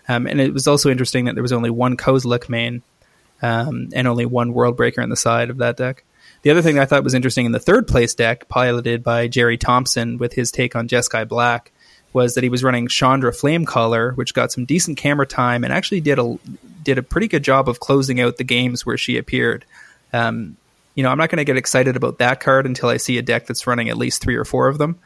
Um, 0.07 0.27
and 0.27 0.39
it 0.39 0.53
was 0.53 0.67
also 0.67 0.91
interesting 0.91 1.25
that 1.25 1.33
there 1.33 1.41
was 1.41 1.51
only 1.51 1.71
one 1.71 1.97
Kozilek 1.97 2.47
main 2.47 2.83
um, 3.41 3.89
and 3.93 4.07
only 4.07 4.27
one 4.27 4.53
World 4.53 4.77
Breaker 4.77 5.01
on 5.01 5.09
the 5.09 5.15
side 5.15 5.49
of 5.49 5.57
that 5.57 5.77
deck. 5.77 6.03
The 6.43 6.51
other 6.51 6.61
thing 6.61 6.77
I 6.77 6.85
thought 6.85 7.03
was 7.03 7.15
interesting 7.15 7.47
in 7.47 7.51
the 7.53 7.59
third 7.59 7.87
place 7.87 8.13
deck, 8.13 8.49
piloted 8.49 9.03
by 9.03 9.27
Jerry 9.27 9.57
Thompson 9.57 10.19
with 10.19 10.33
his 10.33 10.51
take 10.51 10.75
on 10.75 10.87
Jeskai 10.87 11.27
Black, 11.27 11.71
was 12.13 12.35
that 12.35 12.43
he 12.43 12.49
was 12.49 12.63
running 12.63 12.87
Chandra 12.87 13.31
Flamecaller, 13.31 14.15
which 14.15 14.33
got 14.35 14.51
some 14.51 14.65
decent 14.65 14.97
camera 14.97 15.25
time 15.25 15.63
and 15.63 15.73
actually 15.73 16.01
did 16.01 16.19
a 16.19 16.37
did 16.83 16.97
a 16.97 17.03
pretty 17.03 17.27
good 17.27 17.43
job 17.43 17.69
of 17.69 17.79
closing 17.79 18.19
out 18.19 18.37
the 18.37 18.43
games 18.43 18.85
where 18.85 18.97
she 18.97 19.17
appeared. 19.17 19.65
Um, 20.13 20.57
you 20.95 21.03
know, 21.03 21.09
I'm 21.09 21.17
not 21.17 21.29
going 21.29 21.37
to 21.37 21.45
get 21.45 21.57
excited 21.57 21.95
about 21.95 22.19
that 22.19 22.39
card 22.39 22.65
until 22.65 22.89
I 22.89 22.97
see 22.97 23.17
a 23.17 23.21
deck 23.21 23.47
that's 23.47 23.65
running 23.65 23.89
at 23.89 23.97
least 23.97 24.21
three 24.21 24.35
or 24.35 24.45
four 24.45 24.67
of 24.67 24.77
them. 24.77 24.99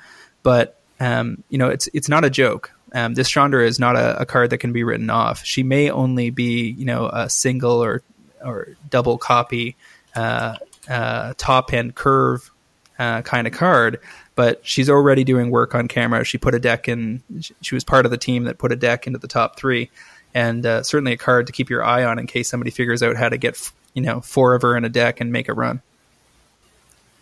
But 0.43 0.79
um, 0.99 1.43
you 1.49 1.57
know, 1.57 1.69
it's 1.69 1.89
it's 1.93 2.09
not 2.09 2.25
a 2.25 2.29
joke. 2.29 2.71
Um, 2.93 3.13
this 3.13 3.29
Chandra 3.29 3.65
is 3.65 3.79
not 3.79 3.95
a, 3.95 4.21
a, 4.21 4.25
card 4.25 4.51
that 4.51 4.59
can 4.59 4.71
be 4.71 4.83
written 4.83 5.09
off. 5.09 5.43
She 5.43 5.63
may 5.63 5.89
only 5.89 6.29
be 6.29 6.69
you 6.69 6.85
know 6.85 7.07
a 7.07 7.29
single 7.29 7.83
or 7.83 8.01
or 8.43 8.69
double 8.89 9.17
copy 9.17 9.75
uh, 10.15 10.55
uh, 10.87 11.33
top 11.37 11.73
end 11.73 11.95
curve 11.95 12.51
uh, 12.97 13.21
kind 13.23 13.47
of 13.47 13.53
card, 13.53 13.99
but 14.35 14.65
she's 14.65 14.89
already 14.89 15.23
doing 15.23 15.49
work 15.49 15.75
on 15.75 15.87
camera. 15.87 16.23
She 16.23 16.37
put 16.37 16.55
a 16.55 16.59
deck 16.59 16.87
in. 16.87 17.21
She 17.61 17.75
was 17.75 17.83
part 17.83 18.05
of 18.05 18.11
the 18.11 18.17
team 18.17 18.45
that 18.45 18.57
put 18.57 18.71
a 18.71 18.77
deck 18.77 19.07
into 19.07 19.19
the 19.19 19.27
top 19.27 19.57
three, 19.57 19.89
and 20.35 20.65
uh, 20.65 20.83
certainly 20.83 21.13
a 21.13 21.17
card 21.17 21.47
to 21.47 21.53
keep 21.53 21.69
your 21.71 21.83
eye 21.83 22.03
on 22.03 22.19
in 22.19 22.27
case 22.27 22.49
somebody 22.49 22.69
figures 22.69 23.01
out 23.01 23.15
how 23.15 23.29
to 23.29 23.37
get 23.37 23.71
you 23.95 24.03
know 24.03 24.21
four 24.21 24.53
of 24.53 24.61
her 24.61 24.77
in 24.77 24.85
a 24.85 24.89
deck 24.89 25.21
and 25.21 25.31
make 25.31 25.49
a 25.49 25.53
run. 25.53 25.81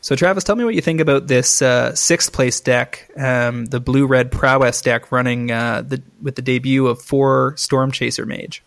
So, 0.02 0.18
Travis, 0.18 0.44
tell 0.44 0.58
me 0.58 0.66
what 0.66 0.76
you 0.76 0.82
think 0.82 1.00
about 1.00 1.28
this 1.28 1.62
uh, 1.62 1.96
sixth 1.96 2.34
place 2.34 2.60
deck, 2.60 3.10
um, 3.16 3.68
the 3.68 3.80
blue 3.80 4.06
red 4.06 4.34
prowess 4.34 4.82
deck, 4.82 5.14
running 5.14 5.50
uh, 5.50 5.82
the, 5.82 6.04
with 6.22 6.36
the 6.36 6.42
debut 6.42 6.88
of 6.88 7.02
four 7.02 7.54
Stormchaser 7.54 8.28
Mage. 8.28 8.62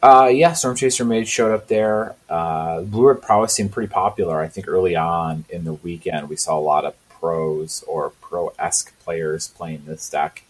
Uh, 0.00 0.30
yeah, 0.32 0.52
Stormchaser 0.52 1.04
Mage 1.04 1.26
showed 1.26 1.52
up 1.52 1.66
there. 1.66 2.14
Uh, 2.28 2.82
blue 2.82 3.08
red 3.08 3.20
prowess 3.20 3.52
seemed 3.52 3.72
pretty 3.72 3.92
popular. 3.92 4.38
I 4.38 4.46
think 4.46 4.68
early 4.68 4.94
on 4.94 5.44
in 5.50 5.64
the 5.64 5.72
weekend, 5.72 6.28
we 6.28 6.36
saw 6.36 6.56
a 6.56 6.60
lot 6.60 6.84
of 6.84 6.94
pros 7.08 7.82
or 7.88 8.10
pro 8.20 8.52
esque 8.60 8.96
players 9.00 9.48
playing 9.48 9.82
this 9.86 10.08
deck. 10.08 10.44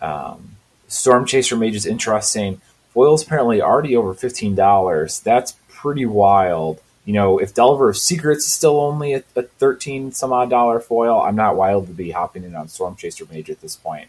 Um, 0.00 0.56
Stormchaser 0.94 1.58
Mage 1.58 1.74
is 1.74 1.86
interesting. 1.86 2.60
Foil's 2.90 3.24
apparently 3.24 3.60
already 3.60 3.96
over 3.96 4.14
fifteen 4.14 4.54
dollars. 4.54 5.18
That's 5.20 5.56
pretty 5.68 6.06
wild. 6.06 6.80
You 7.04 7.12
know, 7.12 7.38
if 7.38 7.52
Delver 7.52 7.90
of 7.90 7.98
Secrets 7.98 8.46
is 8.46 8.52
still 8.52 8.80
only 8.80 9.12
a, 9.12 9.24
a 9.34 9.42
thirteen 9.42 10.12
some 10.12 10.32
odd 10.32 10.50
dollar 10.50 10.78
foil, 10.78 11.20
I'm 11.20 11.36
not 11.36 11.56
wild 11.56 11.88
to 11.88 11.92
be 11.92 12.12
hopping 12.12 12.44
in 12.44 12.54
on 12.54 12.68
Stormchaser 12.68 13.30
Mage 13.30 13.50
at 13.50 13.60
this 13.60 13.74
point. 13.74 14.08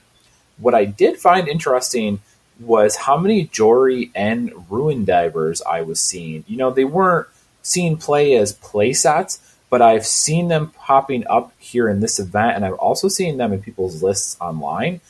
What 0.58 0.76
I 0.76 0.86
did 0.86 1.18
find 1.18 1.48
interesting 1.48 2.22
was 2.60 2.96
how 2.96 3.18
many 3.18 3.48
Jori 3.48 4.12
En 4.14 4.52
Ruin 4.70 5.04
Divers 5.04 5.62
I 5.64 5.82
was 5.82 6.00
seeing. 6.00 6.46
You 6.48 6.58
know, 6.58 6.72
they 6.72 6.86
weren't 6.86 7.28
seen 7.64 7.98
play 7.98 8.36
as 8.36 8.54
play 8.54 8.94
sets, 8.94 9.42
but 9.72 9.82
I've 9.82 10.06
seen 10.06 10.48
them 10.48 10.70
popping 10.70 11.26
up 11.28 11.52
here 11.58 11.90
in 11.90 12.00
this 12.00 12.20
event, 12.20 12.56
and 12.56 12.64
I've 12.64 12.76
also 12.76 13.08
seen 13.10 13.38
them 13.38 13.52
in 13.52 13.62
people's 13.62 14.04
lists 14.04 14.38
online. 14.40 15.02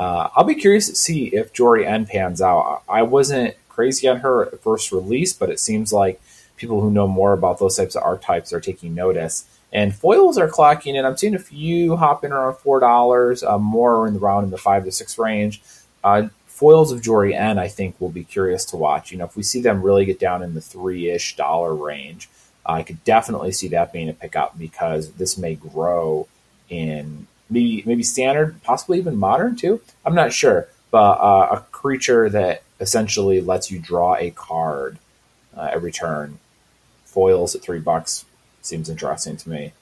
Uh, 0.00 0.30
I'll 0.34 0.44
be 0.44 0.54
curious 0.54 0.88
to 0.88 0.94
see 0.94 1.26
if 1.26 1.52
Jori 1.52 1.86
En 1.86 2.06
pans 2.06 2.40
out. 2.40 2.82
I 2.88 3.02
wasn't 3.02 3.54
crazy 3.68 4.08
on 4.08 4.20
her 4.20 4.46
at 4.46 4.62
first 4.62 4.92
release, 4.92 5.34
but 5.34 5.50
it 5.50 5.60
seems 5.60 5.92
like 5.92 6.18
people 6.56 6.80
who 6.80 6.90
know 6.90 7.06
more 7.06 7.34
about 7.34 7.58
those 7.58 7.76
types 7.76 7.96
of 7.96 8.02
archetypes 8.02 8.50
are 8.54 8.60
taking 8.60 8.94
notice. 8.94 9.44
And 9.74 9.94
foils 9.94 10.38
are 10.38 10.48
clocking 10.48 10.94
in. 10.94 11.04
I'm 11.04 11.18
seeing 11.18 11.34
a 11.34 11.38
few 11.38 11.96
hopping 11.96 12.32
around 12.32 12.54
four 12.54 12.80
dollars, 12.80 13.42
uh, 13.42 13.58
more 13.58 14.06
in 14.06 14.14
the 14.14 14.20
round 14.20 14.44
in 14.44 14.50
the 14.50 14.56
five 14.56 14.84
to 14.86 14.90
six 14.90 15.18
range. 15.18 15.60
Uh, 16.02 16.28
foils 16.46 16.92
of 16.92 17.02
Jori 17.02 17.34
En, 17.34 17.58
I 17.58 17.68
think, 17.68 18.00
will 18.00 18.08
be 18.08 18.24
curious 18.24 18.64
to 18.66 18.78
watch. 18.78 19.12
You 19.12 19.18
know, 19.18 19.26
if 19.26 19.36
we 19.36 19.42
see 19.42 19.60
them 19.60 19.82
really 19.82 20.06
get 20.06 20.18
down 20.18 20.42
in 20.42 20.54
the 20.54 20.62
three 20.62 21.10
ish 21.10 21.36
dollar 21.36 21.74
range, 21.74 22.30
I 22.64 22.84
could 22.84 23.04
definitely 23.04 23.52
see 23.52 23.68
that 23.68 23.92
being 23.92 24.08
a 24.08 24.14
pickup 24.14 24.58
because 24.58 25.12
this 25.12 25.36
may 25.36 25.56
grow 25.56 26.26
in 26.70 27.26
maybe 27.50 27.82
maybe 27.84 28.02
standard, 28.02 28.62
possibly 28.62 28.98
even 28.98 29.16
modern 29.16 29.56
too. 29.56 29.80
I'm 30.06 30.14
not 30.14 30.32
sure, 30.32 30.68
but 30.90 30.98
uh, 30.98 31.48
a 31.56 31.60
creature 31.72 32.28
that 32.30 32.62
essentially 32.80 33.40
lets 33.40 33.70
you 33.70 33.78
draw 33.78 34.16
a 34.16 34.30
card 34.30 34.98
uh, 35.56 35.68
every 35.72 35.92
turn, 35.92 36.38
foils 37.04 37.54
at 37.54 37.62
three 37.62 37.80
bucks 37.80 38.24
seems 38.62 38.88
interesting 38.88 39.36
to 39.36 39.50
me. 39.50 39.72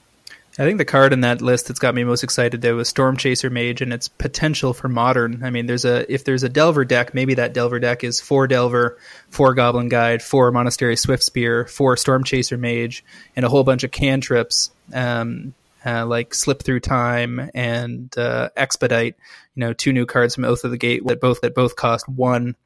I 0.60 0.64
think 0.64 0.78
the 0.78 0.84
card 0.84 1.12
in 1.12 1.20
that 1.20 1.40
list 1.40 1.68
that's 1.68 1.78
got 1.78 1.94
me 1.94 2.02
most 2.02 2.24
excited 2.24 2.62
though 2.62 2.74
was 2.74 2.92
Stormchaser 2.92 3.50
Mage 3.50 3.80
and 3.80 3.92
its 3.92 4.08
potential 4.08 4.74
for 4.74 4.88
modern. 4.88 5.44
I 5.44 5.50
mean, 5.50 5.66
there's 5.66 5.84
a 5.84 6.12
if 6.12 6.24
there's 6.24 6.42
a 6.42 6.48
Delver 6.48 6.84
deck, 6.84 7.14
maybe 7.14 7.34
that 7.34 7.52
Delver 7.52 7.78
deck 7.78 8.02
is 8.02 8.20
four 8.20 8.48
Delver, 8.48 8.98
four 9.30 9.54
Goblin 9.54 9.88
Guide, 9.88 10.20
four 10.20 10.50
Monastery 10.50 10.96
Swiftspear, 10.96 11.68
four 11.68 11.96
Storm 11.96 12.24
Chaser 12.24 12.58
Mage, 12.58 13.04
and 13.36 13.44
a 13.44 13.48
whole 13.48 13.62
bunch 13.62 13.84
of 13.84 13.92
cantrips 13.92 14.72
um, 14.92 15.54
uh, 15.84 16.06
like 16.06 16.34
Slip 16.34 16.62
Through 16.62 16.80
Time 16.80 17.50
and 17.54 18.16
uh, 18.16 18.50
Expedite. 18.56 19.16
You 19.54 19.60
know, 19.60 19.72
two 19.72 19.92
new 19.92 20.06
cards 20.06 20.34
from 20.34 20.44
Oath 20.44 20.64
of 20.64 20.70
the 20.70 20.78
Gate 20.78 21.06
that 21.06 21.20
both 21.20 21.40
that 21.42 21.54
both 21.54 21.76
cost 21.76 22.08
one 22.08 22.56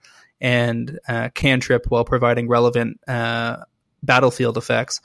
and 0.40 0.98
uh, 1.08 1.30
cantrip 1.34 1.86
while 1.88 2.04
providing 2.04 2.48
relevant 2.48 3.00
uh, 3.08 3.58
battlefield 4.02 4.56
effects. 4.56 5.00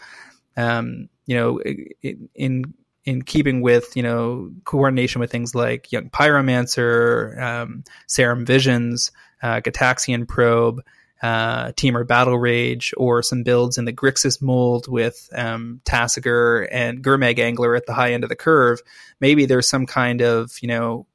Um, 0.56 1.10
you 1.26 1.36
know, 1.36 1.60
in 1.62 2.74
in 3.06 3.22
keeping 3.22 3.62
with 3.62 3.96
you 3.96 4.04
know 4.04 4.52
coordination 4.66 5.22
with 5.22 5.32
things 5.32 5.56
like 5.56 5.92
Young 5.92 6.10
Pyromancer, 6.10 7.40
um, 7.42 7.84
Serum 8.08 8.46
Visions, 8.46 9.12
uh, 9.42 9.62
Gitaxian 9.62 10.28
Probe, 10.28 10.84
uh, 11.22 11.72
Temur 11.74 12.06
Battle 12.06 12.38
Rage, 12.38 12.94
or 12.98 13.24
some 13.24 13.44
builds 13.44 13.78
in 13.78 13.86
the 13.86 13.94
Grixis 13.94 14.42
mold 14.42 14.88
with 14.88 15.30
um, 15.34 15.82
Tasigur 15.86 16.68
and 16.72 17.04
Gurmag 17.04 17.40
Angler 17.40 17.76
at 17.76 17.86
the 17.86 17.94
high 17.94 18.14
end 18.14 18.24
of 18.24 18.30
the 18.30 18.36
curve. 18.36 18.82
Maybe 19.20 19.46
there's 19.46 19.68
some 19.68 19.86
kind 19.86 20.22
of 20.22 20.58
you 20.62 20.68
know 20.68 21.06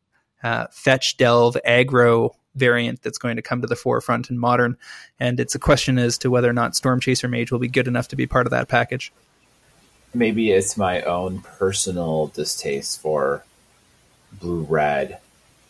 uh, 0.43 0.67
fetch 0.71 1.17
delve 1.17 1.57
aggro 1.67 2.35
variant 2.55 3.03
that's 3.03 3.19
going 3.19 3.37
to 3.37 3.43
come 3.43 3.63
to 3.63 3.67
the 3.67 3.77
forefront 3.77 4.31
in 4.31 4.39
modern, 4.39 4.77
and 5.19 5.41
it's 5.41 5.55
a 5.55 5.59
question 5.59 5.99
as 5.99 6.19
to 6.19 6.31
whether 6.31 6.51
or 6.51 6.55
not 6.55 6.73
Stormchaser 6.73 7.31
Mage 7.31 7.51
will 7.51 7.59
be 7.59 7.69
good 7.69 7.89
enough 7.89 8.09
to 8.09 8.17
be 8.17 8.27
part 8.27 8.47
of 8.47 8.51
that 8.51 8.69
package 8.69 9.13
maybe 10.15 10.51
it's 10.51 10.77
my 10.77 11.03
own 11.03 11.41
personal 11.41 12.29
distaste 12.29 13.01
for 13.01 13.45
blue 14.33 14.63
red 14.63 15.19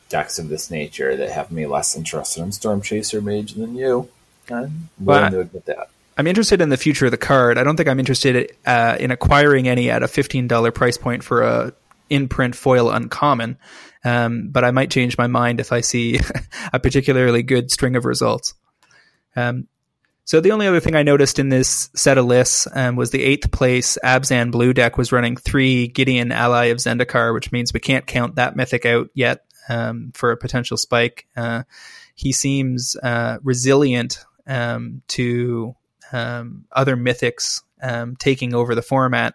decks 0.08 0.38
of 0.38 0.48
this 0.48 0.70
nature 0.70 1.16
that 1.16 1.30
have 1.30 1.50
me 1.50 1.66
less 1.66 1.96
interested 1.96 2.42
in 2.42 2.50
Stormchaser 2.50 3.22
Mage 3.22 3.54
than 3.54 3.74
you. 3.74 4.08
I'm 4.50 4.88
willing 4.98 5.32
to 5.32 5.40
admit 5.40 5.66
that. 5.66 5.90
I'm 6.16 6.26
interested 6.26 6.60
in 6.60 6.68
the 6.68 6.76
future 6.76 7.06
of 7.06 7.10
the 7.10 7.16
card. 7.16 7.58
I 7.58 7.64
don't 7.64 7.76
think 7.76 7.88
I'm 7.88 7.98
interested 7.98 8.54
uh, 8.66 8.96
in 9.00 9.10
acquiring 9.10 9.68
any 9.68 9.90
at 9.90 10.02
a 10.02 10.06
$15 10.06 10.74
price 10.74 10.98
point 10.98 11.24
for 11.24 11.42
a 11.42 11.72
in-print 12.10 12.54
foil 12.54 12.90
uncommon, 12.90 13.56
um, 14.04 14.48
but 14.48 14.64
I 14.64 14.70
might 14.70 14.90
change 14.90 15.16
my 15.16 15.26
mind 15.26 15.60
if 15.60 15.72
I 15.72 15.80
see 15.80 16.20
a 16.72 16.78
particularly 16.78 17.42
good 17.42 17.70
string 17.70 17.96
of 17.96 18.04
results. 18.04 18.54
Um, 19.34 19.68
so 20.24 20.40
the 20.40 20.52
only 20.52 20.66
other 20.66 20.80
thing 20.80 20.94
I 20.94 21.02
noticed 21.02 21.38
in 21.38 21.48
this 21.48 21.90
set 21.94 22.18
of 22.18 22.26
lists 22.26 22.68
um, 22.72 22.96
was 22.96 23.10
the 23.10 23.22
eighth 23.22 23.50
place 23.50 23.98
Abzan 24.04 24.52
Blue 24.52 24.72
deck 24.72 24.96
was 24.96 25.12
running 25.12 25.36
three 25.36 25.88
Gideon 25.88 26.30
Ally 26.30 26.66
of 26.66 26.78
Zendikar, 26.78 27.34
which 27.34 27.50
means 27.50 27.72
we 27.72 27.80
can't 27.80 28.06
count 28.06 28.36
that 28.36 28.54
mythic 28.54 28.86
out 28.86 29.08
yet 29.14 29.44
um, 29.68 30.12
for 30.14 30.30
a 30.30 30.36
potential 30.36 30.76
spike. 30.76 31.26
Uh, 31.36 31.64
he 32.14 32.32
seems 32.32 32.96
uh, 33.02 33.38
resilient 33.42 34.24
um, 34.46 35.02
to 35.08 35.74
um, 36.12 36.64
other 36.72 36.96
mythics 36.96 37.62
um, 37.82 38.16
taking 38.16 38.54
over 38.54 38.74
the 38.74 38.82
format. 38.82 39.34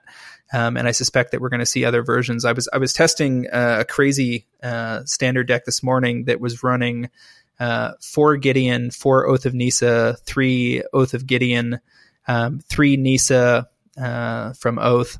Um, 0.54 0.78
and 0.78 0.88
I 0.88 0.92
suspect 0.92 1.32
that 1.32 1.42
we're 1.42 1.50
going 1.50 1.60
to 1.60 1.66
see 1.66 1.84
other 1.84 2.04
versions. 2.04 2.46
I 2.46 2.54
was 2.54 2.70
I 2.72 2.78
was 2.78 2.94
testing 2.94 3.48
uh, 3.52 3.78
a 3.82 3.86
crazy 3.86 4.48
uh, 4.64 5.04
standard 5.04 5.48
deck 5.48 5.66
this 5.66 5.84
morning 5.84 6.26
that 6.26 6.40
was 6.40 6.64
running 6.64 7.10
uh, 7.60 7.94
four 8.00 8.38
Gideon, 8.38 8.92
four 8.92 9.28
Oath 9.28 9.46
of 9.46 9.54
Nissa, 9.54 10.18
three 10.24 10.84
Oath 10.94 11.14
of 11.14 11.28
Gideon, 11.28 11.82
um, 12.28 12.60
three 12.60 12.96
Nissa 12.96 13.68
uh, 13.98 14.54
from 14.54 14.80
Oath, 14.80 15.20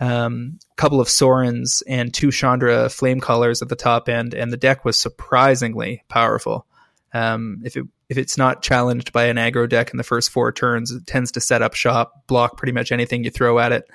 a 0.00 0.06
um, 0.06 0.58
couple 0.76 1.00
of 1.00 1.08
Sorins, 1.08 1.82
and 1.88 2.14
two 2.14 2.30
Chandra 2.30 2.86
Flamecallers 2.86 3.62
at 3.62 3.68
the 3.68 3.76
top 3.76 4.08
end, 4.08 4.34
and 4.34 4.52
the 4.52 4.56
deck 4.56 4.84
was 4.84 4.98
surprisingly 4.98 6.04
powerful. 6.08 6.66
Um, 7.12 7.62
if 7.64 7.76
it 7.76 7.86
if 8.10 8.18
it's 8.18 8.36
not 8.36 8.60
challenged 8.60 9.12
by 9.12 9.26
an 9.26 9.36
aggro 9.36 9.68
deck 9.68 9.92
in 9.92 9.96
the 9.96 10.04
first 10.04 10.30
four 10.30 10.50
turns, 10.50 10.90
it 10.90 11.06
tends 11.06 11.32
to 11.32 11.40
set 11.40 11.62
up 11.62 11.74
shop, 11.74 12.26
block 12.26 12.56
pretty 12.58 12.72
much 12.72 12.90
anything 12.90 13.22
you 13.22 13.30
throw 13.30 13.60
at 13.60 13.70
it, 13.70 13.88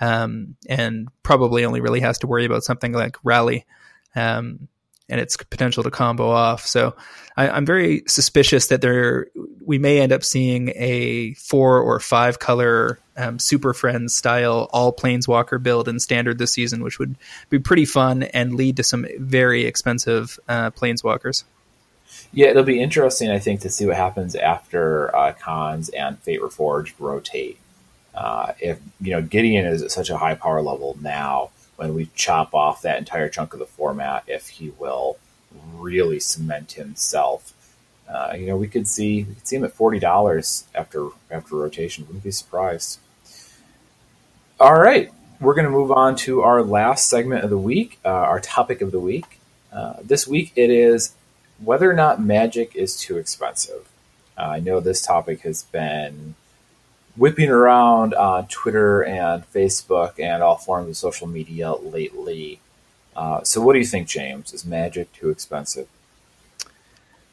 um, 0.00 0.56
and 0.68 1.08
probably 1.22 1.64
only 1.64 1.80
really 1.80 2.00
has 2.00 2.18
to 2.18 2.26
worry 2.26 2.44
about 2.44 2.64
something 2.64 2.92
like 2.92 3.16
rally. 3.22 3.64
Um, 4.14 4.68
and 5.08 5.20
its 5.20 5.36
potential 5.36 5.82
to 5.82 5.90
combo 5.90 6.30
off. 6.30 6.64
So 6.66 6.94
I, 7.36 7.48
am 7.56 7.66
very 7.66 8.04
suspicious 8.06 8.68
that 8.68 8.80
there 8.80 9.26
we 9.64 9.76
may 9.76 10.00
end 10.00 10.12
up 10.12 10.22
seeing 10.22 10.72
a 10.76 11.34
four 11.34 11.80
or 11.80 11.98
five 11.98 12.38
color 12.38 13.00
um, 13.16 13.40
Super 13.40 13.74
Friends 13.74 14.14
style 14.14 14.68
all 14.72 14.94
Planeswalker 14.94 15.60
build 15.60 15.88
in 15.88 15.98
standard 15.98 16.38
this 16.38 16.52
season, 16.52 16.84
which 16.84 17.00
would 17.00 17.16
be 17.48 17.58
pretty 17.58 17.86
fun 17.86 18.22
and 18.22 18.54
lead 18.54 18.76
to 18.76 18.84
some 18.84 19.04
very 19.18 19.64
expensive 19.64 20.38
uh, 20.48 20.70
Planeswalkers. 20.70 21.42
Yeah, 22.32 22.48
it'll 22.48 22.62
be 22.62 22.80
interesting, 22.80 23.30
I 23.30 23.38
think, 23.38 23.60
to 23.62 23.70
see 23.70 23.86
what 23.86 23.96
happens 23.96 24.36
after 24.36 25.14
uh, 25.14 25.32
Khans 25.32 25.88
and 25.88 26.18
Fate 26.20 26.40
Reforged 26.40 26.94
rotate. 26.98 27.58
Uh, 28.14 28.52
if 28.60 28.78
you 29.00 29.12
know 29.12 29.22
Gideon 29.22 29.66
is 29.66 29.82
at 29.82 29.90
such 29.90 30.10
a 30.10 30.18
high 30.18 30.34
power 30.34 30.62
level 30.62 30.96
now, 31.00 31.50
when 31.76 31.94
we 31.94 32.08
chop 32.14 32.54
off 32.54 32.82
that 32.82 32.98
entire 32.98 33.28
chunk 33.28 33.52
of 33.52 33.58
the 33.58 33.66
format, 33.66 34.24
if 34.26 34.48
he 34.48 34.72
will 34.78 35.18
really 35.74 36.20
cement 36.20 36.72
himself. 36.72 37.52
Uh, 38.08 38.34
you 38.36 38.46
know, 38.46 38.56
we 38.56 38.68
could 38.68 38.86
see 38.88 39.24
we 39.24 39.34
could 39.34 39.46
see 39.46 39.56
him 39.56 39.64
at 39.64 39.72
forty 39.72 39.98
dollars 39.98 40.64
after 40.74 41.08
after 41.30 41.56
rotation. 41.56 42.04
Wouldn't 42.06 42.24
be 42.24 42.30
surprised. 42.30 42.98
All 44.58 44.78
right, 44.78 45.10
we're 45.40 45.54
going 45.54 45.64
to 45.64 45.70
move 45.70 45.90
on 45.90 46.16
to 46.16 46.42
our 46.42 46.62
last 46.62 47.08
segment 47.08 47.44
of 47.44 47.50
the 47.50 47.58
week, 47.58 47.98
uh, 48.04 48.08
our 48.08 48.40
topic 48.40 48.82
of 48.82 48.92
the 48.92 49.00
week. 49.00 49.40
Uh, 49.72 49.94
this 50.02 50.26
week 50.28 50.52
it 50.56 50.70
is 50.70 51.14
whether 51.62 51.90
or 51.90 51.94
not 51.94 52.20
Magic 52.20 52.74
is 52.74 52.98
too 52.98 53.18
expensive. 53.18 53.88
Uh, 54.36 54.42
I 54.42 54.60
know 54.60 54.80
this 54.80 55.02
topic 55.02 55.40
has 55.42 55.64
been 55.64 56.34
whipping 57.16 57.50
around 57.50 58.14
on 58.14 58.46
Twitter 58.46 59.02
and 59.02 59.44
Facebook 59.52 60.18
and 60.18 60.42
all 60.42 60.56
forms 60.56 60.88
of 60.88 60.96
social 60.96 61.26
media 61.26 61.72
lately. 61.72 62.60
Uh, 63.14 63.42
so, 63.42 63.60
what 63.60 63.74
do 63.74 63.78
you 63.78 63.84
think, 63.84 64.08
James? 64.08 64.54
Is 64.54 64.64
Magic 64.64 65.12
too 65.12 65.30
expensive? 65.30 65.88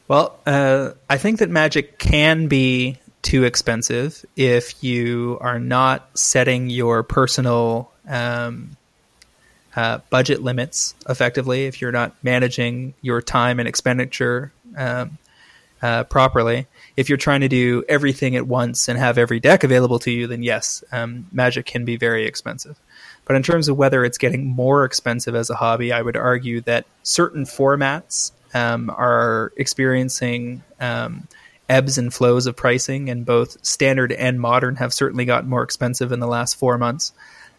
Well, 0.08 0.38
uh, 0.46 0.92
I 1.08 1.18
think 1.18 1.38
that 1.38 1.50
Magic 1.50 1.98
can 1.98 2.48
be 2.48 2.98
too 3.22 3.44
expensive 3.44 4.24
if 4.36 4.82
you 4.82 5.38
are 5.40 5.58
not 5.58 6.08
setting 6.18 6.70
your 6.70 7.02
personal 7.02 7.92
um, 8.08 8.76
uh, 9.78 9.98
budget 10.10 10.42
limits 10.42 10.94
effectively, 11.08 11.66
if 11.66 11.80
you're 11.80 11.92
not 11.92 12.14
managing 12.22 12.94
your 13.00 13.22
time 13.22 13.58
and 13.60 13.68
expenditure 13.68 14.52
um, 14.76 15.18
uh, 15.82 16.04
properly 16.04 16.66
if 16.98 17.08
you're 17.08 17.16
trying 17.16 17.42
to 17.42 17.48
do 17.48 17.84
everything 17.88 18.34
at 18.34 18.44
once 18.44 18.88
and 18.88 18.98
have 18.98 19.18
every 19.18 19.38
deck 19.38 19.62
available 19.62 20.00
to 20.00 20.10
you, 20.10 20.26
then 20.26 20.42
yes, 20.42 20.82
um, 20.90 21.28
Magic 21.30 21.64
can 21.64 21.84
be 21.84 21.96
very 21.96 22.26
expensive. 22.26 22.76
But 23.24 23.36
in 23.36 23.44
terms 23.44 23.68
of 23.68 23.76
whether 23.76 24.04
it's 24.04 24.18
getting 24.18 24.44
more 24.44 24.84
expensive 24.84 25.36
as 25.36 25.48
a 25.48 25.54
hobby, 25.54 25.92
I 25.92 26.02
would 26.02 26.16
argue 26.16 26.60
that 26.62 26.86
certain 27.04 27.44
formats 27.44 28.32
um, 28.52 28.90
are 28.90 29.52
experiencing 29.56 30.64
um, 30.80 31.28
ebbs 31.68 31.98
and 31.98 32.12
flows 32.12 32.46
of 32.48 32.56
pricing, 32.56 33.10
and 33.10 33.24
both 33.24 33.64
standard 33.64 34.10
and 34.10 34.40
modern 34.40 34.74
have 34.74 34.92
certainly 34.92 35.24
gotten 35.24 35.48
more 35.48 35.62
expensive 35.62 36.10
in 36.10 36.18
the 36.18 36.26
last 36.26 36.56
four 36.56 36.78
months. 36.78 37.12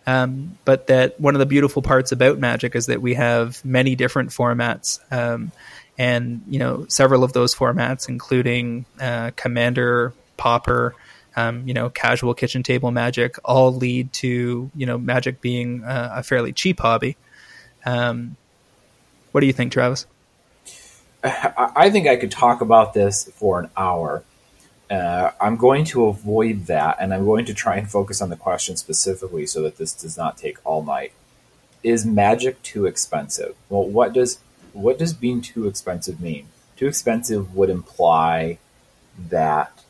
Um, 0.08 0.58
but 0.66 0.88
that 0.88 1.20
one 1.20 1.36
of 1.36 1.39
the 1.39 1.45
beautiful 1.45 1.82
parts 1.82 2.12
about 2.12 2.39
Magic 2.39 2.76
is 2.76 2.88
that 2.88 3.02
we 3.02 3.14
have 3.14 3.64
many 3.64 3.95
different 3.95 4.32
formats. 4.32 5.00
Um, 5.12 5.52
and 6.00 6.41
you 6.47 6.58
know 6.58 6.86
several 6.88 7.24
of 7.24 7.34
those 7.34 7.54
formats, 7.54 8.08
including 8.08 8.86
uh, 9.00 9.32
Commander, 9.36 10.14
Pauper, 10.38 10.95
um, 11.36 11.68
you 11.68 11.74
know, 11.74 11.89
casual 11.89 12.34
kitchen 12.34 12.64
table 12.64 12.89
Magic, 12.89 13.36
all 13.45 13.74
lead 13.74 14.12
to 14.14 14.72
you 14.74 14.86
know 14.86 14.97
Magic 14.97 15.41
being 15.41 15.84
uh, 15.84 16.14
a 16.16 16.24
fairly 16.24 16.54
cheap 16.54 16.80
hobby. 16.80 17.18
Um, 17.86 18.38
what 19.32 19.41
do 19.41 19.47
you 19.47 19.54
think, 19.54 19.74
Travis? 19.74 20.08
I 21.24 21.89
think 21.89 22.08
I 22.08 22.16
could 22.16 22.32
talk 22.32 22.62
about 22.62 22.93
this 22.93 23.30
for 23.36 23.60
an 23.60 23.70
hour. 23.76 24.24
Uh, 24.90 25.32
I'm 25.40 25.56
going 25.56 25.86
to 25.86 26.06
avoid 26.06 26.66
that, 26.66 26.98
and 27.00 27.14
I'm 27.14 27.26
going 27.26 27.46
to 27.46 27.54
try 27.54 27.78
and 27.78 27.90
focus 27.90 28.22
on 28.22 28.30
the 28.30 28.36
question 28.36 28.76
specifically 28.76 29.46
so 29.46 29.62
that 29.62 29.78
this 29.78 29.94
does 29.94 30.18
not 30.18 30.38
take 30.38 30.58
all 30.66 30.84
night. 30.84 31.14
Is 31.84 32.06
magic 32.06 32.62
too 32.64 32.86
expensive? 32.86 33.56
Well, 33.70 33.84
what 33.84 34.14
does 34.14 34.40
what 34.74 34.98
does 34.98 35.14
being 35.14 35.42
too 35.42 35.68
expensive 35.68 36.20
mean? 36.20 36.48
Too 36.76 36.88
expensive 36.88 37.56
would 37.56 37.70
imply 37.70 38.58
that 39.30 39.84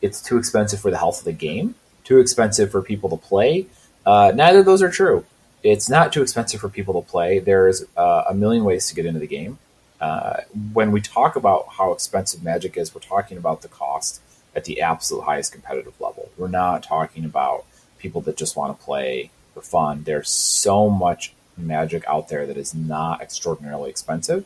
it's 0.00 0.20
too 0.20 0.36
expensive 0.36 0.80
for 0.80 0.90
the 0.90 0.98
health 0.98 1.20
of 1.20 1.24
the 1.24 1.32
game, 1.32 1.74
too 2.04 2.18
expensive 2.18 2.70
for 2.70 2.82
people 2.82 3.08
to 3.10 3.16
play. 3.16 3.66
Uh, 4.04 4.32
neither 4.34 4.60
of 4.60 4.66
those 4.66 4.82
are 4.82 4.90
true. 4.90 5.24
It's 5.62 5.88
not 5.88 6.12
too 6.12 6.22
expensive 6.22 6.60
for 6.60 6.68
people 6.68 7.00
to 7.00 7.08
play. 7.08 7.38
There's 7.38 7.84
uh, 7.96 8.24
a 8.28 8.34
million 8.34 8.64
ways 8.64 8.88
to 8.88 8.94
get 8.94 9.06
into 9.06 9.20
the 9.20 9.28
game. 9.28 9.58
Uh, 10.02 10.40
when 10.72 10.90
we 10.90 11.00
talk 11.00 11.36
about 11.36 11.64
how 11.78 11.92
expensive 11.92 12.42
Magic 12.42 12.76
is, 12.76 12.92
we're 12.92 13.00
talking 13.00 13.38
about 13.38 13.62
the 13.62 13.68
cost 13.68 14.20
at 14.52 14.64
the 14.64 14.80
absolute 14.80 15.22
highest 15.22 15.52
competitive 15.52 15.94
level. 16.00 16.28
We're 16.36 16.48
not 16.48 16.82
talking 16.82 17.24
about 17.24 17.64
people 17.98 18.20
that 18.22 18.36
just 18.36 18.56
want 18.56 18.76
to 18.76 18.84
play 18.84 19.30
for 19.54 19.62
fun. 19.62 20.02
There's 20.02 20.28
so 20.28 20.90
much 20.90 21.34
magic 21.56 22.02
out 22.08 22.28
there 22.28 22.46
that 22.46 22.56
is 22.56 22.74
not 22.74 23.22
extraordinarily 23.22 23.90
expensive. 23.90 24.44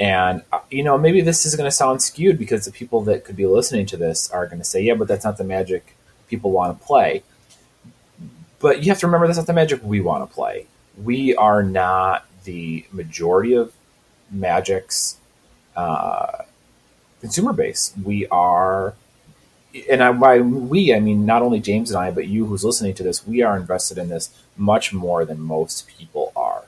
And, 0.00 0.42
uh, 0.52 0.58
you 0.68 0.82
know, 0.82 0.98
maybe 0.98 1.20
this 1.20 1.46
is 1.46 1.54
going 1.54 1.68
to 1.68 1.76
sound 1.76 2.02
skewed 2.02 2.36
because 2.36 2.64
the 2.64 2.72
people 2.72 3.02
that 3.02 3.24
could 3.24 3.36
be 3.36 3.46
listening 3.46 3.86
to 3.86 3.96
this 3.96 4.28
are 4.32 4.46
going 4.46 4.58
to 4.58 4.64
say, 4.64 4.82
yeah, 4.82 4.94
but 4.94 5.06
that's 5.06 5.24
not 5.24 5.36
the 5.36 5.44
magic 5.44 5.94
people 6.26 6.50
want 6.50 6.76
to 6.76 6.84
play. 6.84 7.22
But 8.58 8.82
you 8.82 8.90
have 8.90 8.98
to 8.98 9.06
remember 9.06 9.28
that's 9.28 9.38
not 9.38 9.46
the 9.46 9.52
magic 9.52 9.80
we 9.84 10.00
want 10.00 10.28
to 10.28 10.34
play. 10.34 10.66
We 11.00 11.36
are 11.36 11.62
not 11.62 12.26
the 12.42 12.84
majority 12.90 13.54
of 13.54 13.72
magic's 14.32 15.18
uh, 15.76 16.44
consumer 17.20 17.52
base. 17.52 17.94
We 18.02 18.26
are 18.28 18.94
and 19.90 20.02
I, 20.02 20.12
by 20.12 20.40
we, 20.40 20.94
I 20.94 21.00
mean 21.00 21.24
not 21.24 21.42
only 21.42 21.60
James 21.60 21.90
and 21.90 21.98
I, 21.98 22.10
but 22.10 22.26
you 22.26 22.46
who's 22.46 22.64
listening 22.64 22.94
to 22.94 23.02
this, 23.02 23.26
we 23.26 23.42
are 23.42 23.56
invested 23.56 23.98
in 23.98 24.08
this 24.08 24.30
much 24.56 24.92
more 24.92 25.24
than 25.24 25.40
most 25.40 25.88
people 25.88 26.32
are. 26.36 26.64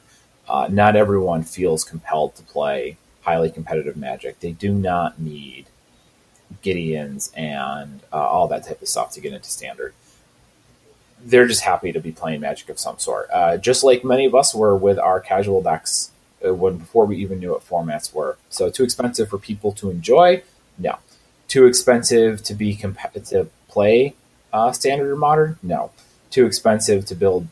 Uh, 0.48 0.68
not 0.70 0.96
everyone 0.96 1.42
feels 1.42 1.84
compelled 1.84 2.34
to 2.36 2.42
play 2.42 2.96
highly 3.22 3.50
competitive 3.50 3.96
Magic. 3.96 4.40
They 4.40 4.52
do 4.52 4.72
not 4.72 5.18
need 5.18 5.66
Gideons 6.62 7.30
and 7.36 8.00
uh, 8.12 8.16
all 8.16 8.48
that 8.48 8.66
type 8.66 8.82
of 8.82 8.88
stuff 8.88 9.12
to 9.12 9.20
get 9.20 9.32
into 9.32 9.48
Standard. 9.50 9.94
They're 11.22 11.46
just 11.46 11.62
happy 11.62 11.92
to 11.92 12.00
be 12.00 12.12
playing 12.12 12.40
Magic 12.40 12.68
of 12.68 12.78
some 12.78 12.98
sort, 12.98 13.28
uh, 13.32 13.56
just 13.56 13.82
like 13.84 14.04
many 14.04 14.26
of 14.26 14.34
us 14.34 14.54
were 14.54 14.76
with 14.76 14.98
our 14.98 15.20
casual 15.20 15.62
decks 15.62 16.10
when 16.52 16.78
before 16.78 17.06
we 17.06 17.16
even 17.16 17.38
knew 17.38 17.52
what 17.52 17.66
formats 17.66 18.12
were. 18.12 18.36
So 18.50 18.68
too 18.68 18.84
expensive 18.84 19.30
for 19.30 19.38
people 19.38 19.72
to 19.72 19.90
enjoy? 19.90 20.42
No 20.78 20.98
too 21.54 21.66
expensive 21.66 22.42
to 22.42 22.52
be 22.52 22.74
comp- 22.74 23.12
to 23.26 23.46
play 23.68 24.14
uh, 24.52 24.72
standard 24.72 25.08
or 25.08 25.16
modern? 25.16 25.56
No. 25.62 25.92
Too 26.30 26.46
expensive 26.46 27.04
to 27.06 27.14
build 27.14 27.46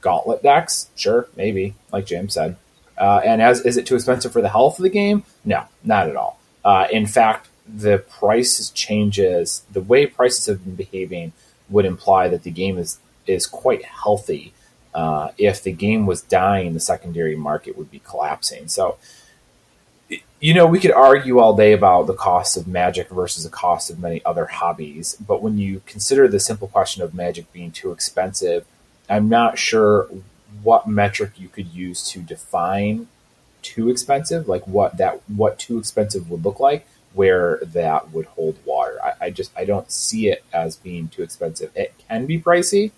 gauntlet 0.00 0.42
decks? 0.42 0.88
Sure, 0.96 1.28
maybe, 1.36 1.74
like 1.92 2.04
James 2.04 2.34
said. 2.34 2.56
Uh, 2.98 3.20
and 3.24 3.40
as 3.40 3.60
is 3.60 3.76
it 3.76 3.86
too 3.86 3.94
expensive 3.94 4.32
for 4.32 4.42
the 4.42 4.48
health 4.48 4.80
of 4.80 4.82
the 4.82 4.88
game? 4.88 5.22
No, 5.44 5.64
not 5.84 6.08
at 6.08 6.16
all. 6.16 6.40
Uh, 6.64 6.88
in 6.90 7.06
fact, 7.06 7.48
the 7.66 7.98
price 7.98 8.70
changes. 8.70 9.62
The 9.72 9.80
way 9.80 10.06
prices 10.06 10.46
have 10.46 10.64
been 10.64 10.74
behaving 10.74 11.32
would 11.68 11.84
imply 11.84 12.26
that 12.28 12.42
the 12.42 12.50
game 12.50 12.76
is 12.76 12.98
is 13.26 13.46
quite 13.46 13.84
healthy. 13.84 14.52
Uh, 14.94 15.30
if 15.36 15.62
the 15.62 15.72
game 15.72 16.06
was 16.06 16.22
dying, 16.22 16.72
the 16.72 16.80
secondary 16.80 17.34
market 17.34 17.76
would 17.76 17.90
be 17.90 18.00
collapsing. 18.00 18.68
So 18.68 18.96
you 20.40 20.52
know, 20.52 20.66
we 20.66 20.78
could 20.78 20.92
argue 20.92 21.38
all 21.38 21.56
day 21.56 21.72
about 21.72 22.06
the 22.06 22.14
cost 22.14 22.58
of 22.58 22.68
magic 22.68 23.08
versus 23.08 23.44
the 23.44 23.50
cost 23.50 23.88
of 23.88 23.98
many 23.98 24.22
other 24.26 24.44
hobbies, 24.44 25.16
but 25.26 25.42
when 25.42 25.56
you 25.56 25.80
consider 25.86 26.28
the 26.28 26.38
simple 26.38 26.68
question 26.68 27.02
of 27.02 27.14
magic 27.14 27.50
being 27.52 27.70
too 27.70 27.92
expensive, 27.92 28.66
I'm 29.08 29.28
not 29.30 29.58
sure 29.58 30.06
what 30.62 30.86
metric 30.86 31.32
you 31.36 31.48
could 31.48 31.68
use 31.68 32.06
to 32.10 32.20
define 32.20 33.08
too 33.62 33.88
expensive, 33.88 34.46
like 34.46 34.66
what 34.66 34.98
that 34.98 35.22
what 35.28 35.58
too 35.58 35.78
expensive 35.78 36.30
would 36.30 36.44
look 36.44 36.60
like, 36.60 36.86
where 37.14 37.58
that 37.62 38.12
would 38.12 38.26
hold 38.26 38.58
water. 38.66 38.98
I, 39.02 39.26
I 39.26 39.30
just 39.30 39.50
I 39.56 39.64
don't 39.64 39.90
see 39.90 40.28
it 40.28 40.44
as 40.52 40.76
being 40.76 41.08
too 41.08 41.22
expensive. 41.22 41.70
It 41.74 41.94
can 42.06 42.26
be 42.26 42.38
pricey, 42.38 42.92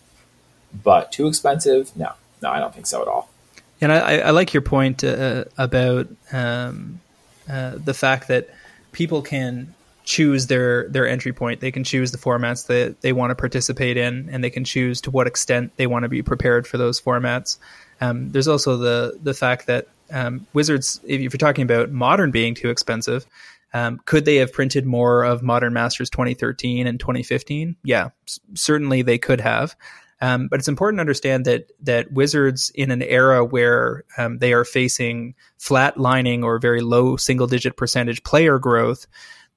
but 0.83 1.13
too 1.13 1.27
expensive? 1.27 1.97
No, 1.97 2.13
no, 2.43 2.51
I 2.51 2.59
don't 2.59 2.75
think 2.75 2.87
so 2.87 3.03
at 3.03 3.09
all. 3.09 3.29
And 3.81 3.93
I, 3.93 4.19
I 4.19 4.31
like 4.31 4.55
your 4.55 4.63
point 4.63 5.05
uh, 5.05 5.45
about 5.59 6.09
um, 6.33 7.01
uh, 7.49 7.77
the 7.77 7.95
fact 7.95 8.29
that 8.29 8.49
people 8.93 9.21
can 9.21 9.75
choose 10.05 10.47
their 10.47 10.89
their 10.89 11.07
entry 11.07 11.33
point. 11.33 11.61
They 11.61 11.71
can 11.71 11.85
choose 11.85 12.13
the 12.13 12.19
formats 12.19 12.69
that 12.69 13.03
they 13.03 13.13
want 13.13 13.31
to 13.33 13.35
participate 13.35 13.97
in, 13.97 14.29
and 14.31 14.43
they 14.43 14.51
can 14.51 14.65
choose 14.65 15.01
to 15.03 15.11
what 15.11 15.27
extent 15.27 15.73
they 15.77 15.87
want 15.87 16.05
to 16.05 16.09
be 16.09 16.23
prepared 16.23 16.67
for 16.67 16.79
those 16.79 17.01
formats. 17.01 17.59
Um, 18.01 18.31
there's 18.31 18.49
also 18.49 18.79
the 18.79 19.19
the 19.23 19.35
fact 19.35 19.67
that 19.67 19.89
um, 20.11 20.47
Wizards, 20.55 21.01
if 21.05 21.21
you're 21.21 21.31
talking 21.31 21.65
about 21.65 21.91
modern 21.91 22.31
being 22.31 22.55
too 22.55 22.71
expensive, 22.71 23.27
um, 23.75 24.01
could 24.07 24.25
they 24.25 24.37
have 24.37 24.53
printed 24.53 24.87
more 24.87 25.25
of 25.25 25.43
Modern 25.43 25.73
Masters 25.73 26.09
2013 26.09 26.87
and 26.87 26.99
2015? 26.99 27.77
Yeah, 27.85 28.11
certainly 28.55 29.03
they 29.03 29.19
could 29.19 29.41
have. 29.41 29.77
Um, 30.21 30.49
but 30.49 30.59
it's 30.59 30.69
important 30.69 30.99
to 30.99 31.03
understand 31.03 31.45
that 31.45 31.71
that 31.83 32.11
Wizards, 32.11 32.71
in 32.75 32.91
an 32.91 33.03
era 33.03 33.45
where 33.45 34.05
um, 34.17 34.39
they 34.39 34.53
are 34.53 34.65
facing 34.65 35.35
flatlining 35.59 36.43
or 36.43 36.59
very 36.59 36.81
low 36.81 37.17
single 37.17 37.47
digit 37.47 37.77
percentage 37.77 38.23
player 38.23 38.59
growth, 38.59 39.07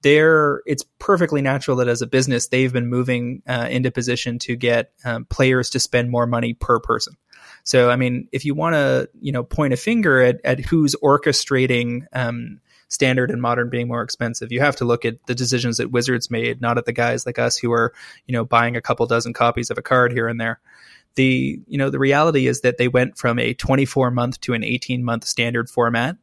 there 0.02 0.62
it's 0.66 0.84
perfectly 1.00 1.42
natural 1.42 1.78
that 1.78 1.88
as 1.88 2.02
a 2.02 2.08
business 2.08 2.48
they've 2.48 2.74
been 2.74 2.88
moving 2.88 3.42
uh, 3.48 3.68
into 3.70 3.92
position 3.92 4.40
to 4.40 4.56
get 4.56 4.92
um, 5.06 5.26
players 5.26 5.70
to 5.72 5.80
spend 5.80 6.10
more 6.10 6.28
money 6.28 6.54
per 6.54 6.80
person. 6.80 7.16
So, 7.64 7.90
I 7.90 7.98
mean, 7.98 8.28
if 8.32 8.46
you 8.46 8.56
want 8.56 8.76
to, 8.76 9.10
you 9.20 9.32
know, 9.32 9.44
point 9.44 9.74
a 9.74 9.78
finger 9.78 10.22
at, 10.22 10.40
at 10.44 10.60
who's 10.60 10.96
orchestrating 11.04 12.06
um, 12.14 12.62
standard 12.90 13.32
and 13.32 13.42
modern 13.42 13.70
being 13.70 13.88
more 13.88 14.02
expensive. 14.02 14.52
You 14.52 14.60
have 14.60 14.76
to 14.78 14.86
look 14.86 15.06
at 15.06 15.26
the 15.28 15.36
decisions 15.36 15.78
that 15.78 15.92
Wizards 15.92 16.30
made, 16.30 16.60
not 16.60 16.78
at 16.78 16.86
the 16.86 16.92
guys 16.92 17.26
like 17.26 17.40
us 17.40 17.58
who 17.58 17.72
are, 17.72 17.94
you 18.28 18.34
know, 18.34 18.44
buying 18.44 18.76
a 18.76 18.82
couple 18.82 19.06
dozen 19.06 19.34
copies 19.34 19.70
of 19.70 19.78
a 19.78 19.82
card 19.82 20.12
here 20.12 20.28
and 20.28 20.42
there. 20.42 20.60
The, 21.16 21.60
you 21.68 21.78
know, 21.78 21.90
the 21.90 22.00
reality 22.00 22.48
is 22.48 22.62
that 22.62 22.78
they 22.78 22.88
went 22.88 23.18
from 23.18 23.40
a 23.40 23.54
24 23.54 24.12
month 24.12 24.42
to 24.42 24.54
an 24.54 24.64
18 24.64 25.04
month 25.04 25.26
standard 25.26 25.70
format. 25.70 26.18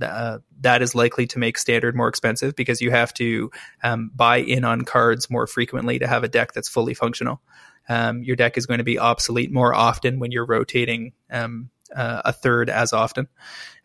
Uh, 0.00 0.38
that 0.60 0.80
is 0.80 0.94
likely 0.94 1.26
to 1.26 1.38
make 1.38 1.58
standard 1.58 1.96
more 1.96 2.08
expensive 2.08 2.54
because 2.54 2.80
you 2.80 2.90
have 2.90 3.12
to 3.14 3.50
um, 3.82 4.10
buy 4.14 4.36
in 4.36 4.64
on 4.64 4.82
cards 4.82 5.28
more 5.28 5.46
frequently 5.46 5.98
to 5.98 6.06
have 6.06 6.22
a 6.22 6.28
deck 6.28 6.52
that's 6.52 6.68
fully 6.68 6.94
functional. 6.94 7.40
Um, 7.88 8.22
your 8.22 8.36
deck 8.36 8.56
is 8.56 8.66
going 8.66 8.78
to 8.78 8.84
be 8.84 8.98
obsolete 8.98 9.52
more 9.52 9.74
often 9.74 10.18
when 10.18 10.30
you're 10.30 10.46
rotating 10.46 11.12
um, 11.30 11.70
uh, 11.94 12.22
a 12.24 12.32
third 12.32 12.70
as 12.70 12.92
often. 12.92 13.28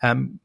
Um, 0.01 0.39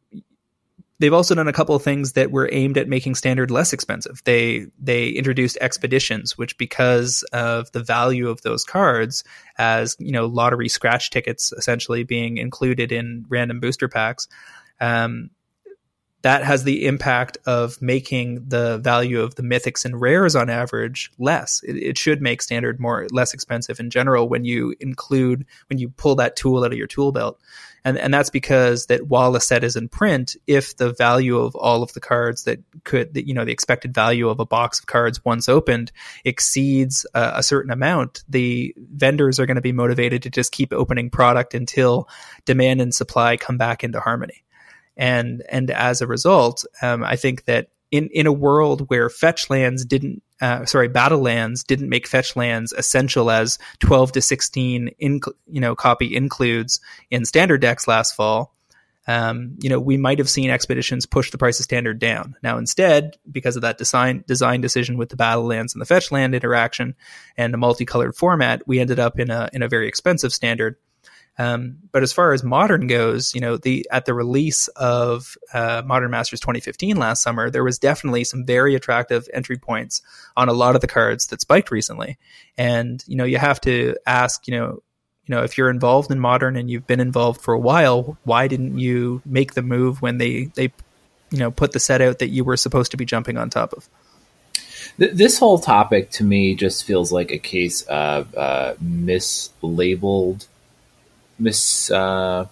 they've 0.99 1.13
also 1.13 1.35
done 1.35 1.49
a 1.49 1.53
couple 1.53 1.75
of 1.75 1.83
things 1.83 2.13
that 2.13 2.31
were 2.31 2.49
aimed 2.53 2.79
at 2.79 2.89
making 2.89 3.15
standard 3.15 3.51
less 3.51 3.73
expensive. 3.73 4.23
They 4.25 4.67
they 4.79 5.09
introduced 5.09 5.59
expeditions, 5.61 6.39
which 6.39 6.57
because 6.59 7.23
of 7.33 7.71
the 7.73 7.83
value 7.83 8.29
of 8.29 8.43
those 8.43 8.65
cards 8.65 9.25
as 9.59 9.97
you 9.99 10.13
know 10.13 10.27
lottery 10.27 10.69
scratch 10.69 11.11
tickets 11.11 11.53
essentially 11.53 12.05
being 12.05 12.39
included 12.39 12.93
in 12.93 13.25
random 13.29 13.61
booster 13.61 13.89
packs. 13.89 14.29
Um, 14.81 15.31
that 16.23 16.43
has 16.43 16.65
the 16.65 16.87
impact 16.87 17.39
of 17.47 17.81
making 17.81 18.49
the 18.49 18.79
value 18.79 19.21
of 19.21 19.37
the 19.37 19.45
mythics 19.45 19.85
and 19.85 20.01
rares 20.01 20.35
on 20.35 20.51
average 20.51 21.13
less. 21.19 21.63
It, 21.63 21.77
it, 21.77 21.99
should 21.99 22.21
make 22.21 22.43
standard 22.43 22.81
more 22.81 23.07
less 23.13 23.33
expensive 23.33 23.79
in 23.79 23.91
general 23.91 24.29
when 24.29 24.45
you 24.45 24.75
include 24.81 25.47
when 25.69 25.79
you 25.79 25.89
pull 25.91 26.17
that 26.17 26.35
tool 26.35 26.65
out 26.65 26.73
of 26.73 26.79
your 26.79 26.89
tool 26.89 27.13
belt 27.13 27.41
and 27.87 27.97
and 27.99 28.13
that's 28.13 28.31
because 28.31 28.87
that 28.87 29.07
while 29.07 29.37
a 29.37 29.41
set 29.41 29.63
is 29.63 29.77
in 29.77 29.89
print, 29.89 30.35
if 30.49 30.77
the 30.77 30.93
value 30.93 31.39
of 31.39 31.55
all 31.55 31.85
of 31.85 31.93
the 31.93 32.01
cards 32.01 32.43
that 32.43 32.59
could, 32.83 33.13
you 33.15 33.33
know, 33.33 33.45
the 33.45 33.53
expected 33.53 33.95
value 33.95 34.29
of 34.29 34.41
a 34.41 34.45
box 34.45 34.81
of 34.81 34.87
cards 34.87 35.25
once 35.25 35.49
opened 35.49 35.93
exceeds 36.25 37.07
a, 37.15 37.35
a 37.37 37.43
certain 37.45 37.71
amount, 37.71 38.25
the 38.29 38.75
vendors 38.77 39.39
are 39.39 39.47
going 39.47 39.55
to 39.55 39.61
be 39.61 39.71
motivated 39.71 40.25
to 40.25 40.31
just 40.31 40.51
keep 40.51 40.73
opening 40.73 41.11
product 41.11 41.55
until 41.55 42.09
demand 42.45 42.81
and 42.81 42.93
supply 42.93 43.37
come 43.37 43.57
back 43.57 43.85
into 43.85 44.01
harmony. 44.01 44.43
And 44.97 45.45
and 45.49 45.71
as 45.71 46.03
a 46.03 46.09
result, 46.09 46.65
um, 46.83 47.05
I 47.05 47.15
think 47.15 47.45
that 47.45 47.69
in 47.93 48.09
in 48.09 48.27
a 48.27 48.33
world 48.33 48.91
where 48.91 49.09
fetch 49.09 49.49
lands 49.49 49.85
didn't 49.85 50.25
uh, 50.41 50.65
sorry 50.67 50.89
battle 50.89 51.21
lands 51.21 51.65
didn't 51.65 51.89
make 51.89 52.07
fetch 52.07 52.37
lands 52.37 52.73
essential 52.73 53.31
as 53.31 53.59
12 53.81 54.13
to 54.13 54.21
16 54.21 54.89
in, 54.99 55.21
you 55.47 55.61
know 55.61 55.75
copy 55.75 56.15
includes 56.15 56.81
in 57.11 57.25
standard 57.25 57.61
decks 57.61 57.89
last 57.89 58.15
fall. 58.15 58.53
Um, 59.09 59.57
you 59.61 59.71
know 59.71 59.79
we 59.79 59.97
might 59.97 60.19
have 60.19 60.29
seen 60.29 60.51
expeditions 60.51 61.07
push 61.07 61.31
the 61.31 61.39
price 61.39 61.59
of 61.61 61.65
standard 61.65 61.99
down. 61.99 62.35
Now 62.43 62.59
instead 62.59 63.17
because 63.31 63.57
of 63.57 63.63
that 63.63 63.79
design 63.79 64.25
design 64.27 64.61
decision 64.61 64.99
with 64.99 65.09
the 65.09 65.17
battle 65.17 65.45
lands 65.45 65.75
and 65.75 65.81
the 65.81 65.87
fetch 65.87 66.11
land 66.11 66.35
interaction 66.35 66.97
and 67.37 67.55
the 67.55 67.59
multicolored 67.59 68.17
format 68.17 68.67
we 68.67 68.81
ended 68.81 68.99
up 68.99 69.19
in 69.19 69.31
a 69.31 69.49
in 69.53 69.63
a 69.63 69.69
very 69.69 69.89
expensive 69.89 70.33
standard 70.33 70.77
um, 71.39 71.79
but 71.93 72.03
as 72.03 72.13
far 72.13 72.33
as 72.33 72.43
modern 72.43 72.87
goes, 72.87 73.35
you 73.35 73.41
know, 73.41 73.57
the 73.57 73.87
at 73.91 74.07
the 74.07 74.15
release 74.15 74.69
of 74.69 75.37
uh, 75.53 75.83
Modern 75.85 76.11
Masters 76.11 76.41
2015 76.41 76.97
last 76.97 77.23
summer, 77.23 77.51
there 77.51 77.65
was 77.65 77.79
definitely 77.79 78.25
some 78.25 78.45
very 78.45 78.75
attractive 78.75 79.29
entry 79.35 79.57
points 79.57 80.01
on 80.37 80.49
a 80.49 80.55
lot 80.55 80.75
of 80.75 80.81
the 80.81 80.87
cards 80.87 81.27
that 81.29 81.41
spiked 81.41 81.71
recently. 81.71 82.17
And 82.57 83.05
you 83.07 83.17
know, 83.17 83.25
you 83.25 83.37
have 83.39 83.61
to 83.63 83.97
ask, 84.07 84.49
you 84.49 84.57
know, 84.57 84.83
you 85.27 85.35
know, 85.35 85.43
if 85.43 85.59
you're 85.59 85.71
involved 85.71 86.11
in 86.11 86.21
modern 86.21 86.57
and 86.57 86.71
you've 86.71 86.87
been 86.87 87.01
involved 87.01 87.41
for 87.43 87.53
a 87.53 87.59
while, 87.59 88.17
why 88.25 88.49
didn't 88.49 88.79
you 88.79 89.21
make 89.27 89.55
the 89.55 89.63
move 89.63 90.01
when 90.01 90.19
they 90.19 90.45
they 90.55 90.73
you 91.31 91.39
know 91.39 91.51
put 91.51 91.73
the 91.73 91.81
set 91.81 92.01
out 92.01 92.21
that 92.21 92.29
you 92.29 92.45
were 92.45 92.57
supposed 92.57 92.93
to 92.93 92.97
be 92.97 93.05
jumping 93.05 93.37
on 93.37 93.51
top 93.51 93.75
of? 93.75 93.89
This 94.97 95.39
whole 95.39 95.59
topic 95.59 96.11
to 96.13 96.25
me 96.25 96.55
just 96.55 96.85
feels 96.85 97.13
like 97.13 97.31
a 97.31 97.39
case 97.39 97.83
of 97.83 98.35
uh, 98.35 98.77
mislabeled 98.83 100.47
mis 101.39 101.91
uh, 101.91 102.47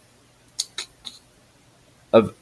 of 2.12 2.34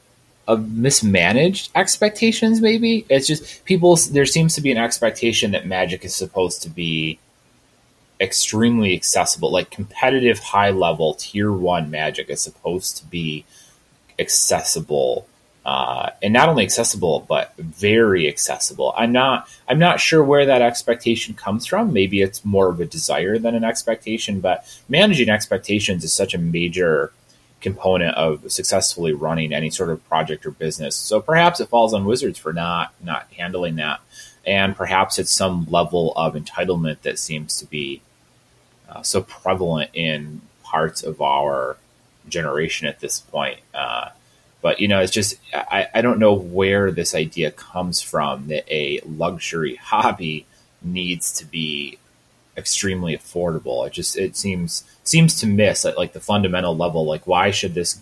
of 0.47 0.71
mismanaged 0.71 1.71
expectations. 1.75 2.61
Maybe 2.61 3.05
it's 3.09 3.27
just 3.27 3.65
people. 3.65 3.95
There 3.95 4.25
seems 4.25 4.55
to 4.55 4.61
be 4.61 4.71
an 4.71 4.77
expectation 4.77 5.51
that 5.51 5.65
Magic 5.65 6.03
is 6.03 6.15
supposed 6.15 6.61
to 6.63 6.69
be 6.69 7.19
extremely 8.19 8.93
accessible, 8.93 9.51
like 9.51 9.69
competitive, 9.69 10.39
high 10.39 10.71
level, 10.71 11.13
tier 11.15 11.51
one 11.51 11.91
Magic 11.91 12.29
is 12.29 12.41
supposed 12.41 12.97
to 12.97 13.05
be 13.05 13.45
accessible. 14.19 15.27
Uh, 15.65 16.09
and 16.21 16.33
not 16.33 16.49
only 16.49 16.63
accessible 16.63 17.25
but 17.29 17.55
very 17.57 18.27
accessible. 18.27 18.93
I'm 18.97 19.13
not 19.13 19.47
I'm 19.67 19.79
not 19.79 20.01
sure 20.01 20.21
where 20.21 20.45
that 20.45 20.61
expectation 20.61 21.35
comes 21.35 21.65
from. 21.65 21.93
Maybe 21.93 22.21
it's 22.21 22.43
more 22.43 22.67
of 22.69 22.81
a 22.81 22.85
desire 22.85 23.39
than 23.39 23.55
an 23.55 23.63
expectation, 23.63 24.41
but 24.41 24.65
managing 24.89 25.29
expectations 25.29 26.03
is 26.03 26.11
such 26.11 26.33
a 26.33 26.37
major 26.37 27.13
component 27.61 28.13
of 28.15 28.51
successfully 28.51 29.13
running 29.13 29.53
any 29.53 29.69
sort 29.69 29.89
of 29.89 30.05
project 30.09 30.45
or 30.45 30.51
business. 30.51 30.97
So 30.97 31.21
perhaps 31.21 31.61
it 31.61 31.69
falls 31.69 31.93
on 31.93 32.03
Wizards 32.03 32.37
for 32.37 32.51
not 32.51 32.93
not 33.01 33.27
handling 33.31 33.77
that 33.77 34.01
and 34.45 34.75
perhaps 34.75 35.17
it's 35.19 35.31
some 35.31 35.67
level 35.69 36.13
of 36.15 36.35
entitlement 36.35 37.01
that 37.01 37.17
seems 37.17 37.57
to 37.59 37.65
be 37.65 38.01
uh, 38.89 39.01
so 39.01 39.21
prevalent 39.21 39.89
in 39.93 40.41
parts 40.63 41.03
of 41.03 41.21
our 41.21 41.77
generation 42.27 42.87
at 42.87 42.99
this 42.99 43.19
point. 43.19 43.59
Uh, 43.73 44.09
but 44.63 44.79
you 44.79 44.87
know, 44.87 45.01
it's 45.01 45.11
just 45.11 45.35
I, 45.53 45.87
I 45.93 46.01
don't 46.01 46.19
know 46.19 46.33
where 46.33 46.89
this 46.89 47.13
idea 47.13 47.51
comes 47.51 48.01
from 48.01 48.47
that 48.47 48.63
a 48.73 49.01
luxury 49.05 49.75
hobby 49.83 50.47
needs 50.81 51.31
to 51.33 51.45
be 51.45 51.99
extremely 52.57 53.15
affordable. 53.15 53.85
It 53.85 53.93
just 53.93 54.17
it 54.17 54.35
seems 54.35 54.85
seems 55.03 55.35
to 55.41 55.47
miss 55.47 55.85
at 55.85 55.97
like 55.97 56.13
the 56.13 56.21
fundamental 56.21 56.75
level. 56.75 57.05
Like 57.05 57.27
why 57.27 57.51
should 57.51 57.73
this 57.75 58.01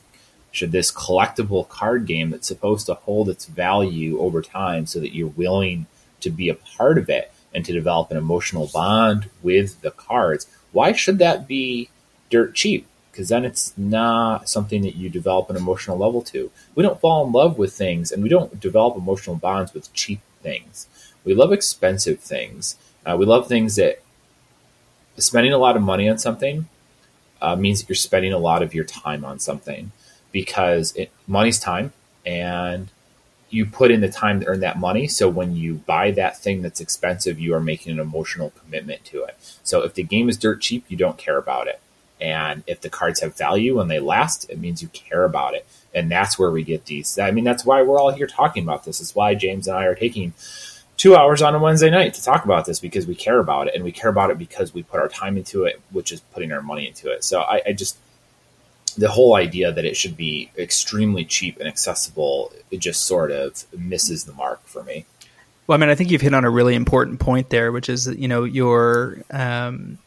should 0.51 0.71
this 0.71 0.91
collectible 0.91 1.67
card 1.67 2.05
game 2.05 2.29
that's 2.29 2.47
supposed 2.47 2.85
to 2.85 2.93
hold 2.93 3.27
its 3.27 3.45
value 3.45 4.19
over 4.19 4.41
time 4.41 4.85
so 4.85 4.99
that 4.99 5.15
you're 5.15 5.29
willing 5.29 5.87
to 6.19 6.29
be 6.29 6.47
a 6.47 6.55
part 6.55 6.99
of 6.99 7.09
it 7.09 7.31
and 7.55 7.65
to 7.65 7.73
develop 7.73 8.11
an 8.11 8.17
emotional 8.17 8.69
bond 8.71 9.29
with 9.41 9.81
the 9.81 9.91
cards, 9.91 10.45
why 10.73 10.91
should 10.91 11.17
that 11.17 11.47
be 11.47 11.89
dirt 12.29 12.53
cheap? 12.53 12.85
Because 13.21 13.29
then 13.29 13.45
it's 13.45 13.77
not 13.77 14.49
something 14.49 14.81
that 14.81 14.95
you 14.95 15.07
develop 15.07 15.51
an 15.51 15.55
emotional 15.55 15.95
level 15.95 16.23
to. 16.23 16.49
We 16.73 16.81
don't 16.81 16.99
fall 16.99 17.23
in 17.23 17.31
love 17.31 17.59
with 17.59 17.71
things 17.71 18.11
and 18.11 18.23
we 18.23 18.29
don't 18.29 18.59
develop 18.59 18.97
emotional 18.97 19.35
bonds 19.35 19.75
with 19.75 19.93
cheap 19.93 20.21
things. 20.41 20.87
We 21.23 21.35
love 21.35 21.53
expensive 21.53 22.19
things. 22.19 22.77
Uh, 23.05 23.15
we 23.19 23.27
love 23.27 23.47
things 23.47 23.75
that 23.75 24.01
spending 25.19 25.53
a 25.53 25.59
lot 25.59 25.75
of 25.75 25.83
money 25.83 26.09
on 26.09 26.17
something 26.17 26.67
uh, 27.43 27.55
means 27.55 27.79
that 27.81 27.89
you're 27.89 27.95
spending 27.95 28.33
a 28.33 28.39
lot 28.39 28.63
of 28.63 28.73
your 28.73 28.85
time 28.85 29.23
on 29.23 29.37
something 29.37 29.91
because 30.31 30.95
it, 30.95 31.11
money's 31.27 31.59
time 31.59 31.93
and 32.25 32.89
you 33.51 33.67
put 33.67 33.91
in 33.91 34.01
the 34.01 34.09
time 34.09 34.39
to 34.39 34.47
earn 34.47 34.61
that 34.61 34.79
money. 34.79 35.07
So 35.07 35.29
when 35.29 35.55
you 35.55 35.75
buy 35.75 36.09
that 36.09 36.39
thing 36.39 36.63
that's 36.63 36.81
expensive, 36.81 37.39
you 37.39 37.53
are 37.53 37.59
making 37.59 37.91
an 37.91 37.99
emotional 37.99 38.49
commitment 38.49 39.05
to 39.05 39.25
it. 39.25 39.37
So 39.61 39.83
if 39.83 39.93
the 39.93 40.01
game 40.01 40.27
is 40.27 40.37
dirt 40.37 40.59
cheap, 40.59 40.85
you 40.87 40.97
don't 40.97 41.19
care 41.19 41.37
about 41.37 41.67
it. 41.67 41.79
And 42.21 42.63
if 42.67 42.81
the 42.81 42.89
cards 42.89 43.19
have 43.21 43.35
value 43.35 43.79
and 43.79 43.89
they 43.89 43.99
last, 43.99 44.49
it 44.49 44.59
means 44.59 44.81
you 44.81 44.87
care 44.89 45.25
about 45.25 45.55
it. 45.55 45.65
And 45.93 46.09
that's 46.09 46.37
where 46.37 46.51
we 46.51 46.63
get 46.63 46.85
these. 46.85 47.17
I 47.17 47.31
mean, 47.31 47.43
that's 47.43 47.65
why 47.65 47.81
we're 47.81 47.99
all 47.99 48.11
here 48.11 48.27
talking 48.27 48.63
about 48.63 48.85
this. 48.85 49.01
It's 49.01 49.15
why 49.15 49.33
James 49.35 49.67
and 49.67 49.75
I 49.75 49.85
are 49.85 49.95
taking 49.95 50.33
two 50.97 51.15
hours 51.15 51.41
on 51.41 51.55
a 51.55 51.59
Wednesday 51.59 51.89
night 51.89 52.13
to 52.13 52.23
talk 52.23 52.45
about 52.45 52.65
this 52.65 52.79
because 52.79 53.07
we 53.07 53.15
care 53.15 53.39
about 53.39 53.67
it 53.67 53.73
and 53.73 53.83
we 53.83 53.91
care 53.91 54.11
about 54.11 54.29
it 54.29 54.37
because 54.37 54.71
we 54.73 54.83
put 54.83 54.99
our 54.99 55.07
time 55.07 55.35
into 55.35 55.63
it, 55.63 55.81
which 55.89 56.11
is 56.11 56.19
putting 56.19 56.51
our 56.51 56.61
money 56.61 56.87
into 56.87 57.09
it. 57.11 57.23
So 57.23 57.41
I, 57.41 57.61
I 57.65 57.73
just, 57.73 57.97
the 58.97 59.09
whole 59.09 59.35
idea 59.35 59.71
that 59.71 59.83
it 59.83 59.97
should 59.97 60.15
be 60.15 60.51
extremely 60.57 61.25
cheap 61.25 61.57
and 61.57 61.67
accessible, 61.67 62.53
it 62.69 62.77
just 62.77 63.05
sort 63.05 63.31
of 63.31 63.65
misses 63.75 64.25
the 64.25 64.33
mark 64.33 64.61
for 64.65 64.83
me. 64.83 65.05
Well, 65.65 65.75
I 65.75 65.79
mean, 65.79 65.89
I 65.89 65.95
think 65.95 66.11
you've 66.11 66.21
hit 66.21 66.33
on 66.33 66.45
a 66.45 66.49
really 66.49 66.75
important 66.75 67.19
point 67.19 67.49
there, 67.49 67.71
which 67.71 67.89
is, 67.89 68.07
you 68.07 68.27
know, 68.27 68.43
your 68.43 69.17
um, 69.31 69.97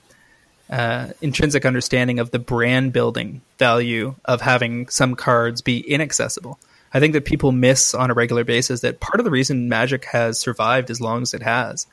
uh, 0.70 1.08
intrinsic 1.20 1.66
understanding 1.66 2.18
of 2.18 2.30
the 2.30 2.38
brand 2.38 2.92
building 2.92 3.42
value 3.58 4.14
of 4.24 4.40
having 4.40 4.88
some 4.88 5.14
cards 5.14 5.62
be 5.62 5.80
inaccessible. 5.80 6.58
I 6.92 7.00
think 7.00 7.12
that 7.14 7.24
people 7.24 7.52
miss 7.52 7.94
on 7.94 8.10
a 8.10 8.14
regular 8.14 8.44
basis 8.44 8.80
that 8.80 9.00
part 9.00 9.20
of 9.20 9.24
the 9.24 9.30
reason 9.30 9.68
Magic 9.68 10.04
has 10.06 10.38
survived 10.38 10.90
as 10.90 11.00
long 11.00 11.22
as 11.22 11.34
it 11.34 11.42
has 11.42 11.86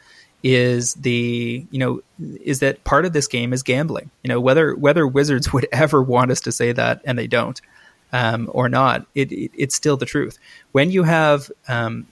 is 0.43 0.95
the 0.95 1.65
you 1.69 1.79
know 1.79 2.01
is 2.19 2.59
that 2.59 2.83
part 2.83 3.05
of 3.05 3.13
this 3.13 3.27
game 3.27 3.53
is 3.53 3.63
gambling. 3.63 4.09
You 4.23 4.29
know 4.29 4.39
whether 4.39 4.75
whether 4.75 5.05
Wizards 5.07 5.51
would 5.53 5.67
ever 5.71 6.01
want 6.01 6.31
us 6.31 6.41
to 6.41 6.51
say 6.51 6.71
that 6.71 7.01
and 7.03 7.17
they 7.17 7.27
don't 7.27 7.59
um, 8.13 8.49
or 8.51 8.69
not, 8.69 9.05
it, 9.15 9.31
it, 9.31 9.51
it's 9.55 9.75
still 9.75 9.97
the 9.97 10.05
truth. 10.05 10.37
When 10.71 10.91
you 10.91 11.03
have 11.03 11.51
um, 11.67 12.07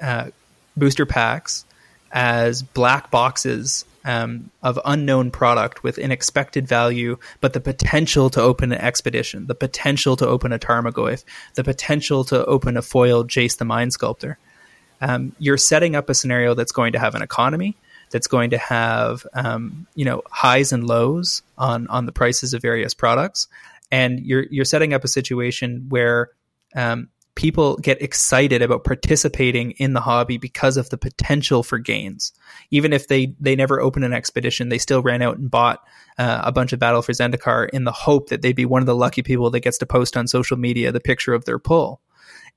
uh, 0.00 0.30
booster 0.76 1.06
packs 1.06 1.64
as 2.12 2.62
black 2.62 3.10
boxes 3.10 3.84
um, 4.04 4.50
of 4.62 4.78
unknown 4.84 5.30
product 5.30 5.82
with 5.82 5.98
an 5.98 6.10
expected 6.10 6.66
value, 6.66 7.18
but 7.40 7.52
the 7.52 7.60
potential 7.60 8.30
to 8.30 8.40
open 8.40 8.72
an 8.72 8.78
expedition, 8.78 9.46
the 9.46 9.54
potential 9.54 10.16
to 10.16 10.26
open 10.26 10.52
a 10.52 10.58
Tarmogoyf, 10.58 11.24
the 11.54 11.64
potential 11.64 12.24
to 12.24 12.44
open 12.46 12.76
a 12.76 12.82
foiled 12.82 13.28
Jace 13.28 13.58
the 13.58 13.64
Mind 13.64 13.92
Sculptor. 13.92 14.38
Um, 15.00 15.34
you're 15.38 15.56
setting 15.56 15.96
up 15.96 16.08
a 16.10 16.14
scenario 16.14 16.54
that's 16.54 16.72
going 16.72 16.92
to 16.92 16.98
have 16.98 17.14
an 17.14 17.22
economy, 17.22 17.76
that's 18.10 18.26
going 18.26 18.50
to 18.50 18.58
have 18.58 19.26
um, 19.34 19.86
you 19.94 20.04
know 20.04 20.22
highs 20.30 20.72
and 20.72 20.86
lows 20.86 21.42
on 21.56 21.86
on 21.88 22.06
the 22.06 22.12
prices 22.12 22.54
of 22.54 22.62
various 22.62 22.94
products, 22.94 23.48
and 23.90 24.20
you're 24.20 24.44
you're 24.50 24.64
setting 24.64 24.92
up 24.92 25.04
a 25.04 25.08
situation 25.08 25.86
where 25.88 26.30
um, 26.74 27.08
people 27.34 27.76
get 27.76 28.02
excited 28.02 28.62
about 28.62 28.84
participating 28.84 29.72
in 29.72 29.92
the 29.92 30.00
hobby 30.00 30.36
because 30.36 30.76
of 30.76 30.90
the 30.90 30.98
potential 30.98 31.62
for 31.62 31.78
gains. 31.78 32.32
Even 32.70 32.92
if 32.92 33.08
they 33.08 33.34
they 33.40 33.56
never 33.56 33.80
open 33.80 34.02
an 34.02 34.12
expedition, 34.12 34.68
they 34.68 34.78
still 34.78 35.02
ran 35.02 35.22
out 35.22 35.38
and 35.38 35.50
bought 35.50 35.80
uh, 36.18 36.42
a 36.44 36.52
bunch 36.52 36.72
of 36.72 36.78
Battle 36.78 37.02
for 37.02 37.12
Zendikar 37.12 37.68
in 37.70 37.84
the 37.84 37.92
hope 37.92 38.28
that 38.28 38.42
they'd 38.42 38.56
be 38.56 38.66
one 38.66 38.82
of 38.82 38.86
the 38.86 38.94
lucky 38.94 39.22
people 39.22 39.50
that 39.50 39.60
gets 39.60 39.78
to 39.78 39.86
post 39.86 40.16
on 40.16 40.26
social 40.26 40.56
media 40.56 40.92
the 40.92 41.00
picture 41.00 41.34
of 41.34 41.44
their 41.44 41.58
pull. 41.58 42.00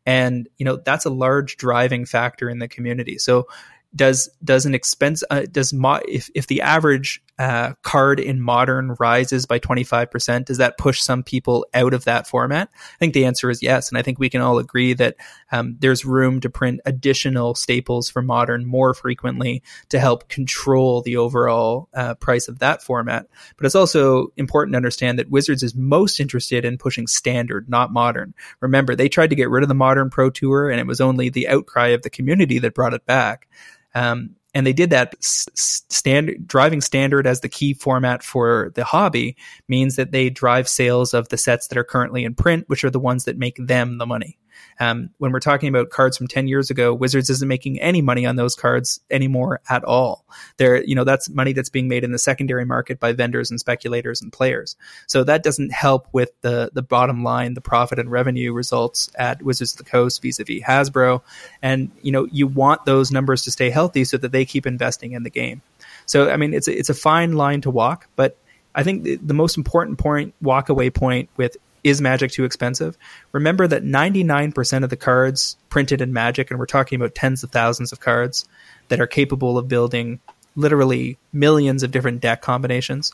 And 0.05 0.49
you 0.57 0.65
know 0.65 0.77
that's 0.77 1.05
a 1.05 1.09
large 1.09 1.57
driving 1.57 2.05
factor 2.05 2.49
in 2.49 2.59
the 2.59 2.67
community. 2.67 3.17
So 3.17 3.47
does 3.95 4.29
does 4.43 4.65
an 4.65 4.73
expense 4.73 5.23
uh, 5.29 5.43
does 5.51 5.71
mo- 5.71 6.01
if 6.07 6.29
if 6.35 6.47
the 6.47 6.61
average 6.61 7.21
uh, 7.39 7.73
card 7.81 8.19
in 8.19 8.39
modern 8.39 8.95
rises 8.99 9.45
by 9.45 9.59
25% 9.59 10.45
does 10.45 10.57
that 10.57 10.77
push 10.77 11.01
some 11.01 11.23
people 11.23 11.65
out 11.73 11.93
of 11.93 12.05
that 12.05 12.27
format? 12.27 12.69
I 12.73 12.97
think 12.99 13.13
the 13.13 13.25
answer 13.25 13.49
is 13.49 13.63
yes 13.63 13.89
and 13.89 13.97
i 13.97 14.01
think 14.01 14.19
we 14.19 14.29
can 14.29 14.41
all 14.41 14.59
agree 14.59 14.93
that 14.93 15.15
um, 15.51 15.75
there's 15.79 16.05
room 16.05 16.39
to 16.41 16.49
print 16.49 16.81
additional 16.85 17.55
staples 17.55 18.09
for 18.09 18.21
modern 18.21 18.65
more 18.65 18.93
frequently 18.93 19.63
to 19.89 19.99
help 19.99 20.29
control 20.29 21.01
the 21.01 21.17
overall 21.17 21.89
uh, 21.93 22.15
price 22.15 22.47
of 22.47 22.59
that 22.59 22.81
format. 22.81 23.27
But 23.57 23.65
it's 23.65 23.75
also 23.75 24.27
important 24.37 24.73
to 24.73 24.77
understand 24.77 25.19
that 25.19 25.29
wizards 25.29 25.63
is 25.63 25.75
most 25.75 26.19
interested 26.19 26.65
in 26.65 26.77
pushing 26.77 27.07
standard 27.07 27.69
not 27.69 27.91
modern. 27.91 28.33
Remember 28.59 28.95
they 28.95 29.09
tried 29.09 29.29
to 29.31 29.35
get 29.35 29.49
rid 29.49 29.63
of 29.63 29.69
the 29.69 29.75
modern 29.75 30.09
pro 30.09 30.29
tour 30.29 30.69
and 30.69 30.79
it 30.79 30.87
was 30.87 31.01
only 31.01 31.29
the 31.29 31.47
outcry 31.47 31.89
of 31.89 32.01
the 32.01 32.09
community 32.09 32.59
that 32.59 32.73
brought 32.73 32.93
it 32.93 33.05
back. 33.05 33.47
Um, 33.95 34.35
and 34.53 34.67
they 34.67 34.73
did 34.73 34.91
that 34.91 35.15
standard 35.19 36.47
driving 36.47 36.81
standard 36.81 37.25
as 37.25 37.41
the 37.41 37.49
key 37.49 37.73
format 37.73 38.23
for 38.23 38.71
the 38.75 38.83
hobby 38.83 39.35
means 39.67 39.95
that 39.95 40.11
they 40.11 40.29
drive 40.29 40.67
sales 40.67 41.13
of 41.13 41.29
the 41.29 41.37
sets 41.37 41.67
that 41.67 41.77
are 41.77 41.83
currently 41.83 42.23
in 42.23 42.35
print, 42.35 42.65
which 42.67 42.83
are 42.83 42.91
the 42.91 42.99
ones 42.99 43.25
that 43.25 43.37
make 43.37 43.57
them 43.57 43.97
the 43.97 44.05
money. 44.05 44.37
Um, 44.79 45.09
when 45.17 45.31
we're 45.31 45.39
talking 45.39 45.69
about 45.69 45.89
cards 45.89 46.17
from 46.17 46.27
10 46.27 46.47
years 46.47 46.69
ago, 46.69 46.93
Wizards 46.93 47.29
isn't 47.29 47.47
making 47.47 47.79
any 47.79 48.01
money 48.01 48.25
on 48.25 48.35
those 48.35 48.55
cards 48.55 48.99
anymore 49.09 49.61
at 49.69 49.83
all. 49.83 50.25
They're, 50.57 50.83
you 50.83 50.95
know, 50.95 51.03
that's 51.03 51.29
money 51.29 51.53
that's 51.53 51.69
being 51.69 51.87
made 51.87 52.03
in 52.03 52.11
the 52.11 52.19
secondary 52.19 52.65
market 52.65 52.99
by 52.99 53.13
vendors 53.13 53.51
and 53.51 53.59
speculators 53.59 54.21
and 54.21 54.31
players. 54.31 54.75
So 55.07 55.23
that 55.23 55.43
doesn't 55.43 55.71
help 55.71 56.07
with 56.11 56.31
the, 56.41 56.71
the 56.73 56.81
bottom 56.81 57.23
line, 57.23 57.53
the 57.53 57.61
profit 57.61 57.99
and 57.99 58.11
revenue 58.11 58.53
results 58.53 59.09
at 59.15 59.41
Wizards 59.41 59.73
of 59.73 59.77
the 59.79 59.83
Coast 59.89 60.21
vis-a-vis 60.21 60.63
Hasbro. 60.63 61.21
And, 61.61 61.91
you 62.01 62.11
know, 62.11 62.27
you 62.31 62.47
want 62.47 62.85
those 62.85 63.11
numbers 63.11 63.43
to 63.43 63.51
stay 63.51 63.69
healthy 63.69 64.03
so 64.03 64.17
that 64.17 64.31
they 64.31 64.45
keep 64.45 64.65
investing 64.65 65.13
in 65.13 65.23
the 65.23 65.29
game. 65.29 65.61
So, 66.05 66.29
I 66.29 66.37
mean, 66.37 66.53
it's 66.53 66.67
a, 66.67 66.77
it's 66.77 66.89
a 66.89 66.93
fine 66.93 67.33
line 67.33 67.61
to 67.61 67.69
walk, 67.69 68.07
but 68.15 68.37
I 68.75 68.83
think 68.83 69.03
the, 69.03 69.15
the 69.17 69.33
most 69.33 69.57
important 69.57 69.99
point, 69.99 70.33
walk 70.41 70.69
away 70.69 70.89
point 70.89 71.29
with 71.37 71.57
is 71.83 72.01
Magic 72.01 72.31
too 72.31 72.45
expensive? 72.45 72.97
Remember 73.31 73.67
that 73.67 73.83
99% 73.83 74.83
of 74.83 74.89
the 74.89 74.97
cards 74.97 75.57
printed 75.69 76.01
in 76.01 76.13
Magic, 76.13 76.49
and 76.49 76.59
we're 76.59 76.65
talking 76.65 76.95
about 76.95 77.15
tens 77.15 77.43
of 77.43 77.51
thousands 77.51 77.91
of 77.91 77.99
cards 77.99 78.47
that 78.89 79.01
are 79.01 79.07
capable 79.07 79.57
of 79.57 79.67
building 79.67 80.19
literally 80.55 81.17
millions 81.31 81.83
of 81.83 81.91
different 81.91 82.21
deck 82.21 82.41
combinations, 82.41 83.11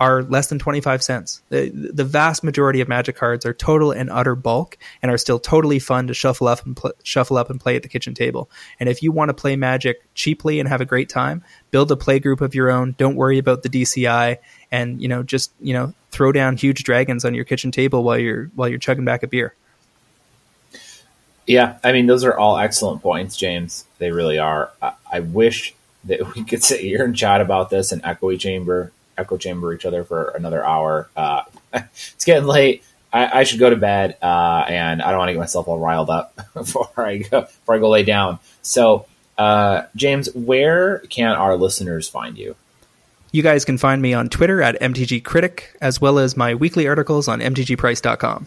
are 0.00 0.22
less 0.22 0.46
than 0.46 0.58
25 0.58 1.02
cents. 1.02 1.42
The, 1.50 1.68
the 1.68 2.04
vast 2.04 2.42
majority 2.42 2.80
of 2.80 2.88
Magic 2.88 3.16
cards 3.16 3.44
are 3.44 3.52
total 3.52 3.92
and 3.92 4.08
utter 4.08 4.34
bulk 4.34 4.78
and 5.02 5.10
are 5.10 5.18
still 5.18 5.38
totally 5.38 5.78
fun 5.78 6.06
to 6.06 6.14
shuffle 6.14 6.48
up 6.48 6.64
and 6.64 6.74
pl- 6.74 6.94
shuffle 7.02 7.36
up 7.36 7.50
and 7.50 7.60
play 7.60 7.76
at 7.76 7.82
the 7.82 7.88
kitchen 7.88 8.14
table. 8.14 8.50
And 8.80 8.88
if 8.88 9.02
you 9.02 9.12
want 9.12 9.28
to 9.28 9.34
play 9.34 9.56
Magic 9.56 10.02
cheaply 10.14 10.58
and 10.58 10.66
have 10.70 10.80
a 10.80 10.86
great 10.86 11.10
time, 11.10 11.44
build 11.70 11.92
a 11.92 11.96
play 11.96 12.18
group 12.18 12.40
of 12.40 12.54
your 12.54 12.70
own. 12.70 12.94
Don't 12.96 13.14
worry 13.14 13.36
about 13.36 13.62
the 13.62 13.68
DCI 13.68 14.38
and, 14.72 15.02
you 15.02 15.08
know, 15.08 15.22
just, 15.22 15.52
you 15.60 15.74
know, 15.74 15.92
throw 16.10 16.32
down 16.32 16.56
huge 16.56 16.82
dragons 16.84 17.24
on 17.24 17.34
your 17.34 17.44
kitchen 17.44 17.70
table 17.70 18.02
while 18.02 18.18
you're 18.18 18.46
while 18.54 18.68
you're 18.68 18.78
chugging 18.78 19.04
back 19.04 19.22
a 19.22 19.26
beer. 19.26 19.54
Yeah, 21.46 21.78
I 21.82 21.92
mean 21.92 22.06
those 22.06 22.24
are 22.24 22.36
all 22.36 22.58
excellent 22.58 23.02
points, 23.02 23.36
James. 23.36 23.84
They 23.98 24.12
really 24.12 24.38
are. 24.38 24.70
I, 24.80 24.92
I 25.12 25.20
wish 25.20 25.74
that 26.04 26.34
we 26.34 26.44
could 26.44 26.62
sit 26.62 26.80
here 26.80 27.04
and 27.04 27.16
chat 27.16 27.40
about 27.40 27.70
this 27.70 27.92
and 27.92 28.00
echo 28.04 28.34
chamber 28.36 28.92
echo 29.20 29.36
chamber 29.36 29.72
each 29.74 29.84
other 29.84 30.02
for 30.04 30.28
another 30.30 30.64
hour. 30.64 31.08
Uh, 31.16 31.42
it's 31.74 32.24
getting 32.24 32.46
late. 32.46 32.82
I, 33.12 33.40
I, 33.40 33.42
should 33.42 33.58
go 33.58 33.68
to 33.68 33.76
bed, 33.76 34.16
uh, 34.22 34.64
and 34.68 35.02
I 35.02 35.10
don't 35.10 35.18
want 35.18 35.30
to 35.30 35.32
get 35.32 35.40
myself 35.40 35.66
all 35.66 35.78
riled 35.78 36.10
up 36.10 36.38
before 36.54 36.90
I 36.96 37.18
go 37.18 37.42
before 37.42 37.74
I 37.74 37.78
go 37.78 37.90
lay 37.90 38.04
down. 38.04 38.38
So, 38.62 39.06
uh, 39.36 39.82
James, 39.96 40.32
where 40.34 40.98
can 40.98 41.32
our 41.32 41.56
listeners 41.56 42.08
find 42.08 42.38
you? 42.38 42.54
You 43.32 43.42
guys 43.42 43.64
can 43.64 43.78
find 43.78 44.02
me 44.02 44.12
on 44.12 44.28
Twitter 44.28 44.60
at 44.60 44.80
MTG 44.80 45.22
Critic, 45.22 45.76
as 45.80 46.00
well 46.00 46.18
as 46.18 46.36
my 46.36 46.54
weekly 46.54 46.88
articles 46.88 47.28
on 47.28 47.40
MTGPrice.com. 47.40 48.46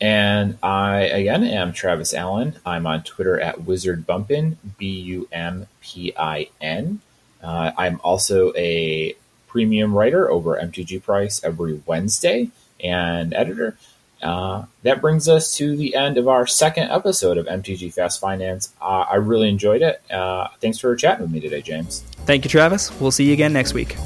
And 0.00 0.58
I, 0.62 1.02
again, 1.02 1.44
am 1.44 1.72
Travis 1.72 2.14
Allen. 2.14 2.56
I'm 2.64 2.86
on 2.86 3.02
Twitter 3.02 3.38
at 3.38 3.62
Wizard 3.62 4.06
Bumpin, 4.06 4.56
B 4.78 4.88
U 5.00 5.28
M 5.30 5.66
P 5.82 6.12
I 6.18 6.48
N. 6.60 7.00
Uh, 7.42 7.72
I'm 7.76 8.00
also 8.02 8.52
a 8.56 9.14
premium 9.46 9.94
writer 9.94 10.30
over 10.30 10.56
MTG 10.56 11.02
Price 11.02 11.44
every 11.44 11.82
Wednesday 11.86 12.50
and 12.82 13.34
editor. 13.34 13.76
Uh, 14.22 14.64
that 14.82 15.00
brings 15.00 15.28
us 15.28 15.56
to 15.56 15.76
the 15.76 15.94
end 15.94 16.18
of 16.18 16.28
our 16.28 16.46
second 16.46 16.90
episode 16.90 17.38
of 17.38 17.46
MTG 17.46 17.92
Fast 17.92 18.20
Finance. 18.20 18.72
Uh, 18.80 19.04
I 19.10 19.16
really 19.16 19.48
enjoyed 19.48 19.82
it. 19.82 20.02
Uh, 20.10 20.48
thanks 20.60 20.78
for 20.78 20.94
chatting 20.96 21.22
with 21.22 21.30
me 21.30 21.40
today, 21.40 21.62
James. 21.62 22.00
Thank 22.26 22.44
you, 22.44 22.50
Travis. 22.50 22.90
We'll 23.00 23.10
see 23.10 23.24
you 23.24 23.32
again 23.32 23.52
next 23.52 23.74
week. 23.74 23.96